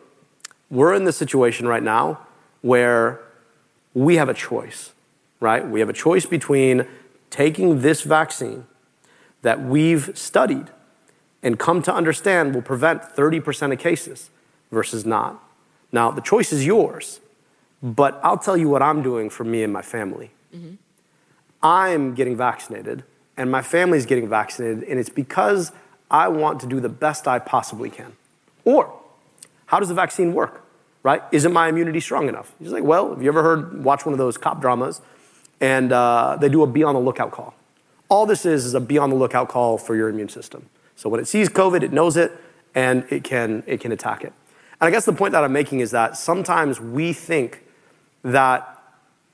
we're 0.71 0.95
in 0.95 1.05
the 1.05 1.13
situation 1.13 1.69
right 1.69 1.83
now 1.83 2.21
where 2.63 3.21
we 3.93 4.17
have 4.17 4.29
a 4.29 4.35
choice, 4.35 4.93
right? 5.41 5.67
We 5.67 5.81
have 5.81 5.89
a 5.89 5.95
choice 5.95 6.27
between 6.27 6.87
taking 7.31 7.83
this 7.83 8.03
vaccine 8.03 8.67
that 9.43 9.63
we've 9.63 10.11
studied 10.17 10.71
and 11.43 11.59
come 11.59 11.83
to 11.83 11.95
understand 11.95 12.55
will 12.55 12.63
prevent 12.63 13.03
30% 13.03 13.73
of 13.73 13.79
cases 13.79 14.31
versus 14.73 15.05
not. 15.05 15.43
Now, 15.93 16.11
the 16.11 16.23
choice 16.23 16.53
is 16.53 16.67
yours, 16.67 17.21
but 17.83 18.19
I'll 18.23 18.39
tell 18.39 18.57
you 18.57 18.69
what 18.69 18.83
I'm 18.83 19.03
doing 19.03 19.31
for 19.31 19.45
me 19.45 19.63
and 19.63 19.73
my 19.73 19.83
family. 19.83 20.31
Mm-hmm. 20.55 20.75
I'm 21.63 22.15
getting 22.15 22.37
vaccinated, 22.37 23.05
and 23.37 23.51
my 23.51 23.63
family's 23.63 24.07
getting 24.07 24.29
vaccinated, 24.29 24.85
and 24.85 24.99
it's 24.99 25.09
because 25.09 25.73
I 26.11 26.29
want 26.29 26.61
to 26.61 26.67
do 26.67 26.81
the 26.81 26.89
best 26.89 27.29
I 27.29 27.39
possibly 27.39 27.91
can. 27.91 28.13
Or, 28.65 28.93
how 29.75 29.81
does 29.81 29.89
the 29.89 29.95
vaccine 29.95 30.33
work? 30.33 30.65
right? 31.05 31.23
Isn't 31.31 31.53
my 31.53 31.69
immunity 31.69 32.01
strong 32.01 32.29
enough? 32.29 32.53
He's 32.59 32.73
like, 32.73 32.83
well, 32.83 33.11
have 33.11 33.23
you 33.23 33.29
ever 33.29 33.43
heard, 33.43 33.85
watch 33.85 34.05
one 34.05 34.13
of 34.13 34.19
those 34.19 34.37
cop 34.37 34.61
dramas 34.61 35.01
and 35.61 35.93
uh, 35.93 36.37
they 36.41 36.49
do 36.49 36.63
a 36.65 36.67
be 36.67 36.83
on 36.83 36.95
the 36.95 37.01
lookout 37.01 37.31
call? 37.31 37.55
All 38.09 38.27
this 38.27 38.45
is 38.45 38.65
is 38.65 38.75
a 38.75 38.81
be 38.81 38.99
on 38.99 39.11
the 39.11 39.17
lookout 39.17 39.49
call 39.49 39.79
for 39.79 39.95
your 39.95 40.09
immune 40.09 40.31
system. 40.31 40.69
So 40.97 41.09
when 41.09 41.21
it 41.21 41.29
sees 41.29 41.49
COVID, 41.49 41.83
it 41.83 41.93
knows 41.93 42.17
it 42.17 42.33
and 42.75 43.05
it 43.11 43.23
can, 43.23 43.63
it 43.67 43.81
can 43.81 43.93
attack 43.93 44.25
it. 44.25 44.33
And 44.81 44.89
I 44.89 44.91
guess 44.91 45.05
the 45.05 45.13
point 45.13 45.33
that 45.33 45.45
I'm 45.45 45.53
making 45.53 45.81
is 45.81 45.91
that 45.93 46.17
sometimes 46.17 46.81
we 46.81 47.13
think 47.13 47.63
that 48.23 48.83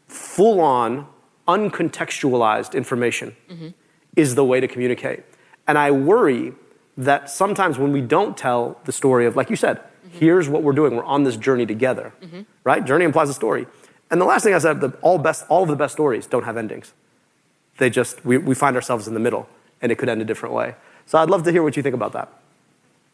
full 0.08 0.60
on, 0.60 1.06
uncontextualized 1.46 2.74
information 2.74 3.36
mm-hmm. 3.48 3.68
is 4.16 4.34
the 4.34 4.44
way 4.44 4.60
to 4.60 4.66
communicate. 4.66 5.22
And 5.68 5.78
I 5.78 5.92
worry 5.92 6.52
that 6.96 7.30
sometimes 7.30 7.78
when 7.78 7.92
we 7.92 8.00
don't 8.00 8.36
tell 8.36 8.80
the 8.84 8.92
story 8.92 9.26
of, 9.26 9.36
like 9.36 9.50
you 9.50 9.56
said. 9.56 9.80
Here's 10.10 10.48
what 10.48 10.62
we're 10.62 10.72
doing, 10.72 10.96
we're 10.96 11.04
on 11.04 11.24
this 11.24 11.36
journey 11.36 11.66
together, 11.66 12.12
mm-hmm. 12.22 12.42
right? 12.64 12.84
Journey 12.84 13.04
implies 13.04 13.28
a 13.28 13.34
story. 13.34 13.66
And 14.10 14.20
the 14.20 14.24
last 14.24 14.42
thing 14.42 14.54
I 14.54 14.58
said, 14.58 14.80
the, 14.80 14.90
all, 15.02 15.18
best, 15.18 15.44
all 15.48 15.62
of 15.62 15.68
the 15.68 15.76
best 15.76 15.94
stories 15.94 16.26
don't 16.26 16.44
have 16.44 16.56
endings. 16.56 16.92
They 17.78 17.90
just, 17.90 18.24
we, 18.24 18.38
we 18.38 18.54
find 18.54 18.76
ourselves 18.76 19.06
in 19.06 19.14
the 19.14 19.20
middle, 19.20 19.48
and 19.80 19.92
it 19.92 19.98
could 19.98 20.08
end 20.08 20.20
a 20.20 20.24
different 20.24 20.54
way. 20.54 20.74
So 21.06 21.18
I'd 21.18 21.30
love 21.30 21.44
to 21.44 21.52
hear 21.52 21.62
what 21.62 21.76
you 21.76 21.82
think 21.82 21.94
about 21.94 22.12
that. 22.12 22.28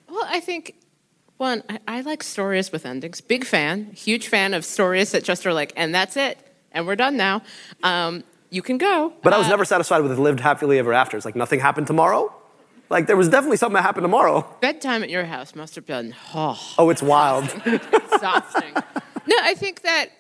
Well, 0.09 0.24
I 0.26 0.40
think 0.40 0.74
one, 1.36 1.62
I, 1.68 1.78
I, 1.86 2.01
like 2.01 2.22
stories 2.22 2.72
with 2.72 2.86
endings. 2.86 3.20
Big 3.20 3.44
fan, 3.44 3.92
huge 3.92 4.28
fan 4.28 4.55
of 4.55 4.64
stories 4.64 5.12
that 5.12 5.22
just 5.22 5.47
are 5.47 5.53
like, 5.53 5.72
and 5.76 5.94
that's 5.94 6.16
it, 6.16 6.38
and 6.72 6.86
we're 6.86 6.97
done 6.97 7.16
now. 7.16 7.42
Um, 7.82 8.24
you 8.51 8.62
can 8.62 8.78
go. 8.78 9.12
But 9.22 9.32
uh, 9.32 9.36
I 9.36 9.38
was 9.38 9.49
uh, 9.49 9.51
never 9.51 9.64
satisfied 9.64 10.01
with 10.01 10.18
lived 10.18 10.40
happily 10.40 10.78
ever 10.78 10.92
after. 10.92 11.16
It's 11.16 11.26
like 11.26 11.36
nothing 11.36 11.61
happened 11.61 11.86
tomorrow. 11.86 12.34
Like 12.89 13.07
there 13.07 13.16
was 13.16 13.28
definitely 13.28 13.57
something 13.57 13.74
that 13.74 13.82
happened 13.82 14.05
tomorrow. 14.05 14.47
Bedtime 14.61 15.03
at 15.03 15.11
your 15.11 15.24
house 15.24 15.55
must 15.55 15.74
have 15.74 15.87
been 15.87 16.14
oh, 16.34 16.61
oh 16.78 16.91
it's 16.91 17.03
wild, 17.03 17.45
exhausting. 17.66 18.74
no, 18.74 19.37
I 19.41 19.55
think 19.55 19.82
that 19.82 20.11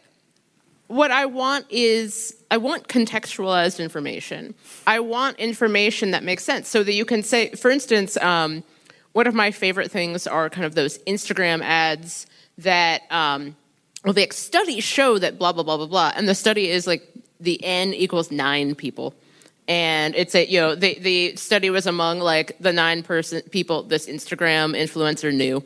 what 0.88 1.10
I 1.10 1.26
want 1.26 1.66
is 1.70 2.36
I 2.50 2.58
want 2.58 2.88
contextualized 2.88 3.80
information. 3.80 4.54
I 4.86 5.00
want 5.00 5.38
information 5.38 6.12
that 6.12 6.22
makes 6.22 6.44
sense 6.44 6.68
so 6.68 6.82
that 6.82 6.92
you 6.92 7.04
can 7.04 7.22
say, 7.22 7.50
for 7.50 7.70
instance, 7.70 8.16
um, 8.18 8.62
one 9.12 9.26
of 9.26 9.34
my 9.34 9.50
favorite 9.50 9.90
things 9.90 10.26
are 10.26 10.48
kind 10.50 10.64
of 10.64 10.74
those 10.74 10.98
Instagram 10.98 11.62
ads 11.62 12.26
that, 12.58 13.02
um, 13.10 13.56
well, 14.04 14.12
the 14.12 14.28
studies 14.30 14.84
show 14.84 15.18
that 15.18 15.38
blah, 15.38 15.52
blah, 15.52 15.62
blah, 15.62 15.76
blah, 15.76 15.86
blah. 15.86 16.12
And 16.14 16.28
the 16.28 16.34
study 16.34 16.68
is 16.68 16.86
like 16.86 17.02
the 17.40 17.62
N 17.64 17.92
equals 17.94 18.30
nine 18.30 18.74
people. 18.74 19.14
And 19.68 20.14
it's 20.14 20.34
a, 20.34 20.46
you 20.46 20.60
know, 20.60 20.74
the, 20.74 20.98
the 21.00 21.36
study 21.36 21.70
was 21.70 21.86
among 21.86 22.20
like 22.20 22.56
the 22.60 22.72
nine 22.72 23.02
person 23.02 23.42
people 23.50 23.82
this 23.82 24.06
Instagram 24.06 24.76
influencer 24.76 25.34
knew. 25.34 25.64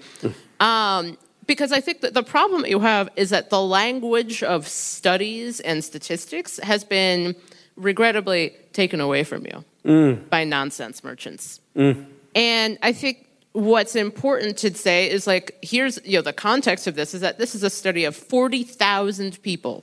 Um, 0.60 1.18
because 1.46 1.72
I 1.72 1.80
think 1.80 2.00
that 2.02 2.14
the 2.14 2.22
problem 2.22 2.62
that 2.62 2.70
you 2.70 2.80
have 2.80 3.08
is 3.16 3.30
that 3.30 3.50
the 3.50 3.60
language 3.60 4.42
of 4.42 4.68
studies 4.68 5.60
and 5.60 5.82
statistics 5.82 6.58
has 6.58 6.84
been 6.84 7.34
regrettably 7.76 8.54
taken 8.72 9.00
away 9.00 9.24
from 9.24 9.44
you 9.44 9.64
mm. 9.84 10.28
by 10.30 10.44
nonsense 10.44 11.02
merchants. 11.02 11.60
Mm. 11.74 12.06
And 12.34 12.78
I 12.82 12.92
think 12.92 13.26
what's 13.52 13.96
important 13.96 14.58
to 14.58 14.72
say 14.74 15.10
is 15.10 15.26
like 15.26 15.58
here's 15.60 15.98
you 16.04 16.18
know 16.18 16.22
the 16.22 16.32
context 16.32 16.86
of 16.86 16.94
this 16.94 17.14
is 17.14 17.20
that 17.20 17.38
this 17.38 17.54
is 17.54 17.64
a 17.64 17.70
study 17.70 18.04
of 18.04 18.14
40,000 18.14 19.42
people 19.42 19.82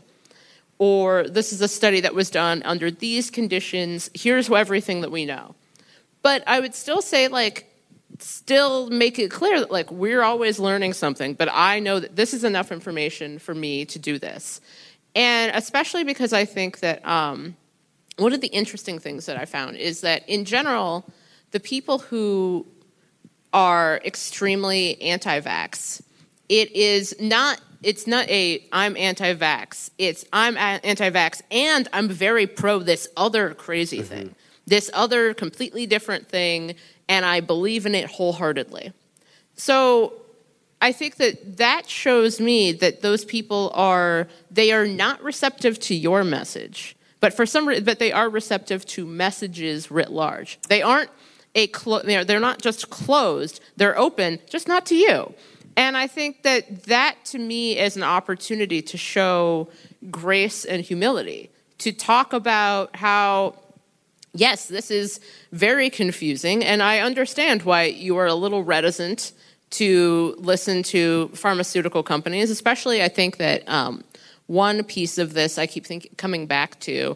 or 0.80 1.28
this 1.28 1.52
is 1.52 1.62
a 1.62 1.68
study 1.68 2.02
that 2.02 2.14
was 2.14 2.30
done 2.30 2.62
under 2.64 2.92
these 2.92 3.30
conditions 3.30 4.10
here's 4.14 4.50
everything 4.50 5.02
that 5.02 5.12
we 5.12 5.26
know 5.26 5.56
but 6.22 6.44
i 6.48 6.60
would 6.60 6.76
still 6.76 7.02
say 7.02 7.28
like 7.28 7.66
still 8.20 8.90
make 8.90 9.20
it 9.20 9.30
clear 9.30 9.60
that 9.60 9.72
like 9.72 9.92
we're 9.92 10.24
always 10.24 10.60
learning 10.60 10.94
something 10.94 11.34
but 11.34 11.50
i 11.52 11.80
know 11.80 12.00
that 12.00 12.16
this 12.16 12.34
is 12.34 12.44
enough 12.44 12.72
information 12.72 13.38
for 13.40 13.54
me 13.54 13.86
to 13.86 14.00
do 14.00 14.18
this 14.18 14.62
and 15.16 15.52
especially 15.56 16.04
because 16.04 16.34
i 16.34 16.46
think 16.46 16.80
that 16.80 17.06
um, 17.08 17.56
one 18.18 18.34
of 18.34 18.42
the 18.42 18.48
interesting 18.48 18.98
things 18.98 19.26
that 19.26 19.38
i 19.38 19.46
found 19.46 19.76
is 19.78 20.02
that 20.02 20.28
in 20.28 20.46
general 20.46 21.06
the 21.52 21.60
people 21.60 22.00
who 22.00 22.66
are 23.54 24.02
extremely 24.04 25.02
anti-vax. 25.02 26.02
It 26.50 26.72
is 26.74 27.16
not 27.20 27.62
it's 27.88 28.06
not 28.06 28.28
a 28.30 28.62
I'm 28.74 28.98
anti-vax. 28.98 29.92
It's 29.98 30.26
I'm 30.34 30.58
anti-vax 30.58 31.42
and 31.50 31.88
I'm 31.94 32.10
very 32.10 32.46
pro 32.46 32.80
this 32.80 33.08
other 33.16 33.54
crazy 33.54 34.00
mm-hmm. 34.00 34.08
thing. 34.08 34.36
This 34.66 34.92
other 34.94 35.34
completely 35.34 35.86
different 35.86 36.28
thing 36.28 36.76
and 37.08 37.26
I 37.26 37.40
believe 37.40 37.86
in 37.86 37.96
it 37.96 38.10
wholeheartedly. 38.10 38.92
So 39.56 40.12
I 40.82 40.92
think 40.92 41.16
that 41.16 41.56
that 41.56 41.90
shows 41.90 42.42
me 42.42 42.74
that 42.74 43.02
those 43.04 43.24
people 43.24 43.72
are 43.74 44.28
they 44.52 44.74
are 44.74 44.86
not 44.86 45.24
receptive 45.24 45.80
to 45.80 45.96
your 45.96 46.26
message, 46.26 46.98
but 47.22 47.34
for 47.34 47.46
some 47.46 47.66
reason, 47.66 47.86
but 47.86 48.00
they 48.00 48.12
are 48.12 48.30
receptive 48.30 48.86
to 48.88 49.06
messages 49.06 49.90
writ 49.90 50.12
large. 50.12 50.60
They 50.68 50.82
aren't 50.82 51.10
a 51.56 51.68
clo- 51.68 52.02
they're, 52.04 52.26
they're 52.26 52.42
not 52.42 52.62
just 52.62 52.90
closed, 52.90 53.62
they're 53.78 53.98
open, 53.98 54.40
just 54.50 54.68
not 54.68 54.86
to 54.88 54.96
you. 54.96 55.34
And 55.78 55.96
I 55.96 56.08
think 56.08 56.42
that 56.42 56.86
that 56.86 57.16
to 57.26 57.38
me 57.38 57.78
is 57.78 57.96
an 57.96 58.04
opportunity 58.04 58.82
to 58.82 58.98
show 58.98 59.70
grace 60.10 60.66
and 60.66 60.84
humility, 60.84 61.52
to 61.78 61.92
talk 61.92 62.34
about 62.34 62.96
how, 62.96 63.54
yes, 64.34 64.68
this 64.68 64.90
is 64.90 65.20
very 65.52 65.92
confusing, 65.92 66.66
and 66.66 66.82
I 66.82 67.00
understand 67.00 67.62
why 67.62 67.84
you 67.84 68.18
are 68.18 68.26
a 68.26 68.34
little 68.34 68.64
reticent 68.64 69.34
to 69.70 70.36
listen 70.40 70.82
to 70.82 71.30
pharmaceutical 71.36 72.02
companies, 72.02 72.50
especially 72.50 73.04
I 73.04 73.08
think 73.08 73.38
that 73.38 73.68
um, 73.70 74.04
one 74.48 74.84
piece 74.84 75.20
of 75.20 75.34
this 75.34 75.60
I 75.60 75.68
keep 75.68 75.86
think- 75.86 76.18
coming 76.18 76.48
back 76.48 76.80
to 76.82 77.16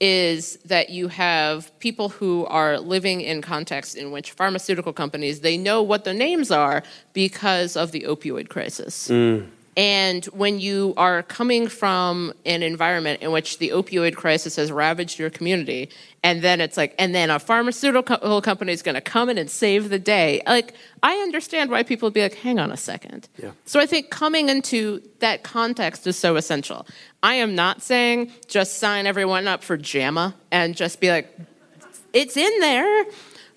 is 0.00 0.56
that 0.64 0.88
you 0.90 1.08
have 1.08 1.78
people 1.78 2.08
who 2.08 2.46
are 2.46 2.78
living 2.78 3.20
in 3.20 3.42
contexts 3.42 3.94
in 3.94 4.10
which 4.10 4.32
pharmaceutical 4.32 4.92
companies 4.92 5.40
they 5.40 5.58
know 5.58 5.82
what 5.82 6.04
the 6.04 6.14
names 6.14 6.50
are 6.50 6.82
because 7.12 7.76
of 7.76 7.92
the 7.92 8.00
opioid 8.02 8.48
crisis. 8.48 9.08
Mm. 9.08 9.46
And 9.76 10.24
when 10.26 10.58
you 10.58 10.94
are 10.96 11.22
coming 11.22 11.68
from 11.68 12.32
an 12.44 12.62
environment 12.62 13.22
in 13.22 13.30
which 13.30 13.58
the 13.58 13.68
opioid 13.70 14.16
crisis 14.16 14.56
has 14.56 14.72
ravaged 14.72 15.18
your 15.18 15.30
community, 15.30 15.90
and 16.22 16.42
then 16.42 16.60
it's 16.60 16.76
like, 16.76 16.94
and 16.98 17.14
then 17.14 17.30
a 17.30 17.38
pharmaceutical 17.38 18.42
company 18.42 18.72
is 18.72 18.82
going 18.82 18.94
to 18.94 19.00
come 19.00 19.30
in 19.30 19.38
and 19.38 19.50
save 19.50 19.88
the 19.88 19.98
day. 19.98 20.42
Like, 20.46 20.74
I 21.02 21.14
understand 21.16 21.70
why 21.70 21.82
people 21.82 22.06
would 22.06 22.14
be 22.14 22.22
like, 22.22 22.34
hang 22.34 22.58
on 22.58 22.70
a 22.70 22.76
second. 22.76 23.28
Yeah. 23.42 23.52
So 23.64 23.80
I 23.80 23.86
think 23.86 24.10
coming 24.10 24.50
into 24.50 25.02
that 25.20 25.44
context 25.44 26.06
is 26.06 26.18
so 26.18 26.36
essential. 26.36 26.86
I 27.22 27.34
am 27.36 27.54
not 27.54 27.82
saying 27.82 28.32
just 28.48 28.78
sign 28.78 29.06
everyone 29.06 29.48
up 29.48 29.62
for 29.62 29.78
JAMA 29.78 30.34
and 30.50 30.76
just 30.76 31.00
be 31.00 31.10
like, 31.10 31.34
it's 32.12 32.36
in 32.36 32.60
there. 32.60 33.06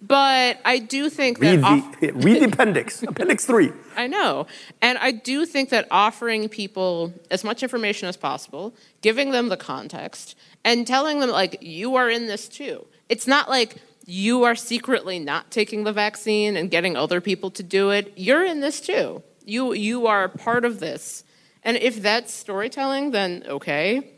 But 0.05 0.59
I 0.66 0.80
do 0.80 1.09
think 1.09 1.39
read 1.39 1.61
that. 1.61 1.64
Off- 1.64 1.99
the, 2.01 2.11
read 2.16 2.41
the 2.41 2.47
appendix, 2.47 3.03
appendix 3.03 3.45
three. 3.45 3.72
I 3.95 4.07
know. 4.07 4.47
And 4.82 4.97
I 4.97 5.11
do 5.11 5.45
think 5.45 5.70
that 5.70 5.88
offering 5.91 6.49
people 6.49 7.14
as 7.32 7.43
much 7.45 7.64
information 7.64 8.09
as 8.09 8.18
possible, 8.18 8.76
giving 9.01 9.32
them 9.32 9.47
the 9.47 9.55
context, 9.55 10.36
and 10.64 10.88
telling 10.88 11.20
them, 11.20 11.30
like, 11.30 11.57
you 11.61 11.95
are 11.95 12.09
in 12.09 12.28
this 12.28 12.47
too. 12.47 12.86
It's 13.09 13.28
not 13.28 13.49
like 13.49 13.78
you 14.05 14.43
are 14.43 14.55
secretly 14.55 15.20
not 15.20 15.51
taking 15.51 15.84
the 15.84 15.93
vaccine 15.93 16.57
and 16.57 16.70
getting 16.70 16.95
other 16.95 17.22
people 17.22 17.51
to 17.51 17.64
do 17.64 17.89
it. 17.91 18.14
You're 18.16 18.45
in 18.45 18.59
this 18.59 18.82
too. 18.82 19.24
You, 19.45 19.74
you 19.74 20.07
are 20.07 20.28
part 20.28 20.66
of 20.66 20.80
this. 20.80 21.24
And 21.64 21.78
if 21.78 22.01
that's 22.01 22.34
storytelling, 22.34 23.11
then 23.11 23.43
okay. 23.47 24.11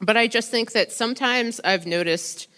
But 0.00 0.16
I 0.16 0.26
just 0.26 0.50
think 0.50 0.72
that 0.72 0.92
sometimes 0.92 1.60
I've 1.64 1.86
noticed 1.86 2.48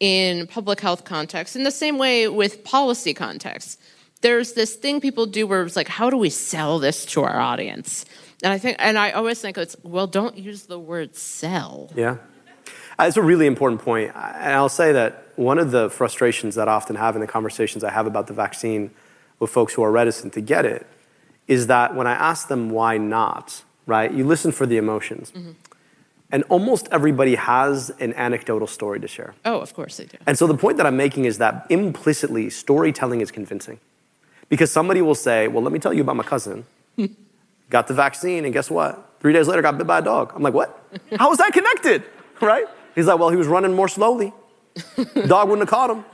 in 0.00 0.46
public 0.46 0.80
health 0.80 1.04
context, 1.04 1.56
in 1.56 1.64
the 1.64 1.70
same 1.70 1.98
way 1.98 2.28
with 2.28 2.64
policy 2.64 3.14
context. 3.14 3.80
There's 4.22 4.54
this 4.54 4.74
thing 4.74 5.00
people 5.00 5.26
do 5.26 5.46
where 5.46 5.62
it's 5.62 5.76
like, 5.76 5.88
how 5.88 6.10
do 6.10 6.16
we 6.16 6.30
sell 6.30 6.78
this 6.78 7.04
to 7.06 7.22
our 7.22 7.38
audience? 7.38 8.04
And 8.42 8.52
I 8.52 8.58
think, 8.58 8.76
and 8.78 8.98
I 8.98 9.12
always 9.12 9.40
think 9.40 9.56
it's, 9.56 9.76
well, 9.82 10.06
don't 10.06 10.36
use 10.36 10.64
the 10.64 10.78
word 10.78 11.16
sell. 11.16 11.90
Yeah. 11.94 12.16
Uh, 12.98 13.04
it's 13.04 13.16
a 13.16 13.22
really 13.22 13.46
important 13.46 13.80
point. 13.82 14.12
And 14.14 14.54
I'll 14.54 14.68
say 14.68 14.92
that 14.92 15.24
one 15.36 15.58
of 15.58 15.70
the 15.70 15.90
frustrations 15.90 16.54
that 16.54 16.68
I 16.68 16.72
often 16.72 16.96
have 16.96 17.14
in 17.14 17.20
the 17.20 17.26
conversations 17.26 17.84
I 17.84 17.90
have 17.90 18.06
about 18.06 18.26
the 18.26 18.32
vaccine 18.34 18.90
with 19.38 19.50
folks 19.50 19.74
who 19.74 19.82
are 19.82 19.90
reticent 19.90 20.32
to 20.34 20.40
get 20.40 20.64
it 20.64 20.86
is 21.46 21.66
that 21.66 21.94
when 21.94 22.06
I 22.06 22.12
ask 22.12 22.48
them 22.48 22.70
why 22.70 22.98
not, 22.98 23.62
right, 23.86 24.10
you 24.10 24.24
listen 24.24 24.50
for 24.50 24.66
the 24.66 24.78
emotions. 24.78 25.30
Mm-hmm. 25.30 25.52
And 26.32 26.42
almost 26.48 26.88
everybody 26.90 27.36
has 27.36 27.90
an 28.00 28.12
anecdotal 28.14 28.66
story 28.66 28.98
to 28.98 29.06
share. 29.06 29.34
Oh, 29.44 29.60
of 29.60 29.74
course 29.74 29.96
they 29.98 30.06
do. 30.06 30.18
And 30.26 30.36
so 30.36 30.46
the 30.46 30.56
point 30.56 30.76
that 30.78 30.86
I'm 30.86 30.96
making 30.96 31.24
is 31.24 31.38
that 31.38 31.66
implicitly, 31.70 32.50
storytelling 32.50 33.20
is 33.20 33.30
convincing. 33.30 33.78
Because 34.48 34.72
somebody 34.72 35.02
will 35.02 35.14
say, 35.14 35.48
Well, 35.48 35.62
let 35.62 35.72
me 35.72 35.78
tell 35.78 35.92
you 35.92 36.02
about 36.02 36.16
my 36.16 36.24
cousin. 36.24 36.64
got 37.70 37.86
the 37.86 37.94
vaccine, 37.94 38.44
and 38.44 38.52
guess 38.52 38.70
what? 38.70 39.12
Three 39.20 39.32
days 39.32 39.48
later, 39.48 39.62
got 39.62 39.78
bit 39.78 39.86
by 39.86 39.98
a 39.98 40.02
dog. 40.02 40.32
I'm 40.34 40.42
like, 40.42 40.54
What? 40.54 40.82
How 41.16 41.30
is 41.32 41.38
that 41.38 41.52
connected? 41.52 42.02
Right? 42.38 42.66
He's 42.96 43.06
like, 43.06 43.20
Well, 43.20 43.30
he 43.30 43.36
was 43.36 43.46
running 43.46 43.74
more 43.74 43.86
slowly. 43.86 44.32
dog 45.28 45.48
wouldn't 45.48 45.60
have 45.60 45.68
caught 45.68 45.90
him. 45.90 46.04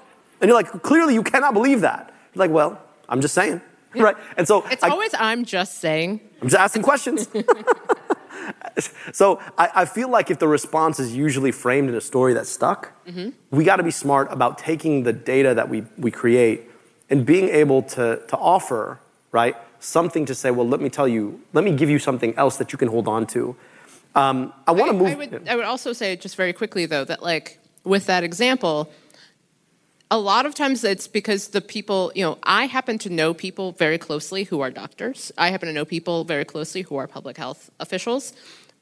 And 0.42 0.48
you're 0.48 0.56
like, 0.56 0.82
Clearly, 0.82 1.14
you 1.14 1.22
cannot 1.22 1.54
believe 1.54 1.80
that. 1.80 2.14
He's 2.32 2.38
like, 2.38 2.50
Well, 2.50 2.78
I'm 3.08 3.22
just 3.22 3.32
saying. 3.32 3.62
Right? 3.94 4.16
And 4.36 4.46
so 4.46 4.64
it's 4.70 4.82
I, 4.82 4.88
always, 4.88 5.14
I'm 5.18 5.44
just 5.44 5.78
saying. 5.78 6.20
I'm 6.40 6.48
just 6.48 6.60
asking 6.60 6.82
questions. 6.82 7.28
so 9.12 9.40
I, 9.58 9.70
I, 9.74 9.84
feel 9.84 10.08
like 10.08 10.30
if 10.30 10.38
the 10.38 10.48
response 10.48 10.98
is 10.98 11.14
usually 11.14 11.52
framed 11.52 11.90
in 11.90 11.94
a 11.94 12.00
story 12.00 12.32
that's 12.32 12.48
stuck, 12.48 12.92
mm-hmm. 13.06 13.30
we 13.50 13.64
got 13.64 13.76
to 13.76 13.82
be 13.82 13.90
smart 13.90 14.28
about 14.30 14.56
taking 14.56 15.02
the 15.02 15.12
data 15.12 15.52
that 15.54 15.68
we, 15.68 15.84
we 15.98 16.10
create 16.10 16.70
and 17.10 17.26
being 17.26 17.50
able 17.50 17.82
to, 17.82 18.22
to 18.28 18.36
offer, 18.38 18.98
right, 19.30 19.56
something 19.78 20.24
to 20.24 20.34
say, 20.34 20.50
well, 20.50 20.66
let 20.66 20.80
me 20.80 20.88
tell 20.88 21.06
you, 21.06 21.42
let 21.52 21.64
me 21.64 21.76
give 21.76 21.90
you 21.90 21.98
something 21.98 22.34
else 22.36 22.56
that 22.56 22.72
you 22.72 22.78
can 22.78 22.88
hold 22.88 23.06
on 23.06 23.26
to. 23.26 23.54
Um, 24.14 24.52
I 24.66 24.72
want 24.72 24.90
to 24.90 24.96
move. 24.96 25.08
I 25.08 25.14
would, 25.14 25.48
I 25.48 25.56
would 25.56 25.64
also 25.64 25.92
say, 25.92 26.16
just 26.16 26.36
very 26.36 26.52
quickly, 26.52 26.86
though, 26.86 27.04
that 27.04 27.22
like 27.22 27.58
with 27.84 28.06
that 28.06 28.24
example, 28.24 28.90
a 30.10 30.18
lot 30.18 30.44
of 30.44 30.54
times 30.54 30.84
it's 30.84 31.08
because 31.08 31.48
the 31.48 31.62
people, 31.62 32.12
you 32.14 32.22
know, 32.22 32.36
I 32.42 32.66
happen 32.66 32.98
to 32.98 33.10
know 33.10 33.32
people 33.32 33.72
very 33.72 33.96
closely 33.96 34.44
who 34.44 34.60
are 34.60 34.70
doctors. 34.70 35.32
I 35.38 35.50
happen 35.50 35.68
to 35.68 35.72
know 35.72 35.86
people 35.86 36.24
very 36.24 36.44
closely 36.44 36.82
who 36.82 36.96
are 36.96 37.06
public 37.06 37.38
health 37.38 37.70
officials. 37.80 38.34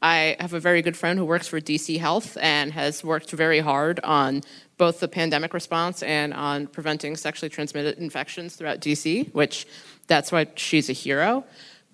I 0.03 0.37
have 0.41 0.55
a 0.55 0.61
very 0.61 0.83
good 0.83 0.97
friend 0.97 1.18
who 1.18 1.24
works 1.24 1.47
for 1.47 1.61
DC 1.61 1.99
Health 2.01 2.37
and 2.41 2.72
has 2.72 3.05
worked 3.05 3.31
very 3.31 3.61
hard 3.61 4.01
on 4.01 4.43
both 4.78 4.99
the 4.99 5.09
pandemic 5.09 5.53
response 5.53 6.03
and 6.03 6.33
on 6.33 6.66
preventing 6.66 7.16
sexually 7.16 7.51
transmitted 7.51 7.99
infections 7.99 8.57
throughout 8.57 8.81
DC, 8.81 9.33
which 9.35 9.66
that's 10.07 10.33
why 10.33 10.47
she's 10.57 10.89
a 10.89 10.95
hero. 10.95 11.45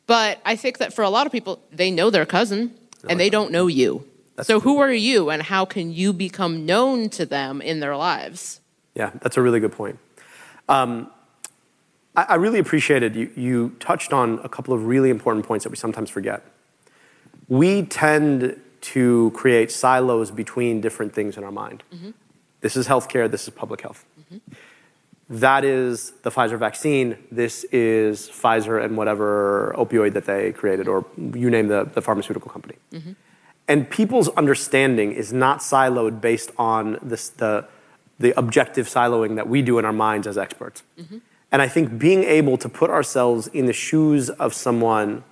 But 0.06 0.40
I 0.44 0.54
think 0.54 0.78
that 0.78 0.94
for 0.94 1.02
a 1.02 1.10
lot 1.10 1.26
of 1.26 1.32
people, 1.32 1.60
they 1.72 1.90
know 1.90 2.10
their 2.10 2.26
cousin 2.26 2.72
and 3.08 3.20
they 3.20 3.30
don't 3.30 3.50
know 3.50 3.66
you. 3.66 4.06
That's 4.36 4.46
so 4.46 4.60
who 4.60 4.78
are 4.78 4.92
you 4.92 5.30
and 5.30 5.42
how 5.42 5.64
can 5.64 5.92
you 5.92 6.12
become 6.12 6.66
known 6.66 7.08
to 7.10 7.24
them 7.24 7.62
in 7.62 7.80
their 7.80 7.96
lives? 7.96 8.60
Yeah, 8.94 9.10
that's 9.20 9.36
a 9.36 9.42
really 9.42 9.60
good 9.60 9.72
point. 9.72 9.98
Um, 10.68 11.10
I, 12.14 12.22
I, 12.22 12.34
really 12.34 12.58
appreciated 12.58 13.14
you, 13.14 13.30
you 13.36 13.76
touched 13.78 14.12
on 14.12 14.40
a 14.42 14.48
couple 14.48 14.74
of 14.74 14.86
really 14.86 15.10
important 15.10 15.46
points 15.46 15.62
that 15.64 15.70
we 15.70 15.76
sometimes 15.76 16.10
forget. 16.10 16.42
We 17.48 17.82
tend 17.82 18.60
to 18.82 19.30
create 19.34 19.70
silos 19.70 20.30
between 20.30 20.80
different 20.80 21.14
things 21.14 21.36
in 21.36 21.44
our 21.44 21.52
mind. 21.52 21.82
Mm-hmm. 21.94 22.10
This 22.60 22.76
is 22.76 22.88
healthcare, 22.88 23.30
this 23.30 23.44
is 23.44 23.50
public 23.50 23.82
health. 23.82 24.04
Mm-hmm. 24.20 24.54
That 25.28 25.64
is 25.64 26.12
the 26.22 26.30
Pfizer 26.30 26.56
vaccine, 26.58 27.18
this 27.32 27.64
is 27.64 28.28
Pfizer 28.28 28.82
and 28.82 28.96
whatever 28.96 29.74
opioid 29.76 30.12
that 30.12 30.24
they 30.24 30.52
created, 30.52 30.86
or 30.86 31.04
you 31.16 31.50
name 31.50 31.66
the, 31.66 31.84
the 31.84 32.00
pharmaceutical 32.00 32.48
company. 32.50 32.76
Mm-hmm. 32.92 33.12
And 33.66 33.90
people's 33.90 34.28
understanding 34.30 35.10
is 35.12 35.32
not 35.32 35.58
siloed 35.58 36.20
based 36.20 36.52
on 36.56 36.98
this, 37.02 37.28
the, 37.28 37.66
the 38.20 38.38
objective 38.38 38.86
siloing 38.86 39.34
that 39.34 39.48
we 39.48 39.62
do 39.62 39.80
in 39.80 39.84
our 39.84 39.92
minds 39.92 40.28
as 40.28 40.38
experts. 40.38 40.84
Mm-hmm. 40.96 41.18
And 41.50 41.62
I 41.62 41.66
think 41.66 41.98
being 41.98 42.22
able 42.22 42.56
to 42.58 42.68
put 42.68 42.90
ourselves 42.90 43.48
in 43.48 43.66
the 43.66 43.72
shoes 43.72 44.30
of 44.30 44.54
someone 44.54 45.24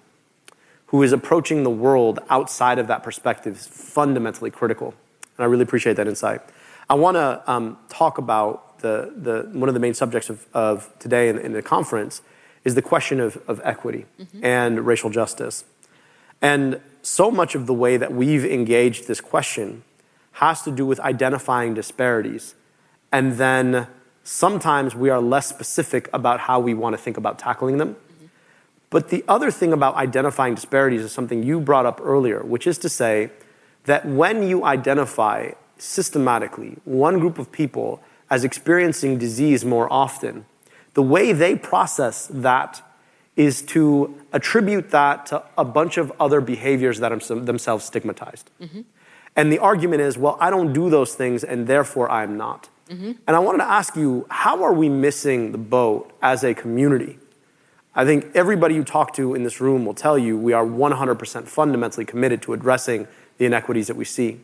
who 0.87 1.03
is 1.05 1.13
approaching 1.13 1.63
the 1.63 1.71
world 1.71 2.19
outside 2.29 2.81
of 2.81 2.89
that 2.89 3.05
perspective 3.05 3.57
is 3.57 3.67
fundamentally 3.67 4.51
critical. 4.51 4.95
And 5.37 5.45
I 5.45 5.47
really 5.47 5.63
appreciate 5.63 5.95
that 5.97 6.09
insight. 6.09 6.41
I 6.91 6.95
want 6.95 7.17
to 7.17 7.43
um, 7.47 7.79
talk 7.89 8.19
about 8.19 8.74
the, 8.85 9.13
the, 9.17 9.59
one 9.59 9.69
of 9.69 9.75
the 9.75 9.81
main 9.81 9.95
subjects 9.95 10.29
of, 10.31 10.47
of 10.55 10.93
today 10.99 11.29
in, 11.29 11.39
in, 11.39 11.53
the 11.53 11.63
conference 11.63 12.23
is 12.65 12.75
the 12.75 12.83
question 12.83 13.19
of, 13.19 13.37
of 13.49 13.61
equity 13.65 14.05
mm-hmm. 14.21 14.45
and 14.45 14.87
racial 14.87 15.11
justice. 15.11 15.65
And 16.43 16.81
so 17.03 17.31
much 17.31 17.55
of 17.55 17.67
the 17.67 17.75
way 17.75 17.97
that 17.97 18.13
we've 18.13 18.45
engaged 18.45 19.09
this 19.09 19.21
question 19.21 19.83
has 20.33 20.63
to 20.63 20.71
do 20.71 20.85
with 20.85 21.01
identifying 21.01 21.75
disparities 21.75 22.55
and 23.11 23.35
then 23.35 23.87
sometimes 24.25 24.95
we 24.97 25.09
are 25.09 25.21
less 25.21 25.49
specific 25.49 26.09
about 26.13 26.41
how 26.41 26.59
we 26.59 26.75
want 26.75 26.95
to 26.95 26.99
think 27.01 27.17
about 27.17 27.39
tackling 27.39 27.79
them. 27.79 27.95
Mm-hmm. 27.95 28.27
But 28.91 29.11
the 29.11 29.25
other 29.29 29.53
thing 29.53 29.73
about 29.73 29.95
identifying 29.95 30.57
disparities 30.57 31.03
is 31.03 31.13
something 31.13 31.43
you 31.43 31.61
brought 31.61 31.87
up 31.87 32.01
earlier, 32.03 32.43
which 32.43 32.67
is 32.67 32.77
to 32.79 32.89
say 32.89 33.31
that 33.85 34.05
when 34.05 34.43
you 34.43 34.65
identify 34.65 35.53
systematically 35.79 36.79
one 36.85 37.21
group 37.21 37.39
of 37.39 37.53
people 37.53 38.03
as 38.31 38.45
experiencing 38.45 39.19
disease 39.19 39.65
more 39.65 39.93
often, 39.93 40.47
the 40.95 41.03
way 41.03 41.33
they 41.33 41.57
process 41.57 42.29
that 42.29 42.83
is 43.37 43.63
to 43.63 44.15
attribute 44.33 44.91
that 44.91 45.27
to 45.27 45.43
a 45.59 45.65
bunch 45.65 45.97
of 45.99 46.13
other 46.21 46.41
behaviors 46.41 47.01
that 47.01 47.13
are 47.13 47.41
themselves 47.41 47.85
stigmatized. 47.85 48.51
Mm-hmm. 48.61 48.83
And 49.37 49.53
the 49.53 49.59
argument 49.59 50.03
is, 50.03 50.17
well, 50.17 50.37
I 50.41 50.51
don't 50.51 50.73
do 50.73 50.89
those 50.89 51.15
things 51.15 51.43
and 51.43 51.67
therefore 51.67 52.09
I'm 52.11 52.37
not. 52.37 52.69
Mm-hmm. 52.89 53.13
And 53.27 53.37
I 53.37 53.39
wanted 53.41 53.59
to 53.59 53.71
ask 53.71 53.97
you, 53.97 54.27
how 54.31 54.63
are 54.63 54.73
we 54.73 54.89
missing 54.89 55.53
the 55.53 55.59
boat 55.59 56.13
as 56.23 56.45
a 56.45 56.55
community? 56.55 57.19
I 57.97 58.05
think 58.05 58.31
everybody 58.35 58.75
you 58.75 58.85
talk 58.85 59.15
to 59.15 59.35
in 59.35 59.43
this 59.43 59.61
room 59.61 59.85
will 59.85 59.95
tell 59.95 60.19
you 60.19 60.37
we 60.37 60.53
are 60.53 60.65
100% 60.65 61.45
fundamentally 61.49 62.05
committed 62.05 62.43
to 62.43 62.53
addressing 62.53 63.09
the 63.39 63.47
inequities 63.47 63.89
that 63.89 63.97
we 63.97 64.05
see. 64.05 64.41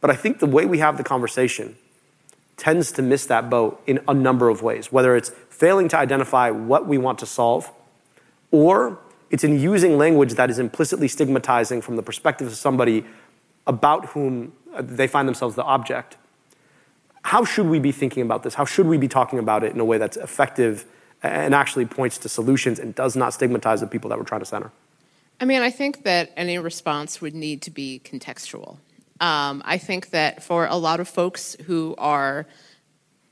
But 0.00 0.10
I 0.10 0.16
think 0.16 0.38
the 0.38 0.46
way 0.46 0.66
we 0.66 0.78
have 0.78 0.98
the 0.98 1.04
conversation 1.04 1.76
tends 2.56 2.92
to 2.92 3.02
miss 3.02 3.26
that 3.26 3.50
boat 3.50 3.82
in 3.86 4.00
a 4.06 4.14
number 4.14 4.48
of 4.48 4.62
ways, 4.62 4.92
whether 4.92 5.16
it's 5.16 5.30
failing 5.50 5.88
to 5.88 5.96
identify 5.96 6.50
what 6.50 6.86
we 6.86 6.98
want 6.98 7.18
to 7.18 7.26
solve, 7.26 7.70
or 8.50 8.98
it's 9.30 9.44
in 9.44 9.58
using 9.58 9.98
language 9.98 10.34
that 10.34 10.50
is 10.50 10.58
implicitly 10.58 11.08
stigmatizing 11.08 11.80
from 11.80 11.96
the 11.96 12.02
perspective 12.02 12.46
of 12.46 12.54
somebody 12.54 13.04
about 13.66 14.06
whom 14.06 14.52
uh, 14.74 14.82
they 14.82 15.06
find 15.06 15.26
themselves 15.26 15.56
the 15.56 15.64
object 15.64 16.16
how 17.24 17.44
should 17.44 17.66
we 17.66 17.78
be 17.78 17.90
thinking 17.90 18.22
about 18.22 18.42
this? 18.42 18.54
How 18.54 18.66
should 18.66 18.86
we 18.86 18.98
be 18.98 19.08
talking 19.08 19.38
about 19.38 19.64
it 19.64 19.72
in 19.72 19.80
a 19.80 19.84
way 19.84 19.96
that's 19.96 20.18
effective 20.18 20.84
and 21.22 21.54
actually 21.54 21.86
points 21.86 22.18
to 22.18 22.28
solutions 22.28 22.78
and 22.78 22.94
does 22.94 23.16
not 23.16 23.32
stigmatize 23.32 23.80
the 23.80 23.86
people 23.86 24.10
that 24.10 24.18
we're 24.18 24.26
trying 24.26 24.42
to 24.42 24.46
center? 24.46 24.70
I 25.40 25.46
mean, 25.46 25.62
I 25.62 25.70
think 25.70 26.04
that 26.04 26.32
any 26.36 26.58
response 26.58 27.22
would 27.22 27.34
need 27.34 27.62
to 27.62 27.70
be 27.70 28.00
contextual. 28.04 28.76
Um, 29.20 29.62
I 29.64 29.78
think 29.78 30.10
that 30.10 30.42
for 30.42 30.66
a 30.66 30.76
lot 30.76 31.00
of 31.00 31.08
folks 31.08 31.56
who 31.66 31.94
are 31.98 32.46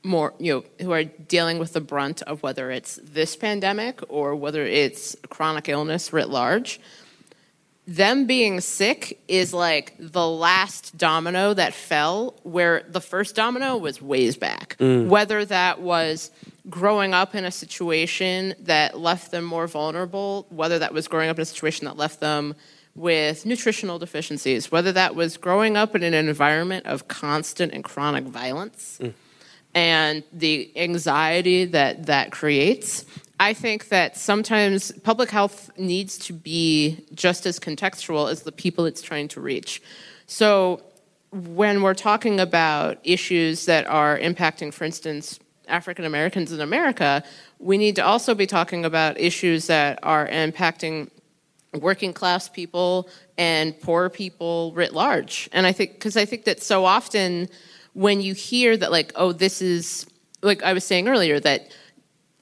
more, 0.03 0.33
you 0.39 0.53
know, 0.53 0.85
who 0.85 0.91
are 0.91 1.03
dealing 1.03 1.59
with 1.59 1.73
the 1.73 1.81
brunt 1.81 2.21
of 2.23 2.43
whether 2.43 2.71
it's 2.71 2.99
this 3.03 3.35
pandemic 3.35 4.01
or 4.09 4.35
whether 4.35 4.63
it's 4.63 5.15
chronic 5.29 5.69
illness 5.69 6.11
writ 6.11 6.29
large, 6.29 6.79
them 7.85 8.25
being 8.25 8.61
sick 8.61 9.21
is 9.27 9.53
like 9.53 9.93
the 9.99 10.25
last 10.25 10.97
domino 10.97 11.53
that 11.53 11.73
fell 11.73 12.39
where 12.43 12.83
the 12.87 13.01
first 13.01 13.35
domino 13.35 13.75
was 13.77 14.01
ways 14.01 14.37
back. 14.37 14.77
Mm. 14.79 15.07
Whether 15.07 15.43
that 15.45 15.81
was 15.81 16.31
growing 16.69 17.13
up 17.13 17.35
in 17.35 17.43
a 17.43 17.51
situation 17.51 18.55
that 18.59 18.97
left 18.97 19.31
them 19.31 19.43
more 19.43 19.67
vulnerable, 19.67 20.45
whether 20.49 20.79
that 20.79 20.93
was 20.93 21.09
growing 21.09 21.29
up 21.29 21.37
in 21.37 21.41
a 21.41 21.45
situation 21.45 21.85
that 21.85 21.97
left 21.97 22.21
them 22.21 22.55
with 22.95 23.45
nutritional 23.45 23.97
deficiencies, 23.97 24.71
whether 24.71 24.91
that 24.91 25.15
was 25.15 25.37
growing 25.37 25.75
up 25.75 25.95
in 25.95 26.03
an 26.03 26.13
environment 26.13 26.85
of 26.85 27.07
constant 27.07 27.73
and 27.73 27.83
chronic 27.83 28.23
violence 28.25 28.99
mm. 29.01 29.13
and 29.73 30.23
the 30.31 30.71
anxiety 30.75 31.65
that 31.65 32.05
that 32.05 32.31
creates 32.31 33.05
I 33.39 33.53
think 33.53 33.89
that 33.89 34.15
sometimes 34.15 34.91
public 35.03 35.29
health 35.29 35.69
needs 35.77 36.17
to 36.19 36.33
be 36.33 37.05
just 37.13 37.45
as 37.45 37.59
contextual 37.59 38.31
as 38.31 38.43
the 38.43 38.51
people 38.51 38.85
it's 38.85 39.01
trying 39.01 39.27
to 39.29 39.41
reach. 39.41 39.81
So 40.27 40.81
when 41.31 41.81
we're 41.81 41.93
talking 41.93 42.39
about 42.39 42.99
issues 43.03 43.65
that 43.65 43.85
are 43.87 44.17
impacting, 44.17 44.73
for 44.73 44.83
instance, 44.83 45.39
African 45.67 46.05
Americans 46.05 46.53
in 46.53 46.61
America, 46.61 47.23
we 47.59 47.77
need 47.77 47.95
to 47.95 48.05
also 48.05 48.35
be 48.35 48.45
talking 48.45 48.85
about 48.85 49.19
issues 49.19 49.67
that 49.67 49.99
are 50.03 50.27
impacting 50.27 51.09
working 51.79 52.13
class 52.13 52.49
people 52.49 53.09
and 53.37 53.79
poor 53.81 54.09
people 54.09 54.73
writ 54.75 54.93
large. 54.93 55.49
And 55.51 55.65
I 55.65 55.71
think, 55.71 55.93
because 55.93 56.17
I 56.17 56.25
think 56.25 56.45
that 56.45 56.61
so 56.61 56.85
often 56.85 57.49
when 57.93 58.21
you 58.21 58.33
hear 58.33 58.75
that, 58.77 58.91
like, 58.91 59.11
oh, 59.15 59.31
this 59.31 59.61
is, 59.61 60.05
like 60.41 60.63
I 60.63 60.73
was 60.73 60.83
saying 60.83 61.07
earlier, 61.07 61.39
that 61.39 61.71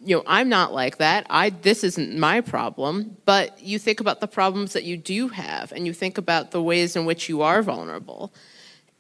you 0.04 0.16
know 0.16 0.24
i'm 0.26 0.50
not 0.50 0.74
like 0.74 0.98
that 0.98 1.26
i 1.30 1.50
this 1.50 1.84
isn't 1.84 2.18
my 2.18 2.42
problem 2.42 3.16
but 3.26 3.62
you 3.62 3.78
think 3.78 4.00
about 4.00 4.20
the 4.20 4.28
problems 4.28 4.74
that 4.74 4.84
you 4.84 4.98
do 4.98 5.28
have 5.28 5.72
and 5.72 5.86
you 5.86 5.94
think 5.94 6.18
about 6.18 6.52
the 6.52 6.62
ways 6.62 6.96
in 6.96 7.06
which 7.06 7.30
you 7.30 7.42
are 7.42 7.62
vulnerable 7.62 8.34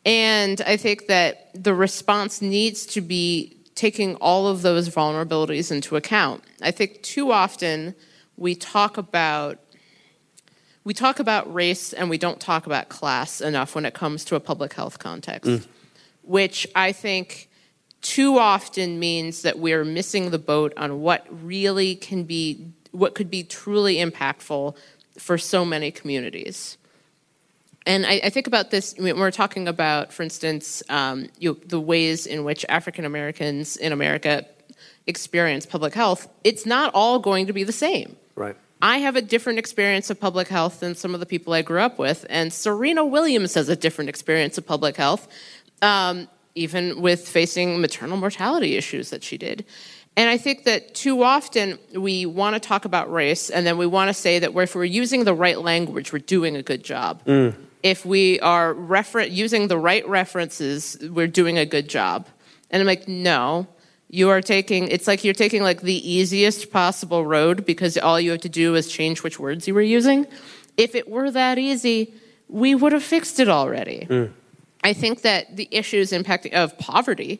and 0.05 0.61
i 0.61 0.77
think 0.77 1.07
that 1.07 1.49
the 1.55 1.73
response 1.73 2.41
needs 2.41 2.85
to 2.85 3.01
be 3.01 3.57
taking 3.73 4.15
all 4.17 4.47
of 4.47 4.61
those 4.61 4.89
vulnerabilities 4.89 5.71
into 5.71 5.95
account 5.95 6.43
i 6.61 6.69
think 6.69 7.01
too 7.01 7.31
often 7.31 7.95
we 8.37 8.55
talk 8.55 8.97
about 8.97 9.59
we 10.83 10.93
talk 10.93 11.19
about 11.19 11.51
race 11.53 11.93
and 11.93 12.09
we 12.09 12.17
don't 12.17 12.39
talk 12.39 12.65
about 12.65 12.89
class 12.89 13.41
enough 13.41 13.75
when 13.75 13.85
it 13.85 13.93
comes 13.93 14.25
to 14.25 14.35
a 14.35 14.39
public 14.39 14.73
health 14.73 14.99
context 14.99 15.49
mm. 15.49 15.67
which 16.23 16.67
i 16.75 16.91
think 16.91 17.49
too 18.01 18.39
often 18.39 18.99
means 18.99 19.43
that 19.43 19.59
we're 19.59 19.85
missing 19.85 20.31
the 20.31 20.39
boat 20.39 20.73
on 20.75 21.01
what 21.01 21.25
really 21.43 21.95
can 21.95 22.23
be, 22.23 22.67
what 22.91 23.15
could 23.15 23.29
be 23.29 23.43
truly 23.43 23.95
impactful 23.97 24.75
for 25.17 25.37
so 25.37 25.63
many 25.63 25.91
communities. 25.91 26.77
And 27.85 28.05
I, 28.05 28.21
I 28.23 28.29
think 28.29 28.47
about 28.47 28.71
this 28.71 28.95
when 28.97 29.17
we're 29.17 29.31
talking 29.31 29.67
about, 29.67 30.13
for 30.13 30.23
instance, 30.23 30.83
um, 30.89 31.27
you 31.39 31.51
know, 31.51 31.57
the 31.65 31.79
ways 31.79 32.27
in 32.27 32.43
which 32.43 32.65
African 32.69 33.05
Americans 33.05 33.75
in 33.77 33.91
America 33.91 34.45
experience 35.07 35.65
public 35.65 35.93
health. 35.93 36.27
It's 36.43 36.65
not 36.65 36.91
all 36.93 37.19
going 37.19 37.47
to 37.47 37.53
be 37.53 37.63
the 37.63 37.71
same. 37.71 38.15
Right. 38.35 38.55
I 38.81 38.97
have 38.97 39.15
a 39.15 39.21
different 39.21 39.59
experience 39.59 40.09
of 40.09 40.19
public 40.19 40.47
health 40.47 40.79
than 40.79 40.95
some 40.95 41.13
of 41.13 41.19
the 41.19 41.25
people 41.25 41.53
I 41.53 41.61
grew 41.61 41.79
up 41.79 41.99
with, 41.99 42.25
and 42.29 42.51
Serena 42.51 43.05
Williams 43.05 43.53
has 43.53 43.69
a 43.69 43.75
different 43.75 44.09
experience 44.09 44.57
of 44.57 44.65
public 44.65 44.97
health. 44.97 45.27
Um, 45.81 46.27
even 46.55 47.01
with 47.01 47.27
facing 47.27 47.79
maternal 47.81 48.17
mortality 48.17 48.75
issues 48.75 49.09
that 49.11 49.23
she 49.23 49.37
did. 49.37 49.65
And 50.17 50.29
I 50.29 50.37
think 50.37 50.65
that 50.65 50.93
too 50.93 51.23
often 51.23 51.79
we 51.95 52.25
want 52.25 52.55
to 52.55 52.59
talk 52.59 52.83
about 52.83 53.11
race 53.11 53.49
and 53.49 53.65
then 53.65 53.77
we 53.77 53.85
want 53.85 54.09
to 54.09 54.13
say 54.13 54.39
that 54.39 54.53
if 54.53 54.75
we're 54.75 54.83
using 54.83 55.23
the 55.23 55.33
right 55.33 55.59
language, 55.59 56.11
we're 56.11 56.19
doing 56.19 56.55
a 56.55 56.63
good 56.63 56.83
job. 56.83 57.23
Mm. 57.25 57.55
if 57.83 58.05
we 58.05 58.39
are 58.41 58.73
refer- 58.73 59.21
using 59.21 59.67
the 59.67 59.77
right 59.77 60.07
references, 60.07 60.97
we're 61.09 61.27
doing 61.27 61.57
a 61.57 61.65
good 61.65 61.87
job. 61.87 62.27
And 62.69 62.81
I'm 62.81 62.87
like, 62.87 63.07
no, 63.07 63.67
you 64.13 64.29
are 64.29 64.41
taking, 64.41 64.89
it's 64.89 65.07
like 65.07 65.23
you're 65.23 65.33
taking 65.33 65.63
like 65.63 65.81
the 65.81 66.11
easiest 66.11 66.69
possible 66.69 67.25
road 67.25 67.65
because 67.65 67.97
all 67.97 68.19
you 68.19 68.31
have 68.31 68.41
to 68.41 68.49
do 68.49 68.75
is 68.75 68.91
change 68.91 69.23
which 69.23 69.39
words 69.39 69.69
you 69.69 69.73
were 69.73 69.81
using. 69.81 70.27
If 70.75 70.95
it 70.95 71.09
were 71.09 71.31
that 71.31 71.57
easy, 71.57 72.13
we 72.49 72.75
would 72.75 72.91
have 72.91 73.03
fixed 73.03 73.39
it 73.39 73.47
already. 73.47 74.07
Mm. 74.09 74.33
I 74.83 74.91
think 74.91 75.21
that 75.21 75.55
the 75.55 75.69
issues 75.71 76.11
impacting 76.11 76.51
of 76.51 76.77
poverty, 76.77 77.39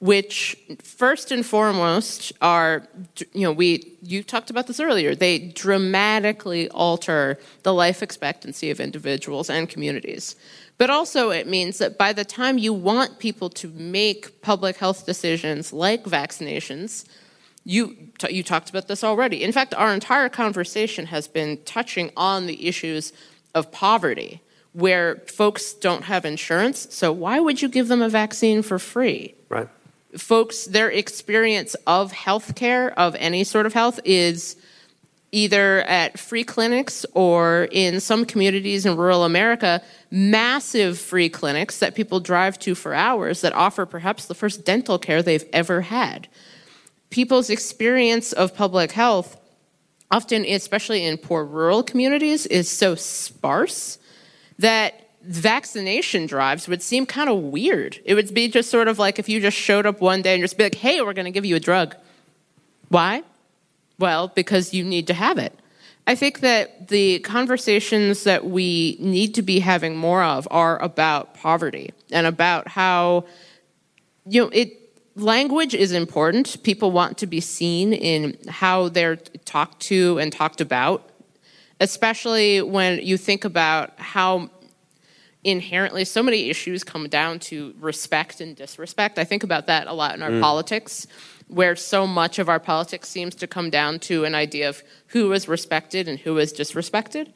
which 0.00 0.56
first 0.82 1.30
and 1.30 1.46
foremost 1.46 2.32
are, 2.42 2.88
you 3.32 3.42
know, 3.42 3.52
we 3.52 3.96
you 4.02 4.24
talked 4.24 4.50
about 4.50 4.66
this 4.66 4.80
earlier. 4.80 5.14
They 5.14 5.38
dramatically 5.38 6.68
alter 6.70 7.38
the 7.62 7.72
life 7.72 8.02
expectancy 8.02 8.70
of 8.70 8.80
individuals 8.80 9.48
and 9.48 9.68
communities. 9.68 10.34
But 10.78 10.90
also, 10.90 11.30
it 11.30 11.46
means 11.46 11.78
that 11.78 11.96
by 11.96 12.12
the 12.12 12.24
time 12.24 12.58
you 12.58 12.72
want 12.72 13.18
people 13.18 13.48
to 13.50 13.68
make 13.68 14.42
public 14.42 14.76
health 14.76 15.06
decisions 15.06 15.72
like 15.72 16.04
vaccinations, 16.04 17.06
you, 17.64 17.96
you 18.28 18.42
talked 18.42 18.68
about 18.68 18.86
this 18.86 19.02
already. 19.02 19.42
In 19.42 19.52
fact, 19.52 19.74
our 19.74 19.92
entire 19.92 20.28
conversation 20.28 21.06
has 21.06 21.28
been 21.28 21.58
touching 21.64 22.10
on 22.16 22.46
the 22.46 22.66
issues 22.66 23.12
of 23.54 23.72
poverty, 23.72 24.42
where 24.72 25.16
folks 25.26 25.72
don't 25.72 26.04
have 26.04 26.26
insurance. 26.26 26.94
So, 26.94 27.10
why 27.10 27.40
would 27.40 27.62
you 27.62 27.68
give 27.68 27.88
them 27.88 28.02
a 28.02 28.10
vaccine 28.10 28.62
for 28.62 28.78
free? 28.78 29.34
Right. 29.48 29.68
Folks, 30.16 30.66
their 30.66 30.90
experience 30.90 31.74
of 31.86 32.12
healthcare, 32.12 32.92
of 32.96 33.16
any 33.16 33.44
sort 33.44 33.64
of 33.64 33.72
health, 33.72 33.98
is 34.04 34.56
either 35.36 35.82
at 35.82 36.18
free 36.18 36.44
clinics 36.44 37.04
or 37.12 37.68
in 37.70 38.00
some 38.00 38.24
communities 38.24 38.86
in 38.86 38.96
rural 38.96 39.22
America, 39.22 39.82
massive 40.10 40.98
free 40.98 41.28
clinics 41.28 41.78
that 41.78 41.94
people 41.94 42.20
drive 42.20 42.58
to 42.58 42.74
for 42.74 42.94
hours 42.94 43.42
that 43.42 43.52
offer 43.52 43.84
perhaps 43.84 44.24
the 44.24 44.34
first 44.34 44.64
dental 44.64 44.98
care 44.98 45.22
they've 45.22 45.44
ever 45.52 45.82
had. 45.82 46.26
People's 47.10 47.50
experience 47.50 48.32
of 48.32 48.54
public 48.54 48.92
health, 48.92 49.38
often, 50.10 50.42
especially 50.46 51.04
in 51.04 51.18
poor 51.18 51.44
rural 51.44 51.82
communities, 51.82 52.46
is 52.46 52.70
so 52.70 52.94
sparse 52.94 53.98
that 54.58 55.10
vaccination 55.22 56.24
drives 56.24 56.66
would 56.66 56.80
seem 56.80 57.04
kind 57.04 57.28
of 57.28 57.36
weird. 57.36 58.00
It 58.06 58.14
would 58.14 58.32
be 58.32 58.48
just 58.48 58.70
sort 58.70 58.88
of 58.88 58.98
like 58.98 59.18
if 59.18 59.28
you 59.28 59.42
just 59.42 59.58
showed 59.58 59.84
up 59.84 60.00
one 60.00 60.22
day 60.22 60.32
and 60.32 60.42
just 60.42 60.56
be 60.56 60.64
like, 60.64 60.76
hey, 60.76 61.02
we're 61.02 61.12
going 61.12 61.26
to 61.26 61.30
give 61.30 61.44
you 61.44 61.56
a 61.56 61.60
drug. 61.60 61.94
Why? 62.88 63.22
Well, 63.98 64.28
because 64.28 64.74
you 64.74 64.84
need 64.84 65.06
to 65.06 65.14
have 65.14 65.38
it. 65.38 65.58
I 66.06 66.14
think 66.14 66.40
that 66.40 66.88
the 66.88 67.18
conversations 67.20 68.24
that 68.24 68.46
we 68.46 68.96
need 69.00 69.34
to 69.34 69.42
be 69.42 69.58
having 69.58 69.96
more 69.96 70.22
of 70.22 70.46
are 70.50 70.80
about 70.80 71.34
poverty 71.34 71.90
and 72.12 72.26
about 72.26 72.68
how, 72.68 73.24
you 74.24 74.42
know, 74.42 74.50
it 74.52 74.86
language 75.16 75.74
is 75.74 75.92
important. 75.92 76.62
People 76.62 76.92
want 76.92 77.18
to 77.18 77.26
be 77.26 77.40
seen 77.40 77.92
in 77.92 78.36
how 78.48 78.88
they're 78.88 79.16
talked 79.16 79.80
to 79.80 80.18
and 80.18 80.32
talked 80.32 80.60
about, 80.60 81.10
especially 81.80 82.62
when 82.62 83.00
you 83.00 83.16
think 83.16 83.44
about 83.44 83.98
how 83.98 84.50
inherently 85.42 86.04
so 86.04 86.22
many 86.22 86.50
issues 86.50 86.84
come 86.84 87.08
down 87.08 87.38
to 87.38 87.74
respect 87.80 88.40
and 88.40 88.54
disrespect. 88.56 89.18
I 89.18 89.24
think 89.24 89.42
about 89.42 89.66
that 89.66 89.86
a 89.86 89.92
lot 89.92 90.14
in 90.14 90.22
our 90.22 90.30
mm. 90.30 90.40
politics 90.40 91.06
where 91.48 91.76
so 91.76 92.06
much 92.06 92.38
of 92.38 92.48
our 92.48 92.58
politics 92.58 93.08
seems 93.08 93.34
to 93.36 93.46
come 93.46 93.70
down 93.70 93.98
to 94.00 94.24
an 94.24 94.34
idea 94.34 94.68
of 94.68 94.82
who 95.08 95.32
is 95.32 95.46
respected 95.48 96.08
and 96.08 96.18
who 96.18 96.38
is 96.38 96.52
disrespected. 96.52 97.32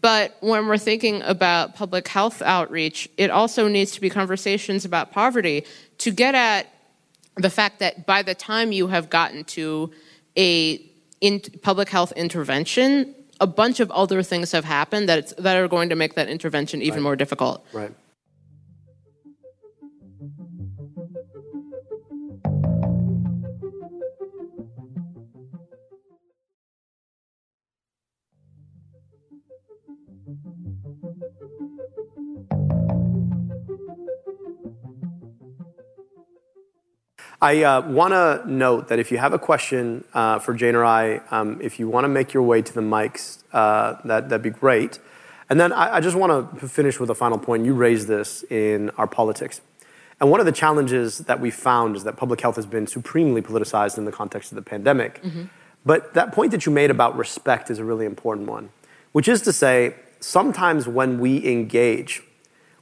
But 0.00 0.36
when 0.40 0.66
we're 0.66 0.78
thinking 0.78 1.22
about 1.22 1.76
public 1.76 2.08
health 2.08 2.42
outreach, 2.42 3.08
it 3.16 3.30
also 3.30 3.68
needs 3.68 3.92
to 3.92 4.00
be 4.00 4.10
conversations 4.10 4.84
about 4.84 5.12
poverty 5.12 5.64
to 5.98 6.10
get 6.10 6.34
at 6.34 6.66
the 7.36 7.50
fact 7.50 7.78
that 7.78 8.04
by 8.04 8.22
the 8.22 8.34
time 8.34 8.72
you 8.72 8.88
have 8.88 9.08
gotten 9.08 9.44
to 9.44 9.92
a 10.36 10.84
in 11.20 11.40
public 11.62 11.88
health 11.88 12.12
intervention, 12.12 13.14
a 13.40 13.46
bunch 13.46 13.78
of 13.78 13.90
other 13.92 14.24
things 14.24 14.50
have 14.50 14.64
happened 14.64 15.08
that, 15.08 15.36
that 15.36 15.56
are 15.56 15.68
going 15.68 15.88
to 15.88 15.96
make 15.96 16.14
that 16.14 16.28
intervention 16.28 16.82
even 16.82 16.98
right. 16.98 17.02
more 17.02 17.16
difficult. 17.16 17.64
Right. 17.72 17.92
I 37.42 37.64
uh, 37.64 37.80
want 37.80 38.12
to 38.12 38.48
note 38.48 38.86
that 38.86 39.00
if 39.00 39.10
you 39.10 39.18
have 39.18 39.32
a 39.32 39.38
question 39.38 40.04
uh, 40.14 40.38
for 40.38 40.54
Jane 40.54 40.76
or 40.76 40.84
I, 40.84 41.16
um, 41.32 41.58
if 41.60 41.80
you 41.80 41.88
want 41.88 42.04
to 42.04 42.08
make 42.08 42.32
your 42.32 42.44
way 42.44 42.62
to 42.62 42.72
the 42.72 42.80
mics, 42.80 43.42
uh, 43.52 43.96
that, 44.04 44.28
that'd 44.28 44.42
be 44.42 44.50
great. 44.50 45.00
And 45.50 45.58
then 45.58 45.72
I, 45.72 45.96
I 45.96 46.00
just 46.00 46.16
want 46.16 46.60
to 46.60 46.68
finish 46.68 47.00
with 47.00 47.10
a 47.10 47.16
final 47.16 47.38
point. 47.38 47.64
You 47.66 47.74
raised 47.74 48.06
this 48.06 48.44
in 48.44 48.90
our 48.90 49.08
politics. 49.08 49.60
And 50.20 50.30
one 50.30 50.38
of 50.38 50.46
the 50.46 50.52
challenges 50.52 51.18
that 51.18 51.40
we 51.40 51.50
found 51.50 51.96
is 51.96 52.04
that 52.04 52.16
public 52.16 52.40
health 52.40 52.54
has 52.54 52.64
been 52.64 52.86
supremely 52.86 53.42
politicized 53.42 53.98
in 53.98 54.04
the 54.04 54.12
context 54.12 54.52
of 54.52 54.56
the 54.56 54.62
pandemic. 54.62 55.20
Mm-hmm. 55.20 55.46
But 55.84 56.14
that 56.14 56.30
point 56.30 56.52
that 56.52 56.64
you 56.64 56.70
made 56.70 56.92
about 56.92 57.16
respect 57.16 57.72
is 57.72 57.80
a 57.80 57.84
really 57.84 58.06
important 58.06 58.46
one, 58.46 58.70
which 59.10 59.26
is 59.26 59.42
to 59.42 59.52
say, 59.52 59.96
sometimes 60.20 60.86
when 60.86 61.18
we 61.18 61.44
engage, 61.44 62.22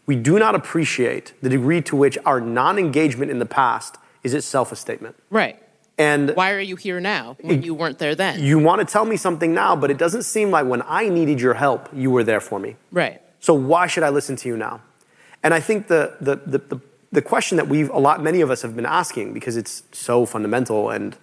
we 0.04 0.16
do 0.16 0.38
not 0.38 0.54
appreciate 0.54 1.32
the 1.40 1.48
degree 1.48 1.80
to 1.80 1.96
which 1.96 2.18
our 2.26 2.42
non 2.42 2.78
engagement 2.78 3.30
in 3.30 3.38
the 3.38 3.46
past 3.46 3.96
is 4.22 4.34
itself 4.34 4.72
a 4.72 4.76
statement. 4.76 5.16
Right. 5.30 5.60
And 5.98 6.34
why 6.34 6.52
are 6.52 6.60
you 6.60 6.76
here 6.76 6.98
now 6.98 7.36
when 7.42 7.62
you 7.62 7.74
weren't 7.74 7.98
there 7.98 8.14
then? 8.14 8.42
You 8.42 8.58
want 8.58 8.80
to 8.80 8.90
tell 8.90 9.04
me 9.04 9.18
something 9.18 9.52
now, 9.52 9.76
but 9.76 9.90
it 9.90 9.98
doesn't 9.98 10.22
seem 10.22 10.50
like 10.50 10.66
when 10.66 10.82
I 10.86 11.10
needed 11.10 11.40
your 11.40 11.54
help, 11.54 11.90
you 11.92 12.10
were 12.10 12.24
there 12.24 12.40
for 12.40 12.58
me. 12.58 12.76
Right. 12.90 13.20
So 13.40 13.52
why 13.52 13.86
should 13.86 14.02
I 14.02 14.08
listen 14.08 14.36
to 14.36 14.48
you 14.48 14.56
now? 14.56 14.80
And 15.42 15.52
I 15.52 15.60
think 15.60 15.88
the 15.88 16.16
the 16.20 16.36
the, 16.36 16.58
the, 16.58 16.80
the 17.12 17.22
question 17.22 17.56
that 17.56 17.68
we've 17.68 17.90
a 17.90 17.98
lot 17.98 18.22
many 18.22 18.40
of 18.40 18.50
us 18.50 18.62
have 18.62 18.74
been 18.74 18.86
asking 18.86 19.34
because 19.34 19.56
it's 19.56 19.82
so 19.92 20.24
fundamental 20.24 20.90
and 20.90 21.16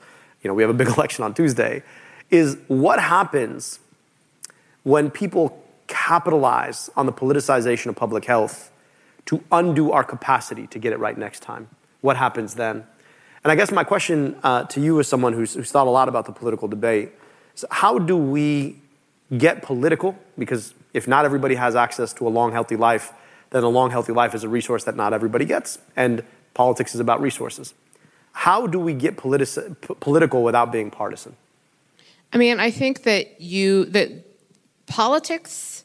you 0.44 0.48
know 0.48 0.54
we 0.54 0.62
have 0.62 0.70
a 0.70 0.76
big 0.76 0.88
election 0.98 1.24
on 1.24 1.34
Tuesday 1.34 1.82
is 2.30 2.58
what 2.68 3.00
happens 3.00 3.80
when 4.84 5.10
people 5.10 5.64
capitalize 5.88 6.90
on 6.96 7.06
the 7.06 7.14
politicization 7.14 7.88
of 7.88 7.96
public 7.96 8.26
health 8.26 8.72
to 9.26 9.44
undo 9.52 9.92
our 9.92 10.04
capacity 10.04 10.68
to 10.68 10.78
get 10.78 10.94
it 10.94 11.00
right 11.00 11.18
next 11.18 11.42
time 11.42 11.68
what 12.08 12.18
happens 12.18 12.56
then? 12.56 12.86
And 13.44 13.52
I 13.52 13.56
guess 13.56 13.72
my 13.72 13.84
question 13.84 14.36
uh, 14.42 14.64
to 14.64 14.80
you, 14.82 15.00
as 15.00 15.08
someone 15.08 15.34
who's, 15.34 15.54
who's, 15.54 15.70
thought 15.70 15.88
a 15.88 15.96
lot 16.00 16.08
about 16.10 16.26
the 16.26 16.32
political 16.32 16.68
debate, 16.68 17.12
is 17.54 17.66
how 17.70 18.00
do 18.00 18.16
we 18.16 18.80
get 19.38 19.62
political? 19.62 20.18
Because 20.40 20.74
if 20.94 21.06
not 21.06 21.26
everybody 21.26 21.56
has 21.56 21.76
access 21.76 22.14
to 22.14 22.28
a 22.28 22.32
long, 22.38 22.54
healthy 22.54 22.78
life, 22.78 23.12
then 23.50 23.64
a 23.64 23.70
long, 23.70 23.92
healthy 23.92 24.14
life 24.14 24.34
is 24.34 24.44
a 24.44 24.50
resource 24.50 24.86
that 24.86 24.96
not 24.96 25.14
everybody 25.14 25.46
gets. 25.46 25.80
And 25.96 26.24
politics 26.54 26.96
is 26.96 27.02
about 27.02 27.22
resources. 27.22 27.74
How 28.32 28.68
do 28.68 28.80
we 28.80 28.94
get 28.94 29.18
p- 29.18 29.94
political 30.00 30.44
without 30.44 30.72
being 30.72 30.90
partisan? 30.90 31.36
I 32.32 32.38
mean, 32.38 32.60
I 32.60 32.72
think 32.72 33.04
that 33.04 33.42
you, 33.42 33.86
that 33.86 34.10
politics, 34.86 35.84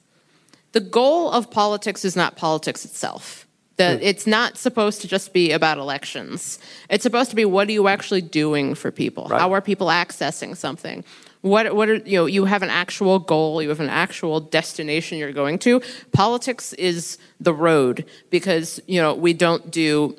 the 0.70 0.80
goal 0.80 1.30
of 1.32 1.50
politics 1.50 2.04
is 2.04 2.14
not 2.14 2.36
politics 2.36 2.84
itself. 2.84 3.41
That 3.76 3.98
hmm. 3.98 4.04
it's 4.04 4.26
not 4.26 4.58
supposed 4.58 5.00
to 5.02 5.08
just 5.08 5.32
be 5.32 5.52
about 5.52 5.78
elections. 5.78 6.58
It's 6.90 7.02
supposed 7.02 7.30
to 7.30 7.36
be 7.36 7.44
what 7.44 7.68
are 7.68 7.72
you 7.72 7.88
actually 7.88 8.20
doing 8.20 8.74
for 8.74 8.90
people? 8.90 9.28
Right. 9.28 9.40
How 9.40 9.52
are 9.52 9.60
people 9.60 9.86
accessing 9.86 10.56
something? 10.56 11.04
What 11.40 11.74
what 11.74 11.88
are 11.88 11.96
you 11.96 12.18
know, 12.18 12.26
you 12.26 12.44
have 12.44 12.62
an 12.62 12.70
actual 12.70 13.18
goal, 13.18 13.62
you 13.62 13.68
have 13.70 13.80
an 13.80 13.88
actual 13.88 14.40
destination 14.40 15.18
you're 15.18 15.32
going 15.32 15.58
to. 15.60 15.80
Politics 16.12 16.72
is 16.74 17.18
the 17.40 17.54
road 17.54 18.04
because, 18.30 18.80
you 18.86 19.00
know, 19.00 19.14
we 19.14 19.32
don't 19.32 19.70
do 19.70 20.16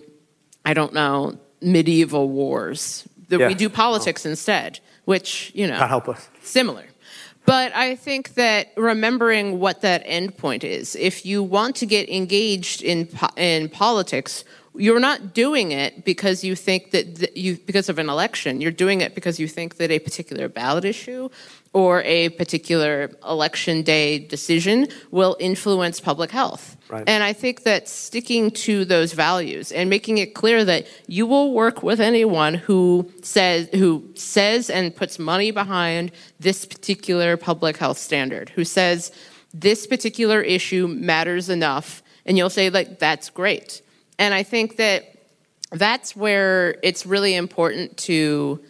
I 0.66 0.74
don't 0.74 0.94
know, 0.94 1.38
medieval 1.62 2.30
wars. 2.30 3.08
Yeah. 3.30 3.48
We 3.48 3.56
do 3.56 3.70
politics 3.70 4.26
oh. 4.26 4.30
instead, 4.30 4.80
which, 5.06 5.52
you 5.56 5.68
know, 5.68 5.80
God 5.80 5.88
help 5.88 6.10
us. 6.10 6.28
Similar. 6.42 6.86
But 7.46 7.76
I 7.76 7.96
think 7.96 8.36
that 8.36 8.72
remembering 8.78 9.60
what 9.60 9.82
that 9.82 10.06
endpoint 10.06 10.64
is, 10.64 10.96
if 10.96 11.26
you 11.26 11.44
want 11.44 11.76
to 11.78 11.86
get 11.86 12.10
engaged 12.10 12.82
in 12.82 13.10
in 13.36 13.70
politics, 13.70 14.46
you're 14.76 15.00
not 15.00 15.34
doing 15.34 15.72
it 15.72 16.06
because 16.06 16.44
you 16.44 16.56
think 16.56 16.92
that 16.92 17.36
you 17.36 17.58
because 17.58 17.90
of 17.90 18.00
an 18.00 18.10
election. 18.10 18.62
You're 18.62 18.72
doing 18.72 19.02
it 19.02 19.14
because 19.14 19.40
you 19.40 19.48
think 19.48 19.76
that 19.78 19.92
a 19.92 20.00
particular 20.00 20.48
ballot 20.48 20.86
issue 20.86 21.30
or 21.74 22.04
a 22.04 22.30
particular 22.30 23.10
election 23.28 23.82
day 23.82 24.20
decision 24.20 24.88
will 25.10 25.36
influence 25.40 26.00
public 26.00 26.30
health. 26.30 26.78
Right. 26.88 27.04
And 27.08 27.24
I 27.24 27.34
think 27.34 27.64
that 27.64 27.90
sticking 27.90 28.52
to 28.52 28.86
those 28.86 29.14
values 29.14 29.72
and 29.72 29.90
making 29.90 30.20
it 30.20 30.36
clear 30.36 30.64
that 30.64 30.86
you 31.08 31.26
will 31.26 31.52
work 31.52 31.82
with 31.82 32.00
anyone 32.00 32.54
who 32.54 33.12
says 33.24 33.68
who 33.74 34.08
says 34.14 34.70
and 34.70 34.96
puts 34.96 35.18
money 35.18 35.50
behind 35.50 36.12
this 36.40 36.66
particular 36.66 37.36
public 37.38 37.78
health 37.78 37.98
standard, 37.98 38.50
who 38.50 38.64
says 38.64 39.12
this 39.54 39.88
particular 39.88 40.42
issue 40.42 40.88
matters 40.88 41.50
enough, 41.50 42.04
and 42.26 42.38
you'll 42.38 42.50
say, 42.50 42.70
like, 42.70 43.00
that's 43.00 43.30
great. 43.30 43.82
And 44.20 44.34
I 44.34 44.44
think 44.44 44.78
that 44.78 45.16
that's 45.72 46.16
where 46.16 46.76
it's 46.84 47.06
really 47.06 47.34
important 47.36 47.98
to 47.98 48.64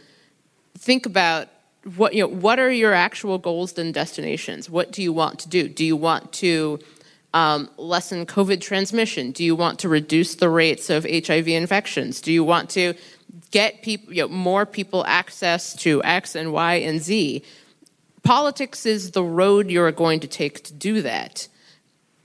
think 0.77 1.05
about 1.05 1.49
what 1.95 2.13
you 2.13 2.23
know 2.23 2.27
what 2.27 2.59
are 2.59 2.71
your 2.71 2.93
actual 2.93 3.37
goals 3.37 3.77
and 3.77 3.93
destinations? 3.93 4.69
What 4.69 4.91
do 4.91 5.01
you 5.01 5.13
want 5.13 5.39
to 5.39 5.49
do? 5.49 5.67
Do 5.67 5.85
you 5.85 5.95
want 5.95 6.31
to 6.33 6.79
um, 7.33 7.69
lessen 7.77 8.25
covid 8.25 8.61
transmission? 8.61 9.31
Do 9.31 9.43
you 9.43 9.55
want 9.55 9.79
to 9.79 9.89
reduce 9.89 10.35
the 10.35 10.49
rates 10.49 10.89
of 10.89 11.03
hiv 11.03 11.47
infections? 11.47 12.21
Do 12.21 12.31
you 12.31 12.43
want 12.43 12.69
to 12.71 12.93
get 13.51 13.81
people 13.81 14.13
you 14.13 14.23
know, 14.23 14.27
more 14.27 14.65
people 14.65 15.05
access 15.05 15.75
to 15.77 16.03
x 16.03 16.35
and 16.35 16.53
y 16.53 16.75
and 16.75 17.01
z? 17.01 17.43
Politics 18.23 18.85
is 18.85 19.11
the 19.11 19.23
road 19.23 19.69
you're 19.69 19.91
going 19.91 20.21
to 20.21 20.27
take 20.27 20.63
to 20.63 20.73
do 20.73 21.01
that 21.01 21.47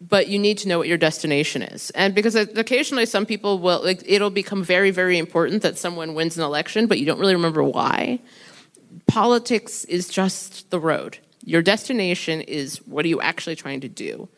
but 0.01 0.29
you 0.29 0.39
need 0.39 0.59
to 0.59 0.69
know 0.69 0.79
what 0.79 0.87
your 0.87 0.97
destination 0.97 1.61
is. 1.61 1.91
And 1.91 2.15
because 2.15 2.37
occasionally 2.37 3.05
some 3.05 3.27
people 3.27 3.59
will 3.59 3.83
like 3.83 4.03
it'll 4.07 4.31
become 4.31 4.63
very 4.63 4.93
very 4.93 5.19
important 5.19 5.63
that 5.63 5.77
someone 5.77 6.15
wins 6.15 6.39
an 6.39 6.45
election 6.45 6.87
but 6.87 7.01
you 7.01 7.07
don't 7.07 7.19
really 7.19 7.35
remember 7.35 7.65
why 7.65 8.21
politics 9.07 9.85
is 9.85 10.09
just 10.09 10.71
the 10.71 10.79
road. 10.79 11.19
Your 11.45 11.63
destination 11.63 12.41
is 12.43 12.79
what 12.87 13.05
are 13.05 13.09
you 13.09 13.21
actually 13.21 13.57
trying 13.57 13.81
to 13.81 13.89
do? 13.89 14.29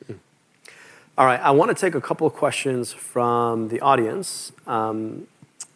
All 1.19 1.27
right, 1.27 1.41
I 1.41 1.51
want 1.51 1.71
to 1.71 1.75
take 1.75 1.95
a 1.95 2.01
couple 2.01 2.27
of 2.27 2.33
questions 2.35 2.93
from 2.93 3.69
the 3.69 3.81
audience. 3.81 4.53
Um, 4.67 5.27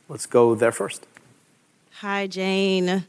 let's 0.08 0.26
go 0.26 0.54
there 0.54 0.72
first. 0.72 1.06
Hi, 1.98 2.26
Jane. 2.26 3.04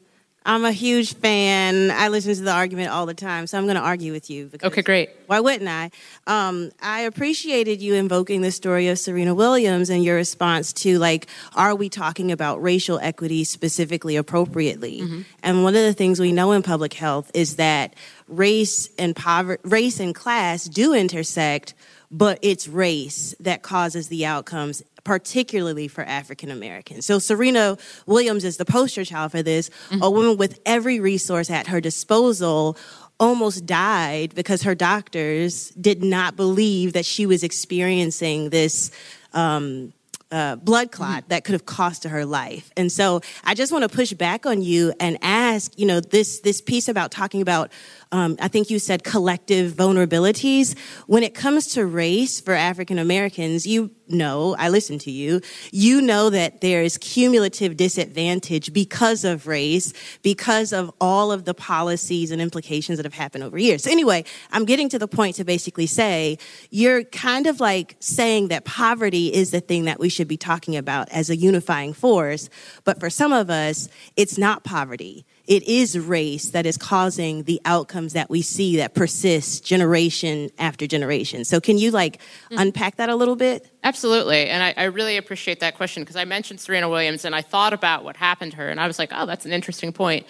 I'm 0.46 0.64
a 0.64 0.72
huge 0.72 1.16
fan. 1.16 1.90
I 1.90 2.10
listen 2.10 2.36
to 2.36 2.42
the 2.42 2.52
argument 2.52 2.90
all 2.90 3.08
the 3.08 3.16
time, 3.16 3.48
so 3.48 3.58
I'm 3.58 3.64
going 3.64 3.78
to 3.78 3.82
argue 3.82 4.12
with 4.12 4.30
you. 4.30 4.52
Okay, 4.64 4.84
great. 4.84 5.10
Why 5.26 5.40
wouldn't 5.40 5.68
I? 5.68 5.90
Um, 6.28 6.72
I 6.82 7.02
appreciated 7.02 7.82
you 7.82 7.96
invoking 7.96 8.42
the 8.42 8.52
story 8.52 8.88
of 8.88 9.00
Serena 9.00 9.34
Williams 9.34 9.90
and 9.90 10.04
your 10.04 10.16
response 10.16 10.72
to, 10.74 11.00
like, 11.00 11.26
are 11.56 11.74
we 11.74 11.90
talking 11.90 12.32
about 12.32 12.62
racial 12.62 13.00
equity 13.00 13.44
specifically 13.44 14.16
appropriately? 14.18 15.02
Mm-hmm. 15.02 15.22
And 15.42 15.64
one 15.64 15.76
of 15.76 15.82
the 15.82 15.94
things 15.94 16.20
we 16.20 16.32
know 16.32 16.52
in 16.52 16.62
public 16.62 16.94
health 16.94 17.32
is 17.34 17.56
that 17.56 17.96
race 18.28 18.90
and 19.00 19.16
poverty, 19.16 19.62
race 19.68 20.00
and 20.00 20.14
class 20.14 20.66
do 20.66 20.94
intersect, 20.94 21.74
but 22.12 22.38
it's 22.44 22.68
race 22.68 23.34
that 23.40 23.64
causes 23.64 24.10
the 24.10 24.28
outcomes 24.28 24.84
particularly 25.06 25.88
for 25.88 26.04
African 26.04 26.52
Americans. 26.52 27.06
So 27.06 27.20
Serena 27.20 27.78
Williams 28.06 28.44
is 28.44 28.58
the 28.58 28.66
poster 28.66 29.06
child 29.06 29.32
for 29.32 29.42
this, 29.42 29.70
mm-hmm. 29.90 30.04
a 30.04 30.12
woman 30.12 30.36
with 30.36 30.60
every 30.66 31.00
resource 31.00 31.50
at 31.50 31.68
her 31.68 31.80
disposal 31.80 32.76
almost 33.18 33.66
died 33.66 34.36
because 34.36 34.64
her 34.64 34.76
doctors 34.76 35.70
did 35.70 36.04
not 36.04 36.36
believe 36.36 36.92
that 36.94 37.06
she 37.06 37.26
was 37.26 37.44
experiencing 37.44 38.50
this 38.50 38.92
um, 39.34 39.94
uh, 40.32 40.56
blood 40.58 40.92
clot 40.92 41.20
mm-hmm. 41.20 41.30
that 41.30 41.44
could 41.46 41.54
have 41.54 41.66
cost 41.66 42.04
her 42.04 42.26
life. 42.26 42.72
And 42.76 42.92
so 42.92 43.22
I 43.44 43.54
just 43.54 43.72
want 43.72 43.84
to 43.84 43.90
push 43.90 44.12
back 44.12 44.46
on 44.46 44.62
you 44.62 44.92
and 45.00 45.18
ask, 45.22 45.78
you 45.80 45.86
know, 45.86 46.00
this 46.00 46.40
this 46.42 46.62
piece 46.62 46.90
about 46.90 47.12
talking 47.12 47.42
about 47.42 47.72
um, 48.16 48.38
I 48.40 48.48
think 48.48 48.70
you 48.70 48.80
said 48.80 49.04
collective 49.04 49.74
vulnerabilities. 49.74 50.78
When 51.06 51.22
it 51.22 51.34
comes 51.34 51.68
to 51.74 51.86
race 51.86 52.40
for 52.40 52.54
African 52.54 52.98
Americans, 52.98 53.68
you 53.68 53.92
know, 54.08 54.56
I 54.58 54.70
listen 54.70 55.00
to 55.00 55.12
you, 55.12 55.42
you 55.74 56.02
know 56.02 56.30
that 56.30 56.62
there 56.62 56.82
is 56.82 56.98
cumulative 56.98 57.76
disadvantage 57.76 58.72
because 58.72 59.26
of 59.26 59.48
race, 59.48 59.92
because 60.22 60.72
of 60.72 60.94
all 61.02 61.30
of 61.34 61.44
the 61.44 61.54
policies 61.54 62.32
and 62.32 62.42
implications 62.42 63.00
that 63.00 63.06
have 63.06 63.14
happened 63.14 63.44
over 63.44 63.58
years. 63.58 63.84
So 63.84 63.92
anyway, 63.92 64.24
I'm 64.54 64.64
getting 64.64 64.88
to 64.90 65.00
the 65.00 65.10
point 65.10 65.36
to 65.36 65.44
basically 65.44 65.88
say, 65.88 66.38
you're 66.70 67.04
kind 67.04 67.48
of 67.48 67.60
like 67.60 67.98
saying 68.00 68.48
that 68.48 68.64
poverty 68.64 69.34
is 69.34 69.52
the 69.52 69.60
thing 69.60 69.86
that 69.86 70.00
we 70.00 70.08
should 70.08 70.30
be 70.30 70.38
talking 70.38 70.78
about 70.78 71.10
as 71.10 71.30
a 71.30 71.36
unifying 71.36 71.92
force. 71.92 72.50
But 72.86 72.98
for 72.98 73.10
some 73.10 73.34
of 73.34 73.50
us, 73.50 73.90
it's 74.16 74.38
not 74.38 74.64
poverty 74.64 75.26
it 75.48 75.64
is 75.64 75.98
race 75.98 76.50
that 76.50 76.66
is 76.66 76.78
causing 76.78 77.44
the 77.44 77.62
outcomes 77.66 78.14
that 78.14 78.30
we 78.30 78.42
see 78.42 78.78
that 78.78 78.96
persist 78.96 79.64
generation 79.64 80.50
after 80.58 80.88
generation. 80.88 81.46
So 81.46 81.62
can 81.62 81.78
you 81.78 81.92
like 81.92 82.20
mm. 82.50 82.60
unpack 82.60 82.96
that 82.96 83.10
a 83.10 83.16
little 83.16 83.36
bit? 83.36 83.70
Absolutely. 83.84 84.50
And 84.50 84.64
I, 84.64 84.74
I 84.76 84.84
really 84.86 85.18
appreciate 85.18 85.60
that 85.60 85.76
question 85.76 86.04
because 86.04 86.16
I 86.16 86.26
mentioned 86.26 86.60
Serena 86.60 86.90
Williams 86.90 87.26
and 87.26 87.36
I 87.36 87.42
thought 87.42 87.74
about 87.74 88.04
what 88.04 88.18
happened 88.18 88.52
to 88.52 88.58
her 88.58 88.70
and 88.70 88.80
I 88.80 88.88
was 88.88 88.98
like, 88.98 89.12
oh, 89.14 89.26
that's 89.26 89.46
an 89.46 89.52
interesting 89.52 89.94
point. 89.94 90.26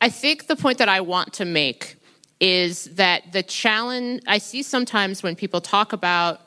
I 0.00 0.10
think 0.10 0.46
the 0.46 0.56
point 0.56 0.78
that 0.78 0.88
I 0.88 1.00
want 1.00 1.32
to 1.34 1.44
make 1.44 1.96
is 2.40 2.84
that 2.94 3.32
the 3.32 3.42
challenge 3.42 4.22
I 4.26 4.38
see 4.38 4.62
sometimes 4.62 5.22
when 5.22 5.34
people 5.34 5.60
talk 5.60 5.92
about 5.92 6.40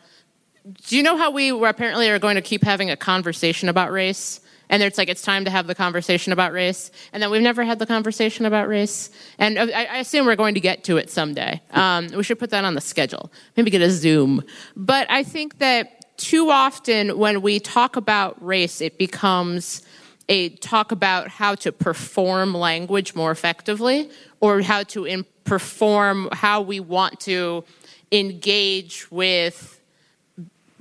do 0.87 0.95
you 0.95 1.01
know 1.01 1.17
how 1.17 1.31
we 1.31 1.49
apparently 1.49 2.07
are 2.09 2.19
going 2.19 2.35
to 2.35 2.41
keep 2.41 2.63
having 2.63 2.91
a 2.91 2.95
conversation 2.95 3.67
about 3.67 3.91
race? 3.91 4.41
And 4.71 4.81
it's 4.81 4.97
like 4.97 5.09
it's 5.09 5.21
time 5.21 5.45
to 5.45 5.51
have 5.51 5.67
the 5.67 5.75
conversation 5.75 6.33
about 6.33 6.53
race. 6.53 6.89
And 7.13 7.21
then 7.21 7.29
we've 7.29 7.41
never 7.41 7.63
had 7.63 7.77
the 7.77 7.85
conversation 7.85 8.45
about 8.45 8.67
race. 8.67 9.11
And 9.37 9.57
uh, 9.57 9.67
i, 9.75 9.85
I 9.85 9.97
assume 9.97 10.25
we're 10.25 10.35
going 10.37 10.55
to 10.55 10.61
get 10.61 10.83
to 10.85 10.97
it 10.97 11.11
someday. 11.11 11.61
Um, 11.71 12.07
we 12.07 12.23
should 12.23 12.39
put 12.39 12.49
that 12.51 12.63
on 12.63 12.73
the 12.73 12.81
schedule. 12.81 13.31
Maybe 13.55 13.69
get 13.69 13.81
a 13.81 13.91
zoom. 13.91 14.43
But 14.75 15.05
i 15.11 15.23
think 15.23 15.59
that 15.59 16.17
too 16.17 16.49
often 16.49 17.17
when 17.17 17.41
we 17.41 17.59
talk 17.59 17.95
about 17.95 18.43
race 18.43 18.79
it 18.79 18.97
becomes 18.97 19.83
a 20.29 20.49
talk 20.49 20.91
about 20.91 21.27
how 21.27 21.55
to 21.55 21.71
perform 21.71 22.53
language 22.53 23.15
more 23.15 23.31
effectively 23.31 24.09
or 24.39 24.61
how 24.61 24.83
to 24.83 25.23
perform 25.43 26.29
how 26.31 26.61
we 26.61 26.79
want 26.79 27.19
to 27.19 27.63
engage 28.11 29.09
with 29.11 29.80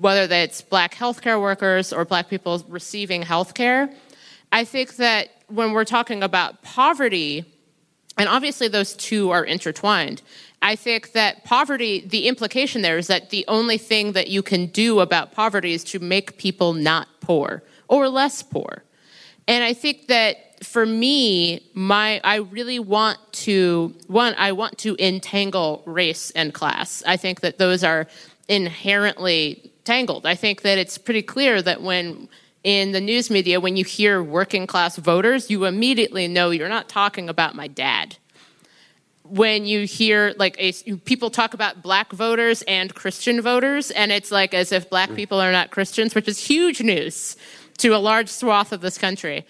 whether 0.00 0.26
that's 0.26 0.62
black 0.62 0.94
healthcare 0.94 1.40
workers 1.40 1.92
or 1.92 2.04
black 2.06 2.30
people 2.30 2.64
receiving 2.68 3.22
healthcare. 3.22 3.94
I 4.50 4.64
think 4.64 4.96
that 4.96 5.28
when 5.48 5.72
we're 5.72 5.84
talking 5.84 6.22
about 6.22 6.62
poverty, 6.62 7.44
and 8.16 8.28
obviously 8.28 8.66
those 8.66 8.94
two 8.94 9.30
are 9.30 9.44
intertwined, 9.44 10.22
I 10.62 10.74
think 10.74 11.12
that 11.12 11.44
poverty, 11.44 12.00
the 12.06 12.28
implication 12.28 12.80
there 12.80 12.96
is 12.96 13.08
that 13.08 13.30
the 13.30 13.44
only 13.46 13.76
thing 13.76 14.12
that 14.12 14.28
you 14.28 14.42
can 14.42 14.66
do 14.66 15.00
about 15.00 15.32
poverty 15.32 15.74
is 15.74 15.84
to 15.84 15.98
make 15.98 16.38
people 16.38 16.72
not 16.72 17.08
poor 17.20 17.62
or 17.88 18.08
less 18.08 18.42
poor. 18.42 18.84
And 19.46 19.62
I 19.62 19.74
think 19.74 20.06
that 20.08 20.64
for 20.64 20.86
me, 20.86 21.70
my 21.74 22.20
I 22.24 22.36
really 22.36 22.78
want 22.78 23.18
to 23.32 23.94
one, 24.06 24.34
I 24.36 24.52
want 24.52 24.78
to 24.78 24.96
entangle 24.98 25.82
race 25.86 26.30
and 26.32 26.52
class. 26.52 27.02
I 27.06 27.16
think 27.16 27.40
that 27.40 27.58
those 27.58 27.82
are 27.82 28.06
inherently 28.48 29.72
tangled. 29.84 30.26
I 30.26 30.34
think 30.34 30.62
that 30.62 30.78
it's 30.78 30.98
pretty 30.98 31.22
clear 31.22 31.62
that 31.62 31.82
when 31.82 32.28
in 32.62 32.92
the 32.92 33.00
news 33.00 33.30
media, 33.30 33.60
when 33.60 33.76
you 33.76 33.84
hear 33.84 34.22
working 34.22 34.66
class 34.66 34.96
voters, 34.96 35.50
you 35.50 35.64
immediately 35.64 36.28
know 36.28 36.50
you're 36.50 36.68
not 36.68 36.88
talking 36.88 37.28
about 37.28 37.54
my 37.54 37.68
dad. 37.68 38.16
When 39.24 39.64
you 39.64 39.86
hear 39.86 40.34
like 40.38 40.56
a, 40.58 40.72
people 41.04 41.30
talk 41.30 41.54
about 41.54 41.82
black 41.82 42.12
voters 42.12 42.62
and 42.62 42.94
Christian 42.94 43.40
voters, 43.40 43.90
and 43.92 44.12
it's 44.12 44.30
like 44.30 44.52
as 44.54 44.72
if 44.72 44.90
black 44.90 45.10
mm. 45.10 45.16
people 45.16 45.40
are 45.40 45.52
not 45.52 45.70
Christians, 45.70 46.14
which 46.14 46.28
is 46.28 46.38
huge 46.38 46.82
news 46.82 47.36
to 47.78 47.94
a 47.94 47.98
large 47.98 48.28
swath 48.28 48.72
of 48.72 48.80
this 48.80 48.98
country. 48.98 49.46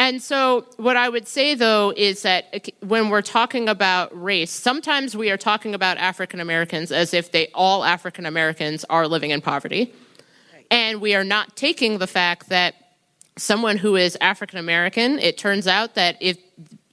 And 0.00 0.22
so, 0.22 0.64
what 0.78 0.96
I 0.96 1.10
would 1.10 1.28
say 1.28 1.54
though 1.54 1.92
is 1.94 2.22
that 2.22 2.70
when 2.80 3.10
we're 3.10 3.20
talking 3.20 3.68
about 3.68 4.08
race, 4.18 4.50
sometimes 4.50 5.14
we 5.14 5.30
are 5.30 5.36
talking 5.36 5.74
about 5.74 5.98
African 5.98 6.40
Americans 6.40 6.90
as 6.90 7.12
if 7.12 7.32
they 7.32 7.48
all 7.48 7.84
African 7.84 8.24
Americans 8.24 8.82
are 8.88 9.06
living 9.06 9.30
in 9.30 9.42
poverty. 9.42 9.92
Right. 10.54 10.66
And 10.70 11.02
we 11.02 11.14
are 11.14 11.22
not 11.22 11.54
taking 11.54 11.98
the 11.98 12.06
fact 12.06 12.48
that 12.48 12.76
someone 13.36 13.76
who 13.76 13.94
is 13.94 14.16
African 14.22 14.58
American, 14.58 15.18
it 15.18 15.36
turns 15.36 15.66
out 15.66 15.96
that 15.96 16.16
if 16.18 16.38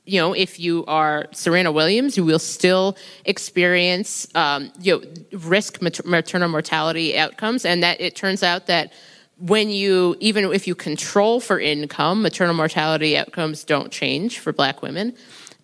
you 0.03 0.19
know, 0.19 0.33
if 0.33 0.59
you 0.59 0.83
are 0.87 1.27
Serena 1.31 1.71
Williams, 1.71 2.17
you 2.17 2.25
will 2.25 2.39
still 2.39 2.97
experience 3.23 4.27
um, 4.35 4.69
you 4.81 4.99
know, 4.99 5.39
risk 5.39 5.81
maternal 5.81 6.49
mortality 6.49 7.17
outcomes, 7.17 7.63
and 7.63 7.81
that 7.83 8.01
it 8.01 8.17
turns 8.17 8.43
out 8.43 8.67
that 8.67 8.91
when 9.39 9.69
you 9.69 10.15
even 10.19 10.45
if 10.51 10.67
you 10.67 10.75
control 10.75 11.39
for 11.39 11.59
income 11.59 12.21
maternal 12.21 12.55
mortality 12.55 13.17
outcomes 13.17 13.63
don't 13.63 13.91
change 13.91 14.39
for 14.39 14.51
black 14.51 14.81
women. 14.81 15.13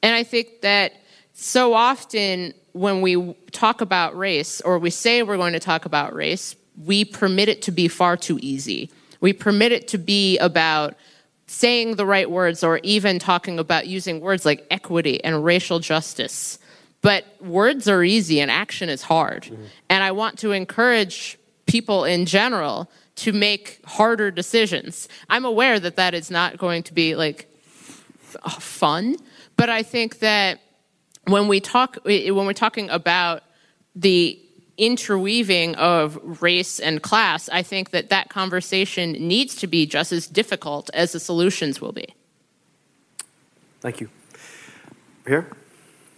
And 0.01 0.15
i 0.15 0.23
think 0.23 0.61
that 0.61 0.93
so 1.33 1.73
often 1.73 2.53
when 2.73 3.01
we 3.01 3.35
talk 3.51 3.81
about 3.81 4.17
race 4.17 4.61
or 4.61 4.79
we 4.79 4.89
say 4.89 5.23
we're 5.23 5.37
going 5.37 5.53
to 5.53 5.59
talk 5.59 5.85
about 5.85 6.13
race 6.13 6.55
we 6.81 7.05
permit 7.05 7.49
it 7.49 7.61
to 7.63 7.71
be 7.71 7.87
far 7.87 8.17
too 8.17 8.39
easy. 8.41 8.89
We 9.21 9.33
permit 9.33 9.71
it 9.71 9.87
to 9.89 9.97
be 9.97 10.37
about 10.39 10.95
saying 11.47 11.95
the 11.95 12.05
right 12.05 12.29
words 12.29 12.63
or 12.63 12.79
even 12.83 13.19
talking 13.19 13.59
about 13.59 13.87
using 13.87 14.19
words 14.21 14.45
like 14.45 14.65
equity 14.71 15.23
and 15.23 15.43
racial 15.43 15.79
justice. 15.79 16.57
But 17.01 17.25
words 17.41 17.87
are 17.87 18.03
easy 18.03 18.39
and 18.39 18.49
action 18.49 18.89
is 18.89 19.01
hard. 19.01 19.43
Mm-hmm. 19.43 19.63
and 19.89 20.03
i 20.03 20.11
want 20.11 20.39
to 20.39 20.51
encourage 20.51 21.37
people 21.65 22.05
in 22.05 22.25
general 22.25 22.89
to 23.15 23.31
make 23.31 23.79
harder 23.85 24.31
decisions. 24.31 25.07
I'm 25.29 25.45
aware 25.45 25.79
that 25.79 25.95
that 25.97 26.13
is 26.13 26.31
not 26.31 26.57
going 26.57 26.83
to 26.83 26.93
be 26.93 27.15
like 27.15 27.47
fun, 28.59 29.17
but 29.55 29.69
I 29.69 29.83
think 29.83 30.19
that 30.19 30.59
when 31.27 31.47
we 31.47 31.59
talk 31.59 31.97
when 32.03 32.35
we're 32.35 32.53
talking 32.53 32.89
about 32.89 33.43
the 33.95 34.39
interweaving 34.77 35.75
of 35.75 36.41
race 36.41 36.79
and 36.79 37.01
class, 37.01 37.47
I 37.49 37.61
think 37.61 37.91
that 37.91 38.09
that 38.09 38.29
conversation 38.29 39.11
needs 39.13 39.55
to 39.57 39.67
be 39.67 39.85
just 39.85 40.11
as 40.11 40.27
difficult 40.27 40.89
as 40.93 41.11
the 41.11 41.19
solutions 41.19 41.79
will 41.79 41.91
be. 41.91 42.15
Thank 43.81 44.01
you. 44.01 44.09
Here? 45.27 45.47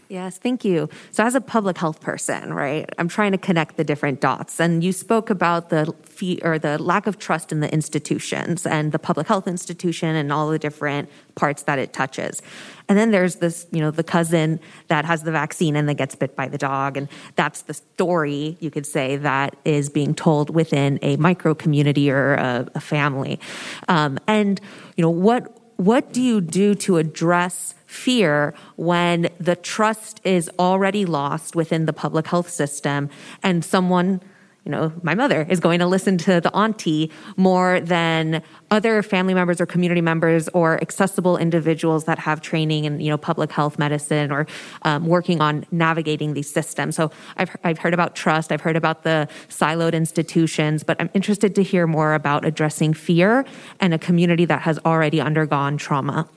Yes, 0.08 0.38
thank 0.38 0.64
you. 0.64 0.88
So, 1.12 1.24
as 1.24 1.34
a 1.34 1.42
public 1.42 1.78
health 1.78 2.00
person, 2.00 2.54
right, 2.54 2.88
I'm 3.00 3.08
trying 3.08 3.32
to 3.32 3.40
connect 3.40 3.76
the 3.76 3.84
different 3.84 4.22
dots. 4.22 4.60
And 4.60 4.84
you 4.84 4.92
spoke 4.92 5.32
about 5.32 5.70
the 5.70 5.94
fee 6.04 6.40
or 6.44 6.60
the 6.60 6.78
lack 6.82 7.08
of 7.08 7.18
trust 7.18 7.52
in 7.52 7.60
the 7.60 7.74
institutions 7.74 8.68
and 8.68 8.92
the 8.92 9.00
public 9.00 9.28
health 9.28 9.48
institution 9.48 10.16
and 10.16 10.32
all 10.32 10.50
the 10.50 10.60
different 10.60 11.10
parts 11.34 11.64
that 11.64 11.80
it 11.80 11.92
touches. 11.92 12.42
And 12.88 12.98
then 12.98 13.10
there's 13.10 13.38
this, 13.38 13.66
you 13.72 13.82
know, 13.82 13.90
the 13.90 14.04
cousin 14.04 14.60
that 14.90 15.06
has 15.06 15.24
the 15.24 15.32
vaccine 15.32 15.76
and 15.76 15.90
then 15.90 15.96
gets 15.96 16.14
bit 16.16 16.36
by 16.36 16.48
the 16.48 16.58
dog. 16.58 16.98
And 16.98 17.10
that's 17.36 17.64
the 17.64 17.74
story, 17.74 18.58
you 18.60 18.70
could 18.70 18.86
say, 18.86 19.16
that 19.18 19.56
is 19.66 19.90
being 19.90 20.14
told 20.14 20.52
within 20.52 21.00
a 21.02 21.18
micro 21.18 21.56
community 21.56 22.12
or 22.12 22.36
a, 22.36 22.68
a 22.76 22.80
family. 22.80 23.40
Um, 23.88 24.20
and, 24.28 24.62
you 24.96 25.02
know, 25.02 25.10
what 25.10 25.55
what 25.78 26.14
do 26.14 26.22
you 26.22 26.42
do 26.42 26.76
to 26.76 26.98
address 26.98 27.76
fear 27.86 28.54
when 28.76 29.30
the 29.40 29.56
trust 29.56 30.22
is 30.24 30.50
already 30.60 31.06
lost 31.06 31.56
within 31.56 31.86
the 31.86 31.94
public 31.94 32.28
health 32.28 32.50
system 32.50 33.10
and 33.44 33.64
someone 33.64 34.22
you 34.66 34.72
know, 34.72 34.92
my 35.04 35.14
mother 35.14 35.46
is 35.48 35.60
going 35.60 35.80
to 35.80 35.86
listen 35.86 36.18
to 36.18 36.42
the 36.42 36.54
auntie 36.56 37.12
more 37.38 37.80
than 37.80 38.42
other 38.72 39.04
family 39.04 39.36
members 39.36 39.62
or 39.62 39.68
community 39.68 40.02
members 40.02 40.50
or 40.50 40.82
accessible 40.82 41.38
individuals 41.38 42.06
that 42.06 42.18
have 42.18 42.42
training 42.42 42.86
in, 42.86 43.00
you 43.00 43.12
know, 43.12 43.18
public 43.18 43.52
health 43.52 43.78
medicine 43.78 44.32
or 44.32 44.48
um, 44.82 45.06
working 45.06 45.40
on 45.40 45.66
navigating 45.72 46.34
these 46.34 46.52
systems. 46.52 46.96
So 46.96 47.12
I've, 47.38 47.56
I've 47.64 47.78
heard 47.78 47.94
about 47.94 48.16
trust, 48.16 48.52
I've 48.52 48.62
heard 48.62 48.76
about 48.76 49.04
the 49.04 49.30
siloed 49.50 49.94
institutions, 49.94 50.84
but 50.84 50.98
I'm 51.00 51.12
interested 51.14 51.54
to 51.56 51.64
hear 51.64 51.86
more 51.86 52.16
about 52.16 52.44
addressing 52.44 52.96
fear 52.96 53.46
and 53.80 53.94
a 53.94 54.00
community 54.00 54.46
that 54.46 54.64
has 54.64 54.80
already 54.80 55.22
undergone 55.22 55.78
trauma. 55.78 56.28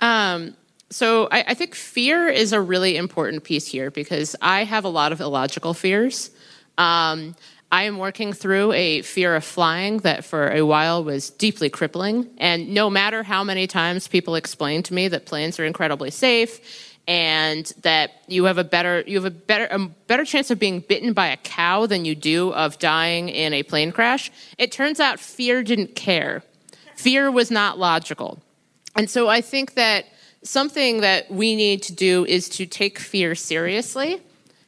Um, 0.00 0.54
so 0.90 1.28
I, 1.30 1.44
I, 1.48 1.54
think 1.54 1.74
fear 1.74 2.28
is 2.28 2.52
a 2.52 2.60
really 2.60 2.96
important 2.96 3.42
piece 3.42 3.66
here 3.66 3.90
because 3.90 4.36
I 4.42 4.64
have 4.64 4.84
a 4.84 4.88
lot 4.88 5.12
of 5.12 5.20
illogical 5.20 5.72
fears. 5.72 6.30
Um, 6.78 7.34
I 7.72 7.84
am 7.84 7.98
working 7.98 8.32
through 8.32 8.72
a 8.72 9.02
fear 9.02 9.34
of 9.34 9.44
flying 9.44 9.98
that 9.98 10.24
for 10.24 10.50
a 10.50 10.62
while 10.62 11.02
was 11.02 11.30
deeply 11.30 11.68
crippling. 11.68 12.30
And 12.38 12.72
no 12.72 12.88
matter 12.88 13.24
how 13.24 13.42
many 13.42 13.66
times 13.66 14.06
people 14.06 14.36
explain 14.36 14.84
to 14.84 14.94
me 14.94 15.08
that 15.08 15.26
planes 15.26 15.58
are 15.58 15.64
incredibly 15.64 16.12
safe 16.12 16.94
and 17.06 17.66
that 17.82 18.12
you 18.28 18.44
have 18.44 18.58
a 18.58 18.64
better 18.64 19.02
you 19.06 19.16
have 19.16 19.24
a 19.24 19.30
better 19.30 19.66
a 19.70 19.78
better 20.06 20.24
chance 20.24 20.50
of 20.50 20.58
being 20.58 20.80
bitten 20.80 21.12
by 21.12 21.26
a 21.26 21.36
cow 21.36 21.86
than 21.86 22.04
you 22.04 22.14
do 22.14 22.52
of 22.52 22.78
dying 22.78 23.28
in 23.28 23.52
a 23.52 23.62
plane 23.62 23.92
crash, 23.92 24.30
it 24.56 24.72
turns 24.72 25.00
out 25.00 25.18
fear 25.18 25.62
didn't 25.62 25.94
care. 25.94 26.42
Fear 26.96 27.30
was 27.30 27.50
not 27.50 27.78
logical. 27.78 28.40
And 28.96 29.10
so 29.10 29.28
I 29.28 29.40
think 29.40 29.74
that 29.74 30.06
something 30.44 31.00
that 31.00 31.30
we 31.30 31.56
need 31.56 31.82
to 31.82 31.92
do 31.92 32.24
is 32.24 32.48
to 32.50 32.66
take 32.66 32.98
fear 32.98 33.34
seriously. 33.34 34.20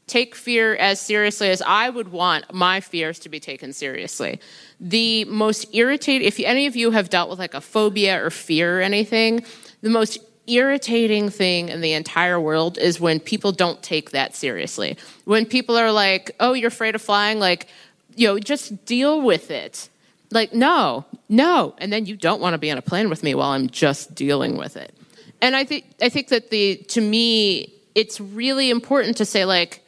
Take 0.06 0.34
fear 0.34 0.76
as 0.76 1.00
seriously 1.00 1.50
as 1.50 1.62
I 1.62 1.90
would 1.90 2.12
want 2.12 2.52
my 2.54 2.80
fears 2.80 3.18
to 3.20 3.28
be 3.28 3.40
taken 3.40 3.72
seriously. 3.72 4.40
The 4.78 5.24
most 5.24 5.74
irritating, 5.74 6.26
if 6.26 6.38
any 6.40 6.66
of 6.66 6.76
you 6.76 6.92
have 6.92 7.10
dealt 7.10 7.28
with 7.28 7.38
like 7.38 7.54
a 7.54 7.60
phobia 7.60 8.24
or 8.24 8.30
fear 8.30 8.78
or 8.78 8.82
anything, 8.82 9.44
the 9.82 9.90
most 9.90 10.18
irritating 10.46 11.28
thing 11.28 11.68
in 11.68 11.80
the 11.80 11.92
entire 11.92 12.40
world 12.40 12.78
is 12.78 13.00
when 13.00 13.18
people 13.18 13.50
don't 13.50 13.82
take 13.82 14.12
that 14.12 14.36
seriously. 14.36 14.96
When 15.24 15.44
people 15.44 15.76
are 15.76 15.90
like, 15.90 16.30
oh, 16.38 16.52
you're 16.52 16.68
afraid 16.68 16.94
of 16.94 17.02
flying, 17.02 17.40
like, 17.40 17.66
you 18.14 18.28
know, 18.28 18.38
just 18.38 18.86
deal 18.86 19.20
with 19.20 19.50
it 19.50 19.88
like, 20.30 20.52
no, 20.52 21.04
no. 21.28 21.74
And 21.78 21.92
then 21.92 22.06
you 22.06 22.16
don't 22.16 22.40
want 22.40 22.54
to 22.54 22.58
be 22.58 22.70
on 22.70 22.78
a 22.78 22.82
plane 22.82 23.08
with 23.08 23.22
me 23.22 23.34
while 23.34 23.50
I'm 23.50 23.68
just 23.68 24.14
dealing 24.14 24.56
with 24.56 24.76
it. 24.76 24.94
And 25.40 25.54
I 25.54 25.64
think 25.64 25.84
I 26.00 26.08
think 26.08 26.28
that 26.28 26.50
the 26.50 26.76
to 26.88 27.00
me, 27.00 27.72
it's 27.94 28.20
really 28.20 28.70
important 28.70 29.16
to 29.18 29.24
say 29.24 29.44
like 29.44 29.82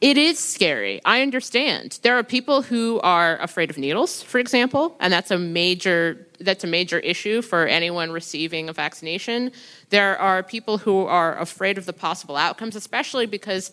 it 0.00 0.16
is 0.16 0.38
scary. 0.38 1.00
I 1.04 1.20
understand. 1.20 1.98
There 2.02 2.16
are 2.16 2.22
people 2.22 2.62
who 2.62 3.00
are 3.00 3.38
afraid 3.38 3.68
of 3.68 3.76
needles, 3.76 4.22
for 4.22 4.38
example, 4.38 4.96
and 4.98 5.12
that's 5.12 5.30
a 5.30 5.38
major 5.38 6.26
that's 6.40 6.64
a 6.64 6.66
major 6.66 6.98
issue 7.00 7.42
for 7.42 7.66
anyone 7.66 8.10
receiving 8.10 8.70
a 8.70 8.72
vaccination. 8.72 9.52
There 9.90 10.18
are 10.18 10.42
people 10.42 10.78
who 10.78 11.04
are 11.04 11.38
afraid 11.38 11.76
of 11.76 11.84
the 11.84 11.92
possible 11.92 12.36
outcomes, 12.36 12.76
especially 12.76 13.26
because 13.26 13.72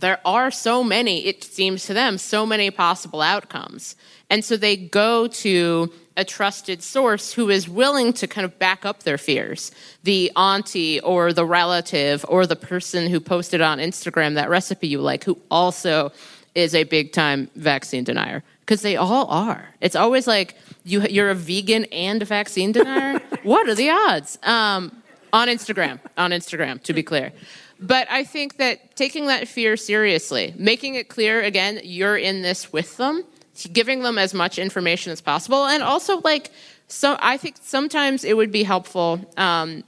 there 0.00 0.20
are 0.24 0.50
so 0.50 0.82
many, 0.82 1.26
it 1.26 1.44
seems 1.44 1.84
to 1.86 1.94
them, 1.94 2.18
so 2.18 2.44
many 2.44 2.70
possible 2.70 3.20
outcomes. 3.20 3.96
And 4.28 4.44
so 4.44 4.56
they 4.56 4.76
go 4.76 5.26
to 5.26 5.92
a 6.16 6.24
trusted 6.24 6.82
source 6.82 7.32
who 7.32 7.48
is 7.48 7.68
willing 7.68 8.12
to 8.14 8.26
kind 8.26 8.44
of 8.44 8.58
back 8.58 8.84
up 8.84 9.04
their 9.04 9.18
fears 9.18 9.72
the 10.02 10.30
auntie 10.36 11.00
or 11.00 11.32
the 11.32 11.46
relative 11.46 12.24
or 12.28 12.46
the 12.46 12.56
person 12.56 13.08
who 13.08 13.20
posted 13.20 13.60
on 13.60 13.78
Instagram 13.78 14.34
that 14.34 14.50
recipe 14.50 14.86
you 14.86 15.00
like, 15.00 15.24
who 15.24 15.38
also 15.50 16.12
is 16.54 16.74
a 16.74 16.84
big 16.84 17.12
time 17.12 17.50
vaccine 17.54 18.04
denier. 18.04 18.42
Because 18.60 18.82
they 18.82 18.96
all 18.96 19.26
are. 19.26 19.68
It's 19.80 19.96
always 19.96 20.26
like 20.26 20.56
you, 20.84 21.00
you're 21.02 21.30
a 21.30 21.34
vegan 21.34 21.86
and 21.86 22.22
a 22.22 22.24
vaccine 22.24 22.72
denier. 22.72 23.18
what 23.42 23.68
are 23.68 23.74
the 23.74 23.90
odds? 23.90 24.38
Um, 24.44 25.02
on 25.32 25.48
Instagram, 25.48 26.00
on 26.16 26.30
Instagram, 26.30 26.82
to 26.84 26.92
be 26.92 27.02
clear. 27.02 27.32
But 27.80 28.06
I 28.10 28.24
think 28.24 28.58
that 28.58 28.94
taking 28.94 29.26
that 29.26 29.48
fear 29.48 29.76
seriously, 29.76 30.54
making 30.58 30.96
it 30.96 31.08
clear 31.08 31.40
again, 31.40 31.80
you're 31.82 32.16
in 32.16 32.42
this 32.42 32.72
with 32.72 32.98
them, 32.98 33.24
giving 33.72 34.02
them 34.02 34.18
as 34.18 34.34
much 34.34 34.58
information 34.58 35.12
as 35.12 35.22
possible, 35.22 35.64
and 35.64 35.82
also 35.82 36.20
like, 36.20 36.50
so 36.88 37.16
I 37.20 37.38
think 37.38 37.56
sometimes 37.62 38.22
it 38.24 38.36
would 38.36 38.52
be 38.52 38.64
helpful 38.64 39.20
um, 39.38 39.82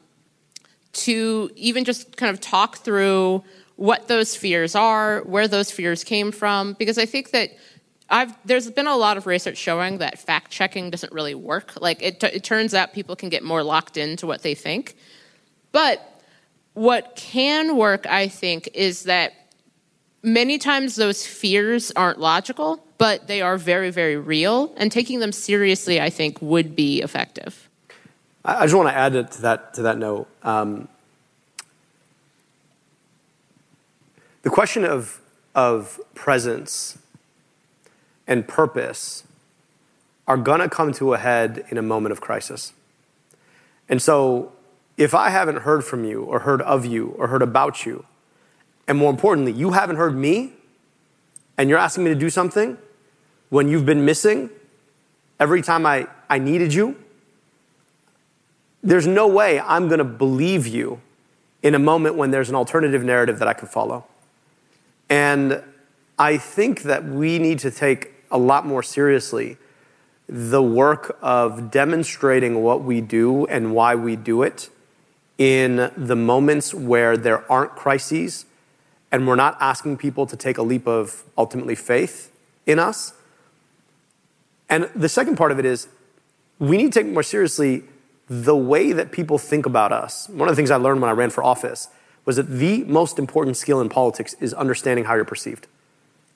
to 0.93 1.51
even 1.55 1.85
just 1.85 2.17
kind 2.17 2.33
of 2.33 2.41
talk 2.41 2.79
through 2.79 3.45
what 3.77 4.09
those 4.09 4.37
fears 4.37 4.75
are, 4.75 5.21
where 5.23 5.49
those 5.49 5.71
fears 5.71 6.03
came 6.05 6.33
from, 6.33 6.75
because 6.75 6.97
I 6.97 7.05
think 7.05 7.31
that 7.33 7.51
I've, 8.09 8.35
there's 8.47 8.71
been 8.71 8.87
a 8.87 8.97
lot 8.97 9.17
of 9.17 9.27
research 9.27 9.57
showing 9.57 9.99
that 9.99 10.19
fact 10.19 10.51
checking 10.51 10.91
doesn't 10.91 11.13
really 11.13 11.35
work. 11.35 11.81
Like 11.81 12.03
it, 12.03 12.23
it 12.23 12.45
turns 12.45 12.75
out 12.75 12.93
people 12.93 13.17
can 13.17 13.31
get 13.31 13.43
more 13.43 13.63
locked 13.63 13.97
into 13.97 14.27
what 14.27 14.43
they 14.43 14.55
think. 14.55 14.97
But 15.73 16.12
what 16.75 17.17
can 17.17 17.77
work, 17.77 18.07
I 18.07 18.29
think, 18.29 18.69
is 18.75 19.05
that 19.05 19.35
many 20.23 20.59
times 20.59 20.97
those 20.97 21.27
fears 21.27 21.93
aren't 21.93 22.19
logical, 22.19 22.85
but 22.99 23.27
they 23.27 23.43
are 23.43 23.59
very, 23.59 23.91
very 23.91 24.17
real, 24.17 24.73
and 24.77 24.91
taking 24.91 25.21
them 25.21 25.33
seriously, 25.33 26.01
I 26.01 26.11
think, 26.11 26.41
would 26.41 26.75
be 26.77 27.03
effective. 27.03 27.69
I 28.45 28.65
just 28.65 28.75
want 28.75 28.89
to 28.89 28.95
add 28.95 29.13
to 29.33 29.43
that, 29.43 29.75
to 29.75 29.83
that 29.83 29.99
note. 29.99 30.29
Um, 30.43 30.89
the 34.43 34.51
question 34.51 34.85
of, 34.85 35.21
of 35.55 36.01
presence 36.15 36.99
and 38.27 38.47
purpose 38.47 39.25
are 40.27 40.37
going 40.37 40.61
to 40.61 40.69
come 40.69 40.93
to 40.93 41.15
a 41.15 41.19
head 41.19 41.65
in 41.71 41.79
a 41.79 41.83
moment 41.83 42.13
of 42.13 42.21
crisis. 42.21 42.73
And 43.89 44.01
so 44.01 44.53
if 45.03 45.15
I 45.15 45.31
haven't 45.31 45.57
heard 45.57 45.85
from 45.85 46.05
you 46.05 46.23
or 46.23 46.41
heard 46.41 46.63
of 46.63 46.87
you 46.87 47.15
or 47.19 47.27
heard 47.27 47.43
about 47.43 47.85
you, 47.85 48.07
and 48.87 48.97
more 48.97 49.11
importantly, 49.11 49.53
you 49.53 49.73
haven't 49.73 49.97
heard 49.97 50.17
me, 50.17 50.53
and 51.59 51.69
you're 51.69 51.79
asking 51.79 52.05
me 52.05 52.11
to 52.11 52.19
do 52.19 52.31
something 52.31 52.79
when 53.49 53.69
you've 53.69 53.85
been 53.85 54.05
missing 54.05 54.49
every 55.41 55.61
time 55.61 55.85
I, 55.85 56.07
I 56.31 56.39
needed 56.39 56.73
you, 56.73 56.97
there's 58.83 59.07
no 59.07 59.27
way 59.27 59.61
I'm 59.61 59.89
going 59.89 59.99
to 59.99 60.05
believe 60.05 60.67
you 60.67 61.01
in 61.63 61.75
a 61.75 61.79
moment 61.79 62.15
when 62.17 62.31
there's 62.31 62.49
an 62.49 62.55
alternative 62.55 63.03
narrative 63.03 63.41
that 63.41 63.49
I 63.49 63.53
can 63.53 63.69
follow. 63.69 64.05
And 65.09 65.63
I 66.19 66.39
think 66.39 66.83
that 66.83 67.05
we 67.05 67.39
need 67.39 67.59
to 67.61 67.71
take 67.71 68.13
a 68.31 68.39
lot 68.39 68.67
more 68.67 68.83
seriously 68.83 69.57
the 70.29 70.63
work 70.63 71.19
of 71.21 71.71
demonstrating 71.71 72.63
what 72.63 72.83
we 72.83 73.01
do 73.01 73.47
and 73.47 73.75
why 73.75 73.97
we 73.97 74.17
do 74.17 74.43
it 74.43 74.71
in 75.43 75.91
the 75.97 76.15
moments 76.15 76.73
where 76.73 77.17
there 77.17 77.51
aren't 77.51 77.73
crises 77.75 78.47
and 79.11 79.27
we're 79.27 79.35
not 79.35 79.57
asking 79.59 79.97
people 79.97 80.25
to 80.25 80.37
take 80.37 80.57
a 80.57 80.63
leap 80.63 80.87
of 80.87 81.25
ultimately 81.37 81.75
faith 81.75 82.31
in 82.65 82.79
us. 82.79 83.13
And 84.71 84.89
the 84.95 85.09
second 85.09 85.35
part 85.35 85.51
of 85.51 85.59
it 85.59 85.65
is 85.65 85.89
we 86.61 86.77
need 86.77 86.93
to 86.93 87.03
take 87.03 87.13
more 87.13 87.25
seriously 87.25 87.83
the 88.29 88.55
way 88.55 88.93
that 88.93 89.11
people 89.11 89.37
think 89.37 89.67
about 89.67 89.91
us. 89.91 90.29
One 90.29 90.49
of 90.49 90.53
the 90.53 90.57
things 90.57 90.71
I 90.71 90.77
learned 90.77 91.01
when 91.01 91.11
I 91.11 91.13
ran 91.13 91.31
for 91.31 91.43
office 91.43 91.89
was 92.25 92.37
that 92.37 92.49
the 92.49 92.85
most 92.85 93.19
important 93.19 93.57
skill 93.57 93.81
in 93.81 93.89
politics 93.89 94.37
is 94.39 94.55
understanding 94.55 95.07
how 95.07 95.17
you're 95.17 95.25
perceived. 95.25 95.67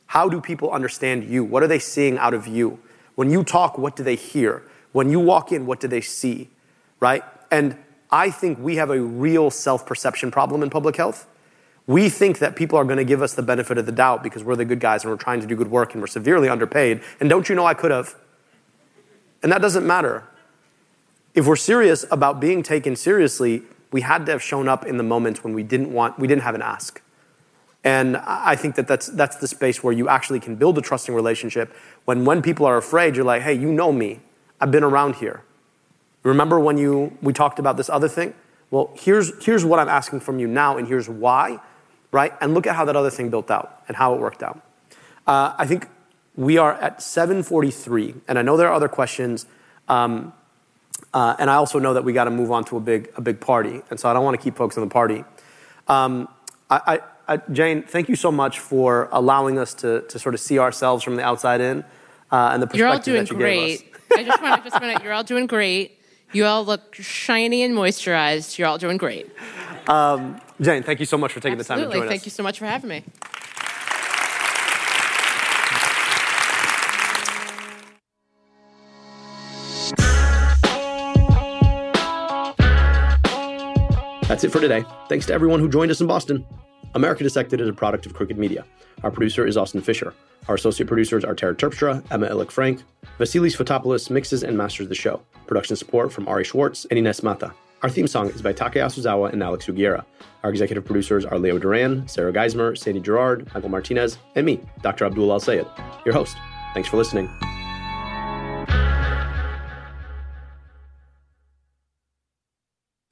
How 0.06 0.28
do 0.28 0.40
people 0.40 0.72
understand 0.72 1.22
you? 1.22 1.44
What 1.44 1.62
are 1.62 1.68
they 1.68 1.78
seeing 1.78 2.18
out 2.18 2.34
of 2.34 2.48
you? 2.48 2.80
When 3.14 3.30
you 3.30 3.44
talk, 3.44 3.78
what 3.78 3.94
do 3.94 4.02
they 4.02 4.16
hear? 4.16 4.64
When 4.90 5.10
you 5.10 5.20
walk 5.20 5.52
in, 5.52 5.64
what 5.64 5.78
do 5.78 5.86
they 5.86 6.00
see? 6.00 6.48
Right? 6.98 7.22
And 7.52 7.78
I 8.10 8.30
think 8.30 8.58
we 8.58 8.76
have 8.76 8.90
a 8.90 9.00
real 9.00 9.50
self 9.50 9.86
perception 9.86 10.30
problem 10.30 10.62
in 10.62 10.70
public 10.70 10.96
health 10.96 11.26
we 11.86 12.08
think 12.08 12.40
that 12.40 12.56
people 12.56 12.78
are 12.78 12.84
going 12.84 12.96
to 12.96 13.04
give 13.04 13.22
us 13.22 13.34
the 13.34 13.42
benefit 13.42 13.78
of 13.78 13.86
the 13.86 13.92
doubt 13.92 14.22
because 14.22 14.42
we're 14.42 14.56
the 14.56 14.64
good 14.64 14.80
guys 14.80 15.04
and 15.04 15.12
we're 15.12 15.18
trying 15.18 15.40
to 15.40 15.46
do 15.46 15.54
good 15.54 15.70
work 15.70 15.92
and 15.92 16.02
we're 16.02 16.08
severely 16.08 16.48
underpaid. 16.48 17.02
And 17.20 17.30
don't 17.30 17.48
you 17.48 17.54
know 17.54 17.64
I 17.64 17.74
could 17.74 17.92
have? 17.92 18.16
And 19.42 19.52
that 19.52 19.62
doesn't 19.62 19.86
matter. 19.86 20.24
If 21.34 21.46
we're 21.46 21.56
serious 21.56 22.04
about 22.10 22.40
being 22.40 22.62
taken 22.62 22.96
seriously, 22.96 23.62
we 23.92 24.00
had 24.00 24.26
to 24.26 24.32
have 24.32 24.42
shown 24.42 24.68
up 24.68 24.84
in 24.84 24.96
the 24.96 25.04
moments 25.04 25.44
when 25.44 25.52
we 25.52 25.62
didn't 25.62 25.92
want, 25.92 26.18
we 26.18 26.26
didn't 26.26 26.42
have 26.42 26.56
an 26.56 26.62
ask. 26.62 27.00
And 27.84 28.16
I 28.16 28.56
think 28.56 28.74
that 28.74 28.88
that's, 28.88 29.06
that's 29.06 29.36
the 29.36 29.46
space 29.46 29.84
where 29.84 29.92
you 29.92 30.08
actually 30.08 30.40
can 30.40 30.56
build 30.56 30.76
a 30.76 30.80
trusting 30.80 31.14
relationship. 31.14 31.72
When, 32.04 32.24
when 32.24 32.42
people 32.42 32.66
are 32.66 32.76
afraid, 32.76 33.14
you're 33.14 33.24
like, 33.24 33.42
hey, 33.42 33.54
you 33.54 33.70
know 33.70 33.92
me. 33.92 34.20
I've 34.60 34.72
been 34.72 34.82
around 34.82 35.16
here. 35.16 35.44
Remember 36.26 36.58
when 36.58 36.76
you, 36.76 37.16
we 37.22 37.32
talked 37.32 37.58
about 37.58 37.76
this 37.76 37.88
other 37.88 38.08
thing? 38.08 38.34
Well, 38.70 38.90
here's, 38.96 39.32
here's 39.44 39.64
what 39.64 39.78
I'm 39.78 39.88
asking 39.88 40.20
from 40.20 40.40
you 40.40 40.48
now, 40.48 40.76
and 40.76 40.88
here's 40.88 41.08
why, 41.08 41.60
right? 42.10 42.32
And 42.40 42.52
look 42.52 42.66
at 42.66 42.74
how 42.74 42.84
that 42.84 42.96
other 42.96 43.10
thing 43.10 43.30
built 43.30 43.50
out 43.50 43.82
and 43.86 43.96
how 43.96 44.14
it 44.14 44.20
worked 44.20 44.42
out. 44.42 44.60
Uh, 45.26 45.54
I 45.56 45.66
think 45.66 45.88
we 46.34 46.58
are 46.58 46.72
at 46.74 46.98
7:43, 46.98 48.22
and 48.28 48.38
I 48.38 48.42
know 48.42 48.56
there 48.56 48.68
are 48.68 48.74
other 48.74 48.88
questions, 48.88 49.46
um, 49.88 50.32
uh, 51.14 51.36
and 51.38 51.48
I 51.48 51.54
also 51.54 51.78
know 51.78 51.94
that 51.94 52.04
we 52.04 52.12
got 52.12 52.24
to 52.24 52.30
move 52.30 52.50
on 52.50 52.64
to 52.64 52.76
a 52.76 52.80
big 52.80 53.10
a 53.16 53.20
big 53.20 53.40
party, 53.40 53.82
and 53.90 53.98
so 53.98 54.08
I 54.08 54.12
don't 54.12 54.24
want 54.24 54.38
to 54.38 54.42
keep 54.42 54.56
folks 54.56 54.76
in 54.76 54.82
the 54.82 54.90
party. 54.90 55.24
Um, 55.88 56.28
I, 56.68 57.00
I, 57.28 57.34
I, 57.34 57.36
Jane, 57.52 57.82
thank 57.82 58.08
you 58.08 58.16
so 58.16 58.30
much 58.30 58.58
for 58.60 59.08
allowing 59.12 59.58
us 59.58 59.74
to 59.74 60.02
to 60.02 60.18
sort 60.18 60.34
of 60.34 60.40
see 60.40 60.58
ourselves 60.58 61.02
from 61.02 61.16
the 61.16 61.24
outside 61.24 61.60
in, 61.60 61.84
uh, 62.30 62.50
and 62.52 62.62
the 62.62 62.66
perspective 62.66 62.78
You're 62.78 62.88
all 62.88 62.98
doing 62.98 63.26
you 63.26 63.36
great. 63.36 63.94
I 64.12 64.22
just 64.22 64.42
want 64.42 64.62
to 64.62 64.70
just 64.70 64.80
minute. 64.80 65.02
You're 65.02 65.12
all 65.12 65.24
doing 65.24 65.46
great. 65.46 65.95
You 66.36 66.44
all 66.44 66.66
look 66.66 66.94
shiny 66.94 67.62
and 67.62 67.74
moisturized. 67.74 68.58
You're 68.58 68.68
all 68.68 68.76
doing 68.76 68.98
great. 68.98 69.26
Um, 69.88 70.38
Jane, 70.60 70.82
thank 70.82 71.00
you 71.00 71.06
so 71.06 71.16
much 71.16 71.32
for 71.32 71.40
taking 71.40 71.56
the 71.56 71.64
time 71.64 71.78
to 71.78 71.84
Absolutely. 71.84 72.00
join 72.00 72.08
Thank 72.10 72.20
us. 72.20 72.26
you 72.26 72.30
so 72.30 72.42
much 72.42 72.58
for 72.58 72.66
having 72.66 72.90
me. 72.90 73.04
That's 84.28 84.44
it 84.44 84.52
for 84.52 84.60
today. 84.60 84.84
Thanks 85.08 85.24
to 85.24 85.32
everyone 85.32 85.60
who 85.60 85.70
joined 85.70 85.90
us 85.90 86.02
in 86.02 86.06
Boston. 86.06 86.44
America 86.94 87.24
Dissected 87.24 87.62
is 87.62 87.68
a 87.70 87.72
product 87.72 88.04
of 88.04 88.12
Crooked 88.12 88.36
Media. 88.36 88.66
Our 89.02 89.10
producer 89.10 89.46
is 89.46 89.56
Austin 89.56 89.80
Fisher. 89.80 90.12
Our 90.48 90.56
associate 90.56 90.86
producers 90.86 91.24
are 91.24 91.34
Tara 91.34 91.54
Terpstra, 91.54 92.04
Emma 92.10 92.28
Illick 92.28 92.50
Frank. 92.50 92.82
Vasilis 93.18 93.56
Fotopoulos 93.56 94.10
mixes 94.10 94.42
and 94.42 94.58
masters 94.58 94.88
the 94.88 94.94
show. 94.94 95.22
Production 95.46 95.76
support 95.76 96.12
from 96.12 96.26
Ari 96.28 96.44
Schwartz 96.44 96.86
and 96.90 96.98
Ines 96.98 97.22
Mata. 97.22 97.52
Our 97.82 97.90
theme 97.90 98.06
song 98.06 98.30
is 98.30 98.42
by 98.42 98.52
Taka 98.52 98.80
Yasuzawa 98.80 99.32
and 99.32 99.42
Alex 99.42 99.66
Sugiura. 99.66 100.04
Our 100.42 100.50
executive 100.50 100.84
producers 100.84 101.24
are 101.24 101.38
Leo 101.38 101.58
Duran, 101.58 102.08
Sarah 102.08 102.32
Geismer, 102.32 102.76
Sandy 102.76 103.00
Girard, 103.00 103.52
Michael 103.54 103.68
Martinez, 103.68 104.18
and 104.34 104.46
me, 104.46 104.60
Dr. 104.82 105.04
Abdul 105.04 105.30
El 105.30 105.40
Sayed, 105.40 105.66
your 106.04 106.14
host. 106.14 106.36
Thanks 106.74 106.88
for 106.88 106.96
listening. 106.96 107.30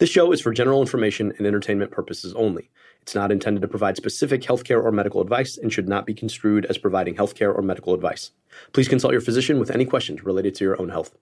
This 0.01 0.11
show 0.11 0.32
is 0.32 0.40
for 0.40 0.52
general 0.52 0.81
information 0.81 1.32
and 1.39 1.47
entertainment 1.47 1.90
purposes 1.90 2.35
only. 2.35 2.69
It's 3.01 3.15
not 3.15 3.31
intended 3.31 3.61
to 3.61 3.69
provide 3.69 3.97
specific 3.97 4.43
healthcare 4.43 4.82
or 4.82 4.90
medical 4.90 5.20
advice 5.20 5.56
and 5.56 5.73
should 5.73 5.89
not 5.89 6.05
be 6.05 6.15
construed 6.15 6.66
as 6.66 6.78
providing 6.78 7.15
healthcare 7.15 7.56
or 7.56 7.62
medical 7.62 7.94
advice. 7.94 8.32
Please 8.73 8.89
consult 8.89 9.12
your 9.12 9.20
physician 9.20 9.61
with 9.61 9.70
any 9.70 9.85
questions 9.85 10.24
related 10.24 10.55
to 10.56 10.65
your 10.65 10.81
own 10.81 10.89
health. 10.89 11.15